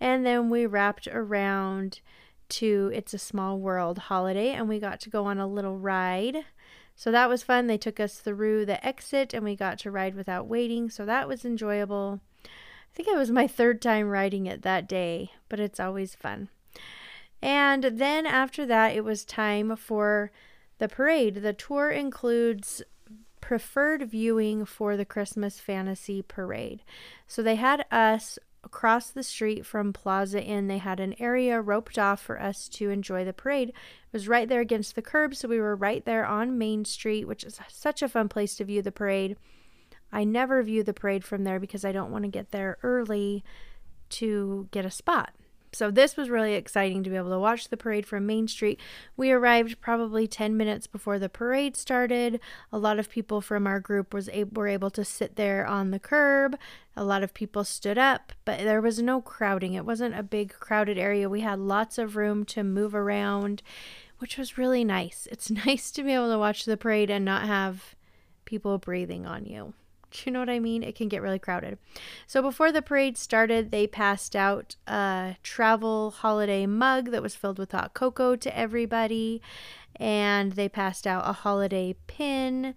And 0.00 0.24
then 0.24 0.48
we 0.48 0.66
wrapped 0.66 1.08
around 1.08 2.00
to 2.48 2.90
It's 2.94 3.14
a 3.14 3.18
Small 3.18 3.58
World 3.58 3.98
holiday 3.98 4.50
and 4.50 4.68
we 4.68 4.78
got 4.78 5.00
to 5.00 5.10
go 5.10 5.24
on 5.24 5.38
a 5.38 5.46
little 5.46 5.78
ride. 5.78 6.44
So 6.94 7.10
that 7.10 7.28
was 7.28 7.42
fun. 7.42 7.66
They 7.66 7.78
took 7.78 8.00
us 8.00 8.18
through 8.18 8.66
the 8.66 8.84
exit 8.86 9.34
and 9.34 9.44
we 9.44 9.56
got 9.56 9.78
to 9.80 9.90
ride 9.90 10.14
without 10.14 10.46
waiting. 10.46 10.88
So 10.90 11.04
that 11.04 11.28
was 11.28 11.44
enjoyable. 11.44 12.20
I 12.44 12.48
think 12.94 13.08
it 13.08 13.16
was 13.16 13.30
my 13.30 13.46
third 13.46 13.82
time 13.82 14.08
riding 14.08 14.46
it 14.46 14.62
that 14.62 14.88
day, 14.88 15.32
but 15.48 15.60
it's 15.60 15.80
always 15.80 16.14
fun. 16.14 16.48
And 17.42 17.84
then 17.84 18.26
after 18.26 18.66
that, 18.66 18.96
it 18.96 19.04
was 19.04 19.24
time 19.24 19.76
for 19.76 20.30
the 20.78 20.88
parade. 20.88 21.36
The 21.36 21.52
tour 21.52 21.90
includes 21.90 22.82
preferred 23.40 24.10
viewing 24.10 24.64
for 24.64 24.96
the 24.96 25.04
Christmas 25.04 25.60
Fantasy 25.60 26.22
Parade. 26.22 26.82
So 27.26 27.42
they 27.42 27.54
had 27.54 27.84
us 27.90 28.38
across 28.64 29.10
the 29.10 29.22
street 29.22 29.64
from 29.64 29.92
Plaza 29.92 30.42
Inn, 30.42 30.66
they 30.66 30.78
had 30.78 30.98
an 30.98 31.14
area 31.20 31.60
roped 31.60 31.98
off 31.98 32.20
for 32.20 32.42
us 32.42 32.68
to 32.68 32.90
enjoy 32.90 33.24
the 33.24 33.32
parade. 33.32 33.68
It 33.68 33.74
was 34.12 34.26
right 34.26 34.48
there 34.48 34.60
against 34.60 34.96
the 34.96 35.02
curb, 35.02 35.36
so 35.36 35.46
we 35.46 35.60
were 35.60 35.76
right 35.76 36.04
there 36.04 36.26
on 36.26 36.58
Main 36.58 36.84
Street, 36.84 37.28
which 37.28 37.44
is 37.44 37.60
such 37.68 38.02
a 38.02 38.08
fun 38.08 38.28
place 38.28 38.56
to 38.56 38.64
view 38.64 38.82
the 38.82 38.90
parade. 38.90 39.36
I 40.10 40.24
never 40.24 40.60
view 40.64 40.82
the 40.82 40.92
parade 40.92 41.24
from 41.24 41.44
there 41.44 41.60
because 41.60 41.84
I 41.84 41.92
don't 41.92 42.10
want 42.10 42.24
to 42.24 42.30
get 42.30 42.50
there 42.50 42.78
early 42.82 43.44
to 44.10 44.68
get 44.72 44.84
a 44.84 44.90
spot. 44.90 45.32
So 45.72 45.90
this 45.90 46.16
was 46.16 46.30
really 46.30 46.54
exciting 46.54 47.02
to 47.02 47.10
be 47.10 47.16
able 47.16 47.30
to 47.30 47.38
watch 47.38 47.68
the 47.68 47.76
parade 47.76 48.06
from 48.06 48.26
Main 48.26 48.48
Street. 48.48 48.80
We 49.16 49.30
arrived 49.30 49.80
probably 49.80 50.26
10 50.26 50.56
minutes 50.56 50.86
before 50.86 51.18
the 51.18 51.28
parade 51.28 51.76
started. 51.76 52.40
A 52.72 52.78
lot 52.78 52.98
of 52.98 53.10
people 53.10 53.40
from 53.40 53.66
our 53.66 53.80
group 53.80 54.14
was 54.14 54.28
able, 54.30 54.60
were 54.60 54.68
able 54.68 54.90
to 54.90 55.04
sit 55.04 55.36
there 55.36 55.66
on 55.66 55.90
the 55.90 55.98
curb. 55.98 56.56
A 56.96 57.04
lot 57.04 57.22
of 57.22 57.34
people 57.34 57.64
stood 57.64 57.98
up, 57.98 58.32
but 58.44 58.60
there 58.60 58.80
was 58.80 59.02
no 59.02 59.20
crowding. 59.20 59.74
It 59.74 59.84
wasn't 59.84 60.18
a 60.18 60.22
big 60.22 60.54
crowded 60.54 60.98
area. 60.98 61.28
We 61.28 61.40
had 61.42 61.58
lots 61.58 61.98
of 61.98 62.16
room 62.16 62.44
to 62.46 62.64
move 62.64 62.94
around, 62.94 63.62
which 64.18 64.38
was 64.38 64.56
really 64.56 64.84
nice. 64.84 65.28
It's 65.30 65.50
nice 65.66 65.90
to 65.92 66.02
be 66.02 66.12
able 66.12 66.30
to 66.30 66.38
watch 66.38 66.64
the 66.64 66.76
parade 66.76 67.10
and 67.10 67.24
not 67.24 67.46
have 67.46 67.94
people 68.44 68.78
breathing 68.78 69.26
on 69.26 69.44
you. 69.44 69.74
You 70.24 70.32
know 70.32 70.40
what 70.40 70.50
I 70.50 70.60
mean? 70.60 70.82
It 70.82 70.94
can 70.94 71.08
get 71.08 71.22
really 71.22 71.38
crowded. 71.38 71.78
So 72.26 72.40
before 72.40 72.72
the 72.72 72.82
parade 72.82 73.18
started, 73.18 73.70
they 73.70 73.86
passed 73.86 74.36
out 74.36 74.76
a 74.86 75.36
travel 75.42 76.12
holiday 76.12 76.66
mug 76.66 77.10
that 77.10 77.22
was 77.22 77.34
filled 77.34 77.58
with 77.58 77.72
hot 77.72 77.94
cocoa 77.94 78.36
to 78.36 78.56
everybody. 78.56 79.42
And 79.96 80.52
they 80.52 80.68
passed 80.68 81.06
out 81.06 81.28
a 81.28 81.32
holiday 81.32 81.96
pin 82.06 82.74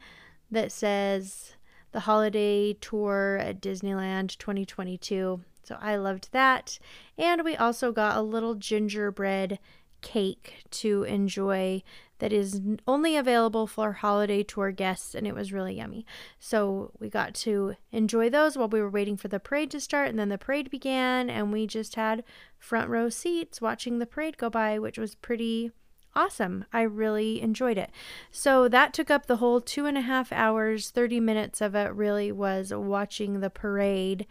that 0.50 0.72
says 0.72 1.54
the 1.92 2.02
holiday 2.02 2.74
tour 2.74 3.38
at 3.42 3.62
Disneyland 3.62 4.38
2022. 4.38 5.42
So 5.64 5.78
I 5.80 5.98
loved 5.98 6.30
that. 6.32 6.80
And 7.18 7.44
we 7.44 7.56
also 7.56 7.92
got 7.92 8.18
a 8.18 8.22
little 8.22 8.56
gingerbread 8.56 9.60
cake 10.02 10.64
to 10.72 11.04
enjoy 11.04 11.84
that 12.20 12.32
is 12.32 12.62
only 12.88 13.18
available 13.18 13.66
for 13.66 13.94
holiday 13.94 14.44
tour 14.44 14.72
guests, 14.72 15.16
and 15.16 15.26
it 15.26 15.34
was 15.34 15.52
really 15.52 15.76
yummy. 15.76 16.06
So 16.40 16.92
we 17.00 17.10
got 17.10 17.34
to 17.36 17.76
enjoy 17.92 18.30
those 18.30 18.58
while 18.58 18.70
we 18.70 18.82
were 18.82 18.90
waiting 18.90 19.18
for 19.18 19.28
the 19.28 19.40
parade 19.40 19.72
to 19.72 19.80
start, 19.80 20.10
and 20.10 20.20
then 20.20 20.30
the 20.30 20.38
parade 20.38 20.70
began, 20.70 21.30
and 21.30 21.52
we 21.52 21.66
just 21.66 21.96
had 21.96 22.24
front 22.58 22.90
row 22.90 23.10
seats 23.10 23.62
watching 23.62 24.00
the 24.00 24.06
parade 24.06 24.38
go 24.38 24.50
by, 24.50 24.78
which 24.80 24.98
was 24.98 25.16
pretty 25.16 25.72
awesome. 26.16 26.66
I 26.74 26.82
really 26.82 27.42
enjoyed 27.42 27.78
it. 27.78 27.92
So 28.32 28.68
that 28.68 28.94
took 28.94 29.10
up 29.10 29.26
the 29.26 29.38
whole 29.38 29.62
two 29.62 29.86
and 29.86 29.98
a 29.98 30.02
half 30.02 30.32
hours, 30.32 30.90
30 30.90 31.20
minutes 31.20 31.62
of 31.62 31.76
it 31.76 31.94
really 31.94 32.32
was 32.32 32.74
watching 32.74 33.40
the 33.40 33.50
parade. 33.50 34.28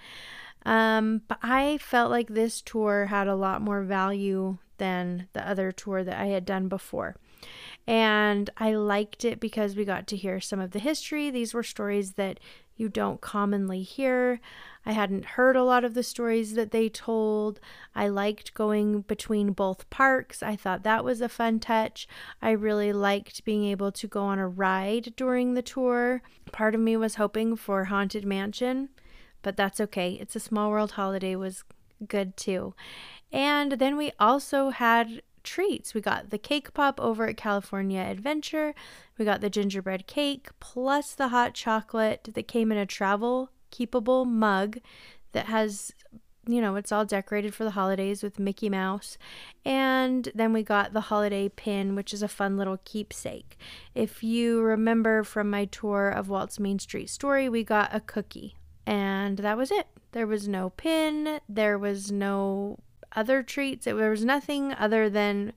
Um, 0.67 1.23
but 1.29 1.39
I 1.43 1.79
felt 1.79 2.11
like 2.11 2.29
this 2.29 2.61
tour 2.61 3.07
had 3.07 3.29
a 3.29 3.37
lot 3.37 3.63
more 3.63 3.83
value 3.83 4.59
than 4.77 5.29
the 5.33 5.49
other 5.49 5.73
tour 5.73 6.05
that 6.05 6.19
I 6.21 6.27
had 6.27 6.45
done 6.45 6.69
before. 6.69 7.17
And 7.89 8.51
I 8.59 8.75
liked 8.75 9.25
it 9.25 9.41
because 9.41 9.75
we 9.75 9.87
got 9.87 10.07
to 10.09 10.17
hear 10.17 10.41
some 10.41 10.61
of 10.61 10.73
the 10.73 10.79
history. 10.79 11.31
These 11.31 11.55
were 11.55 11.63
stories 11.63 12.13
that 12.13 12.39
you 12.77 12.91
don't 12.91 13.23
commonly 13.23 13.83
hear. 13.83 14.41
I 14.85 14.93
hadn't 14.93 15.25
heard 15.25 15.57
a 15.57 15.65
lot 15.65 15.85
of 15.85 15.95
the 15.95 16.03
stories 16.03 16.53
that 16.53 16.71
they 16.71 16.91
told. 16.91 17.61
I 17.95 18.09
liked 18.09 18.53
going 18.53 19.01
between 19.01 19.53
both 19.53 19.89
parks. 19.89 20.43
I 20.43 20.55
thought 20.55 20.83
that 20.83 21.03
was 21.03 21.23
a 21.23 21.31
fun 21.31 21.61
touch. 21.61 22.07
I 22.43 22.51
really 22.51 22.93
liked 22.93 23.47
being 23.47 23.65
able 23.65 23.91
to 23.93 24.07
go 24.07 24.23
on 24.23 24.39
a 24.39 24.47
ride 24.47 25.15
during 25.17 25.55
the 25.55 25.63
tour. 25.63 26.21
Part 26.53 26.75
of 26.75 26.83
me 26.83 26.95
was 26.95 27.15
hoping 27.15 27.57
for 27.57 27.85
Haunted 27.85 28.27
Mansion, 28.27 28.91
but 29.41 29.57
that's 29.57 29.81
okay. 29.81 30.19
It's 30.21 30.37
a 30.37 30.41
small 30.41 30.69
world 30.69 30.93
holiday 30.93 31.37
was 31.37 31.65
good 32.07 32.37
too. 32.37 32.75
And 33.33 33.73
then 33.73 33.97
we 33.97 34.13
also 34.21 34.69
had 34.69 35.23
treats. 35.49 35.95
We 35.95 36.01
got 36.01 36.31
the 36.31 36.39
cake 36.39 36.75
pop 36.75 37.01
over 37.01 37.27
at 37.27 37.37
California 37.39 38.01
Adventure. 38.01 38.75
We 39.17 39.25
got 39.25 39.41
the 39.41 39.51
gingerbread 39.51 40.07
cake 40.07 40.49
plus 40.61 41.15
the 41.15 41.29
hot 41.29 41.55
chocolate 41.55 42.29
that 42.35 42.47
came 42.47 42.71
in 42.71 42.79
a 42.79 42.87
travel 42.87 43.51
keepable 43.73 44.27
mug 44.27 44.79
that 45.33 45.47
has 45.47 45.93
you 46.47 46.63
know, 46.63 46.77
it's 46.77 46.91
all 46.91 47.05
decorated 47.05 47.55
for 47.55 47.65
the 47.65 47.73
holidays 47.73 48.23
with 48.23 48.39
Mickey 48.39 48.71
Mouse. 48.71 49.19
And 49.67 50.31
then 50.35 50.55
we 50.55 50.63
got 50.63 50.95
the 50.95 51.03
holiday 51.03 51.51
pin, 51.51 51.95
which 51.95 52.15
is 52.15 52.23
a 52.23 52.29
fun 52.29 52.57
little 52.57 52.79
keepsake. 52.85 53.59
If 53.95 54.25
you 54.25 54.63
remember 54.63 55.25
from 55.25 55.51
my 55.51 55.67
tour 55.67 56.09
of 56.09 56.31
Walt's 56.31 56.59
Main 56.59 56.79
Street 56.79 57.11
Story, 57.11 57.51
we 57.51 57.65
got 57.65 57.95
a 57.95 58.01
cookie. 58.01 58.57
And 58.87 59.37
that 59.41 59.59
was 59.59 59.71
it. 59.71 59.89
There 60.13 60.27
was 60.27 60.49
no 60.49 60.71
pin, 60.71 61.41
there 61.51 61.79
was 61.79 62.11
no 62.11 62.79
other 63.15 63.43
treats. 63.43 63.87
It, 63.87 63.97
there 63.97 64.11
was 64.11 64.25
nothing 64.25 64.73
other 64.75 65.09
than 65.09 65.53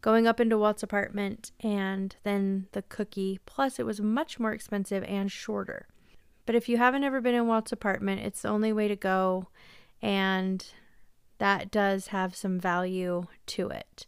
going 0.00 0.26
up 0.26 0.40
into 0.40 0.58
Walt's 0.58 0.82
apartment 0.82 1.52
and 1.60 2.14
then 2.24 2.66
the 2.72 2.82
cookie. 2.82 3.40
Plus, 3.46 3.78
it 3.78 3.86
was 3.86 4.00
much 4.00 4.40
more 4.40 4.52
expensive 4.52 5.04
and 5.04 5.30
shorter. 5.30 5.86
But 6.44 6.54
if 6.54 6.68
you 6.68 6.76
haven't 6.76 7.04
ever 7.04 7.20
been 7.20 7.34
in 7.34 7.46
Walt's 7.46 7.72
apartment, 7.72 8.20
it's 8.20 8.42
the 8.42 8.48
only 8.48 8.72
way 8.72 8.88
to 8.88 8.96
go. 8.96 9.48
And 10.00 10.66
that 11.38 11.70
does 11.70 12.08
have 12.08 12.34
some 12.34 12.58
value 12.58 13.26
to 13.46 13.68
it. 13.68 14.06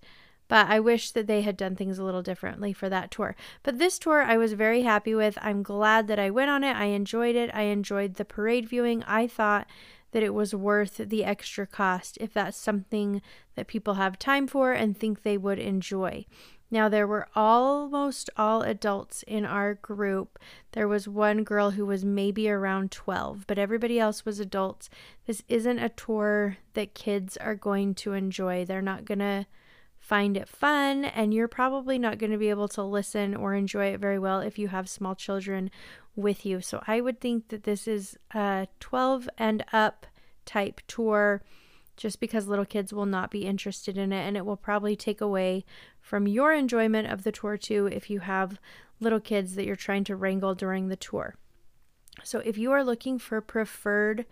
But 0.48 0.68
I 0.68 0.80
wish 0.80 1.10
that 1.12 1.26
they 1.26 1.42
had 1.42 1.56
done 1.56 1.74
things 1.74 1.98
a 1.98 2.04
little 2.04 2.22
differently 2.22 2.72
for 2.72 2.88
that 2.88 3.10
tour. 3.10 3.34
But 3.62 3.78
this 3.78 3.98
tour 3.98 4.22
I 4.22 4.36
was 4.36 4.52
very 4.52 4.82
happy 4.82 5.14
with. 5.14 5.38
I'm 5.40 5.62
glad 5.62 6.06
that 6.08 6.18
I 6.18 6.30
went 6.30 6.50
on 6.50 6.62
it. 6.64 6.76
I 6.76 6.86
enjoyed 6.86 7.36
it. 7.36 7.50
I 7.54 7.62
enjoyed 7.62 8.14
the 8.14 8.24
parade 8.24 8.68
viewing. 8.68 9.02
I 9.04 9.26
thought 9.26 9.66
that 10.12 10.22
it 10.22 10.34
was 10.34 10.54
worth 10.54 10.98
the 10.98 11.24
extra 11.24 11.66
cost 11.66 12.18
if 12.20 12.32
that's 12.32 12.56
something 12.56 13.20
that 13.56 13.66
people 13.66 13.94
have 13.94 14.18
time 14.18 14.46
for 14.46 14.72
and 14.72 14.96
think 14.96 15.22
they 15.22 15.36
would 15.36 15.58
enjoy. 15.58 16.24
Now, 16.70 16.88
there 16.88 17.06
were 17.06 17.28
almost 17.36 18.30
all 18.36 18.62
adults 18.62 19.22
in 19.24 19.44
our 19.44 19.74
group. 19.74 20.38
There 20.72 20.88
was 20.88 21.06
one 21.06 21.44
girl 21.44 21.70
who 21.70 21.86
was 21.86 22.04
maybe 22.04 22.50
around 22.50 22.90
12, 22.90 23.46
but 23.46 23.58
everybody 23.58 24.00
else 24.00 24.24
was 24.24 24.40
adults. 24.40 24.90
This 25.26 25.42
isn't 25.48 25.78
a 25.78 25.88
tour 25.88 26.56
that 26.72 26.94
kids 26.94 27.36
are 27.36 27.54
going 27.54 27.94
to 27.96 28.12
enjoy. 28.12 28.64
They're 28.64 28.82
not 28.82 29.04
going 29.04 29.20
to 29.20 29.46
find 30.04 30.36
it 30.36 30.46
fun, 30.46 31.06
and 31.06 31.32
you're 31.32 31.48
probably 31.48 31.98
not 31.98 32.18
going 32.18 32.30
to 32.30 32.36
be 32.36 32.50
able 32.50 32.68
to 32.68 32.82
listen 32.82 33.34
or 33.34 33.54
enjoy 33.54 33.86
it 33.86 34.00
very 34.00 34.18
well 34.18 34.40
if 34.40 34.58
you 34.58 34.68
have 34.68 34.86
small 34.86 35.14
children 35.14 35.70
with 36.14 36.44
you. 36.44 36.60
So 36.60 36.82
I 36.86 37.00
would 37.00 37.22
think 37.22 37.48
that 37.48 37.62
this 37.62 37.88
is 37.88 38.18
a 38.34 38.68
12 38.80 39.30
and 39.38 39.64
up 39.72 40.06
type 40.44 40.82
tour 40.86 41.40
just 41.96 42.20
because 42.20 42.46
little 42.46 42.66
kids 42.66 42.92
will 42.92 43.06
not 43.06 43.30
be 43.30 43.46
interested 43.46 43.96
in 43.96 44.12
it 44.12 44.26
and 44.26 44.36
it 44.36 44.44
will 44.44 44.58
probably 44.58 44.94
take 44.94 45.22
away 45.22 45.64
from 46.02 46.28
your 46.28 46.52
enjoyment 46.52 47.10
of 47.10 47.22
the 47.22 47.32
tour 47.32 47.56
too 47.56 47.86
if 47.86 48.10
you 48.10 48.20
have 48.20 48.58
little 49.00 49.20
kids 49.20 49.54
that 49.54 49.64
you're 49.64 49.74
trying 49.74 50.04
to 50.04 50.16
wrangle 50.16 50.54
during 50.54 50.88
the 50.88 50.96
tour. 50.96 51.34
So 52.22 52.40
if 52.40 52.58
you 52.58 52.72
are 52.72 52.84
looking 52.84 53.18
for 53.18 53.40
preferred 53.40 54.26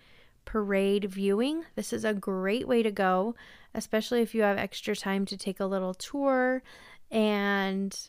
parade 0.45 1.07
viewing, 1.07 1.65
this 1.77 1.95
is 1.95 2.05
a 2.05 2.13
great 2.13 2.69
way 2.69 2.83
to 2.83 2.91
go, 2.91 3.35
especially 3.75 4.23
if 4.23 4.35
you 4.35 4.43
have 4.43 4.59
extra 4.59 4.95
time 4.95 5.25
to 5.27 5.37
take 5.37 5.61
a 5.61 5.67
little 5.67 5.95
tour 5.95 6.63
and 7.11 8.09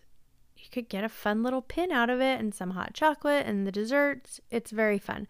you 0.57 0.66
could 0.72 0.89
get 0.89 1.03
a 1.03 1.09
fun 1.09 1.43
little 1.43 1.61
pin 1.61 1.91
out 1.91 2.09
of 2.09 2.22
it 2.22 2.39
and 2.39 2.53
some 2.53 2.72
hot 2.72 2.93
chocolate 2.93 3.45
and 3.45 3.68
the 3.68 3.72
desserts. 3.72 4.39
It's 4.49 4.72
very 4.72 4.97
fun. 4.97 5.28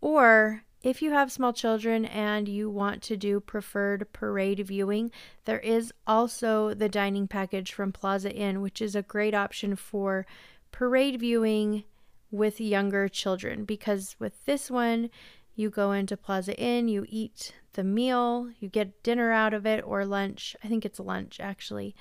Or 0.00 0.62
if 0.82 1.02
you 1.02 1.10
have 1.10 1.32
small 1.32 1.52
children 1.52 2.04
and 2.04 2.48
you 2.48 2.70
want 2.70 3.02
to 3.02 3.16
do 3.16 3.40
preferred 3.40 4.12
parade 4.12 4.60
viewing, 4.60 5.10
there 5.44 5.58
is 5.58 5.92
also 6.06 6.74
the 6.74 6.88
dining 6.88 7.26
package 7.26 7.72
from 7.72 7.92
Plaza 7.92 8.32
Inn, 8.32 8.60
which 8.60 8.80
is 8.80 8.94
a 8.94 9.02
great 9.02 9.34
option 9.34 9.74
for 9.74 10.26
parade 10.70 11.18
viewing 11.18 11.84
with 12.30 12.60
younger 12.60 13.08
children 13.08 13.64
because 13.64 14.14
with 14.18 14.44
this 14.44 14.70
one, 14.70 15.10
you 15.56 15.70
go 15.70 15.90
into 15.90 16.16
Plaza 16.16 16.56
Inn, 16.56 16.86
you 16.86 17.04
eat 17.08 17.52
the 17.72 17.82
meal, 17.82 18.50
you 18.60 18.68
get 18.68 19.02
dinner 19.02 19.32
out 19.32 19.52
of 19.52 19.66
it 19.66 19.82
or 19.84 20.04
lunch. 20.04 20.54
I 20.62 20.68
think 20.68 20.84
it's 20.84 21.00
lunch 21.00 21.40
actually 21.40 21.96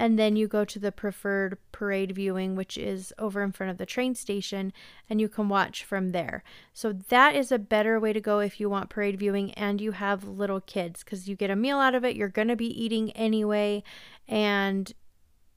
and 0.00 0.18
then 0.18 0.34
you 0.34 0.48
go 0.48 0.64
to 0.64 0.78
the 0.78 0.90
preferred 0.90 1.58
parade 1.72 2.12
viewing, 2.12 2.56
which 2.56 2.78
is 2.78 3.12
over 3.18 3.42
in 3.42 3.52
front 3.52 3.70
of 3.70 3.76
the 3.76 3.84
train 3.84 4.14
station, 4.14 4.72
and 5.10 5.20
you 5.20 5.28
can 5.28 5.50
watch 5.50 5.84
from 5.84 6.08
there. 6.08 6.42
So 6.72 6.90
that 7.10 7.36
is 7.36 7.52
a 7.52 7.58
better 7.58 8.00
way 8.00 8.14
to 8.14 8.20
go 8.20 8.38
if 8.38 8.58
you 8.58 8.70
want 8.70 8.88
parade 8.88 9.18
viewing 9.18 9.52
and 9.52 9.78
you 9.78 9.92
have 9.92 10.24
little 10.24 10.62
kids 10.62 11.04
because 11.04 11.28
you 11.28 11.36
get 11.36 11.50
a 11.50 11.56
meal 11.56 11.78
out 11.78 11.94
of 11.94 12.02
it. 12.02 12.16
You're 12.16 12.28
going 12.28 12.48
to 12.48 12.56
be 12.56 12.82
eating 12.82 13.10
anyway, 13.10 13.82
and 14.26 14.90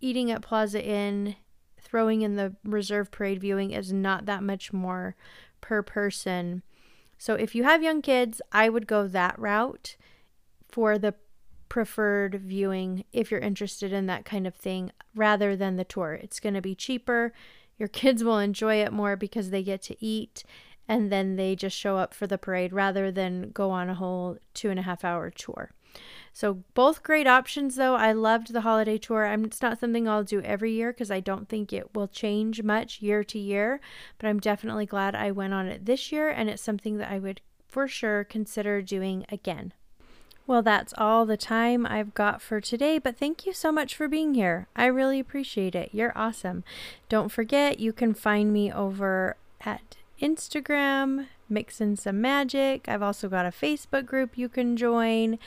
eating 0.01 0.29
at 0.29 0.41
Plaza 0.41 0.83
Inn, 0.83 1.37
throwing 1.79 2.21
in 2.21 2.35
the 2.35 2.53
reserve 2.65 3.11
parade 3.11 3.39
viewing 3.39 3.71
is 3.71 3.93
not 3.93 4.25
that 4.25 4.43
much 4.43 4.73
more 4.73 5.15
per 5.61 5.81
person. 5.81 6.63
So 7.23 7.35
if 7.35 7.55
you 7.55 7.63
have 7.63 7.81
young 7.81 8.01
kids, 8.01 8.41
I 8.51 8.67
would 8.67 8.85
go 8.85 9.07
that 9.07 9.39
route 9.39 9.95
for 10.67 10.97
the 10.97 11.15
preferred 11.69 12.35
viewing 12.35 13.05
if 13.13 13.31
you're 13.31 13.39
interested 13.39 13.93
in 13.93 14.07
that 14.07 14.25
kind 14.25 14.45
of 14.45 14.53
thing 14.53 14.91
rather 15.15 15.55
than 15.55 15.77
the 15.77 15.85
tour. 15.85 16.19
It's 16.21 16.41
going 16.41 16.55
to 16.55 16.61
be 16.61 16.75
cheaper. 16.75 17.31
Your 17.77 17.87
kids 18.01 18.25
will 18.25 18.39
enjoy 18.39 18.81
it 18.81 18.91
more 18.91 19.15
because 19.15 19.51
they 19.51 19.63
get 19.63 19.81
to 19.83 20.05
eat 20.05 20.43
and 20.85 21.09
then 21.09 21.37
they 21.37 21.55
just 21.55 21.77
show 21.77 21.95
up 21.95 22.13
for 22.13 22.27
the 22.27 22.37
parade 22.37 22.73
rather 22.73 23.09
than 23.09 23.51
go 23.51 23.71
on 23.71 23.89
a 23.89 23.95
whole 23.95 24.37
two 24.53 24.69
and 24.69 24.77
a 24.77 24.83
half 24.83 25.05
hour 25.05 25.29
tour. 25.29 25.71
So, 26.31 26.63
both 26.73 27.03
great 27.03 27.27
options 27.27 27.75
though. 27.75 27.95
I 27.95 28.11
loved 28.11 28.53
the 28.53 28.61
holiday 28.61 28.97
tour. 28.97 29.25
I'm, 29.25 29.45
it's 29.45 29.61
not 29.61 29.79
something 29.79 30.07
I'll 30.07 30.23
do 30.23 30.41
every 30.41 30.71
year 30.71 30.91
because 30.91 31.11
I 31.11 31.19
don't 31.19 31.47
think 31.47 31.71
it 31.71 31.93
will 31.93 32.07
change 32.07 32.63
much 32.63 33.01
year 33.01 33.23
to 33.25 33.39
year, 33.39 33.79
but 34.17 34.27
I'm 34.27 34.39
definitely 34.39 34.85
glad 34.85 35.15
I 35.15 35.31
went 35.31 35.53
on 35.53 35.67
it 35.67 35.85
this 35.85 36.11
year 36.11 36.29
and 36.29 36.49
it's 36.49 36.61
something 36.61 36.97
that 36.97 37.11
I 37.11 37.19
would 37.19 37.41
for 37.67 37.87
sure 37.87 38.23
consider 38.23 38.81
doing 38.81 39.25
again. 39.29 39.73
Well, 40.45 40.61
that's 40.61 40.93
all 40.97 41.25
the 41.25 41.37
time 41.37 41.85
I've 41.85 42.13
got 42.13 42.41
for 42.41 42.59
today, 42.59 42.97
but 42.97 43.17
thank 43.17 43.45
you 43.45 43.53
so 43.53 43.71
much 43.71 43.95
for 43.95 44.09
being 44.09 44.33
here. 44.33 44.67
I 44.75 44.87
really 44.87 45.19
appreciate 45.19 45.73
it. 45.73 45.89
You're 45.93 46.11
awesome. 46.17 46.65
Don't 47.07 47.31
forget, 47.31 47.79
you 47.79 47.93
can 47.93 48.13
find 48.13 48.51
me 48.51 48.71
over 48.71 49.37
at 49.61 49.95
Instagram, 50.21 51.27
Mix 51.53 51.79
in 51.79 51.95
Some 51.95 52.19
Magic. 52.19 52.89
I've 52.89 53.01
also 53.01 53.29
got 53.29 53.45
a 53.45 53.49
Facebook 53.49 54.05
group 54.05 54.37
you 54.37 54.49
can 54.49 54.75
join. 54.75 55.37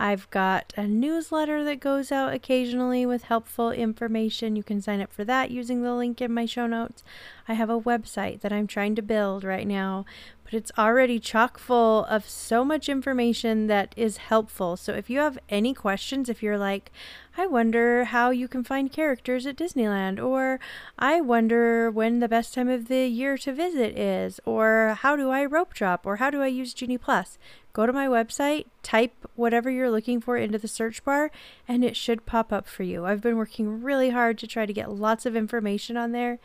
I've 0.00 0.30
got 0.30 0.72
a 0.76 0.86
newsletter 0.86 1.64
that 1.64 1.80
goes 1.80 2.12
out 2.12 2.32
occasionally 2.32 3.04
with 3.04 3.24
helpful 3.24 3.72
information. 3.72 4.54
You 4.54 4.62
can 4.62 4.80
sign 4.80 5.00
up 5.00 5.12
for 5.12 5.24
that 5.24 5.50
using 5.50 5.82
the 5.82 5.92
link 5.94 6.20
in 6.20 6.32
my 6.32 6.46
show 6.46 6.68
notes. 6.68 7.02
I 7.48 7.54
have 7.54 7.68
a 7.68 7.80
website 7.80 8.40
that 8.42 8.52
I'm 8.52 8.68
trying 8.68 8.94
to 8.94 9.02
build 9.02 9.42
right 9.42 9.66
now 9.66 10.04
but 10.48 10.54
it's 10.54 10.72
already 10.78 11.18
chock 11.18 11.58
full 11.58 12.06
of 12.06 12.26
so 12.26 12.64
much 12.64 12.88
information 12.88 13.66
that 13.66 13.92
is 13.98 14.16
helpful. 14.16 14.78
So 14.78 14.94
if 14.94 15.10
you 15.10 15.18
have 15.18 15.38
any 15.50 15.74
questions, 15.74 16.30
if 16.30 16.42
you're 16.42 16.56
like, 16.56 16.90
I 17.36 17.46
wonder 17.46 18.04
how 18.04 18.30
you 18.30 18.48
can 18.48 18.64
find 18.64 18.90
characters 18.90 19.44
at 19.44 19.56
Disneyland, 19.56 20.24
or 20.24 20.58
I 20.98 21.20
wonder 21.20 21.90
when 21.90 22.20
the 22.20 22.28
best 22.28 22.54
time 22.54 22.70
of 22.70 22.88
the 22.88 23.06
year 23.06 23.36
to 23.36 23.52
visit 23.52 23.98
is, 23.98 24.40
or 24.46 24.96
how 25.02 25.16
do 25.16 25.28
I 25.28 25.44
rope 25.44 25.74
drop, 25.74 26.06
or 26.06 26.16
how 26.16 26.30
do 26.30 26.40
I 26.40 26.46
use 26.46 26.72
Genie 26.72 26.96
Plus, 26.96 27.36
go 27.74 27.84
to 27.84 27.92
my 27.92 28.06
website, 28.06 28.64
type 28.82 29.28
whatever 29.36 29.70
you're 29.70 29.90
looking 29.90 30.18
for 30.18 30.38
into 30.38 30.56
the 30.56 30.66
search 30.66 31.04
bar, 31.04 31.30
and 31.68 31.84
it 31.84 31.94
should 31.94 32.24
pop 32.24 32.54
up 32.54 32.66
for 32.66 32.84
you. 32.84 33.04
I've 33.04 33.20
been 33.20 33.36
working 33.36 33.82
really 33.82 34.10
hard 34.10 34.38
to 34.38 34.46
try 34.46 34.64
to 34.64 34.72
get 34.72 34.90
lots 34.90 35.26
of 35.26 35.36
information 35.36 35.98
on 35.98 36.12
there 36.12 36.38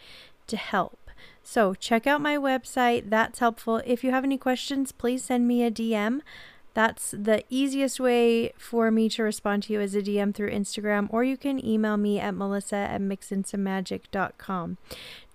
to 0.48 0.58
help. 0.58 1.03
So 1.44 1.74
check 1.74 2.08
out 2.08 2.22
my 2.22 2.38
website. 2.38 3.10
That's 3.10 3.40
helpful. 3.40 3.82
If 3.86 4.04
you 4.04 4.12
have 4.12 4.24
any 4.24 4.38
questions, 4.38 4.92
please 4.92 5.24
send 5.24 5.48
me 5.48 5.64
a 5.64 5.70
DM. 5.70 6.22
That's 6.74 7.12
the 7.12 7.44
easiest 7.52 8.00
way 8.00 8.52
for 8.58 8.90
me 8.90 9.08
to 9.10 9.22
respond 9.22 9.62
to 9.64 9.74
you 9.74 9.80
as 9.80 9.94
a 9.94 10.02
DM 10.02 10.34
through 10.34 10.50
Instagram, 10.50 11.08
or 11.12 11.24
you 11.24 11.38
can 11.38 11.64
email 11.64 11.98
me 11.98 12.20
at 12.20 12.34
melissa 12.34 12.78
at 12.78 13.00
mixinsomagic.com. 13.00 14.78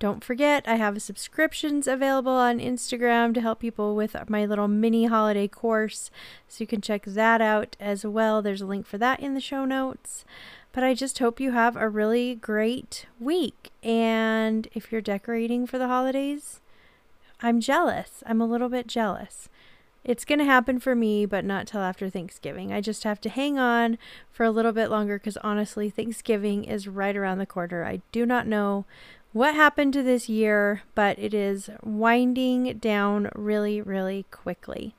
Don't 0.00 0.24
forget, 0.24 0.64
I 0.66 0.74
have 0.74 1.00
subscriptions 1.00 1.86
available 1.86 2.32
on 2.32 2.58
Instagram 2.58 3.34
to 3.34 3.40
help 3.40 3.60
people 3.60 3.94
with 3.94 4.16
my 4.28 4.46
little 4.46 4.66
mini 4.66 5.06
holiday 5.06 5.46
course, 5.46 6.10
so 6.48 6.62
you 6.62 6.66
can 6.66 6.80
check 6.80 7.04
that 7.04 7.40
out 7.40 7.76
as 7.78 8.04
well. 8.04 8.42
There's 8.42 8.62
a 8.62 8.66
link 8.66 8.84
for 8.84 8.98
that 8.98 9.20
in 9.20 9.34
the 9.34 9.40
show 9.40 9.64
notes. 9.64 10.24
But 10.78 10.84
I 10.84 10.94
just 10.94 11.18
hope 11.18 11.40
you 11.40 11.50
have 11.50 11.74
a 11.74 11.88
really 11.88 12.36
great 12.36 13.06
week. 13.18 13.72
And 13.82 14.68
if 14.74 14.92
you're 14.92 15.00
decorating 15.00 15.66
for 15.66 15.76
the 15.76 15.88
holidays, 15.88 16.60
I'm 17.40 17.58
jealous. 17.58 18.22
I'm 18.24 18.40
a 18.40 18.46
little 18.46 18.68
bit 18.68 18.86
jealous. 18.86 19.48
It's 20.04 20.24
going 20.24 20.38
to 20.38 20.44
happen 20.44 20.78
for 20.78 20.94
me, 20.94 21.26
but 21.26 21.44
not 21.44 21.66
till 21.66 21.80
after 21.80 22.08
Thanksgiving. 22.08 22.72
I 22.72 22.80
just 22.80 23.02
have 23.02 23.20
to 23.22 23.28
hang 23.28 23.58
on 23.58 23.98
for 24.30 24.44
a 24.44 24.52
little 24.52 24.70
bit 24.70 24.88
longer 24.88 25.18
because 25.18 25.36
honestly, 25.38 25.90
Thanksgiving 25.90 26.62
is 26.62 26.86
right 26.86 27.16
around 27.16 27.38
the 27.38 27.44
corner. 27.44 27.84
I 27.84 28.00
do 28.12 28.24
not 28.24 28.46
know 28.46 28.86
what 29.32 29.56
happened 29.56 29.94
to 29.94 30.04
this 30.04 30.28
year, 30.28 30.82
but 30.94 31.18
it 31.18 31.34
is 31.34 31.70
winding 31.82 32.78
down 32.78 33.30
really, 33.34 33.82
really 33.82 34.26
quickly. 34.30 34.94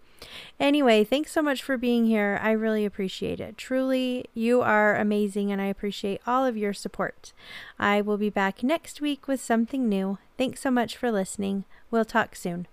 Anyway, 0.59 1.03
thanks 1.03 1.31
so 1.31 1.41
much 1.41 1.61
for 1.61 1.77
being 1.77 2.05
here. 2.05 2.39
I 2.41 2.51
really 2.51 2.85
appreciate 2.85 3.39
it. 3.39 3.57
Truly, 3.57 4.25
you 4.33 4.61
are 4.61 4.95
amazing, 4.95 5.51
and 5.51 5.61
I 5.61 5.65
appreciate 5.65 6.21
all 6.27 6.45
of 6.45 6.57
your 6.57 6.73
support. 6.73 7.33
I 7.77 8.01
will 8.01 8.17
be 8.17 8.29
back 8.29 8.63
next 8.63 9.01
week 9.01 9.27
with 9.27 9.41
something 9.41 9.87
new. 9.87 10.17
Thanks 10.37 10.61
so 10.61 10.71
much 10.71 10.97
for 10.97 11.11
listening. 11.11 11.65
We'll 11.91 12.05
talk 12.05 12.35
soon. 12.35 12.67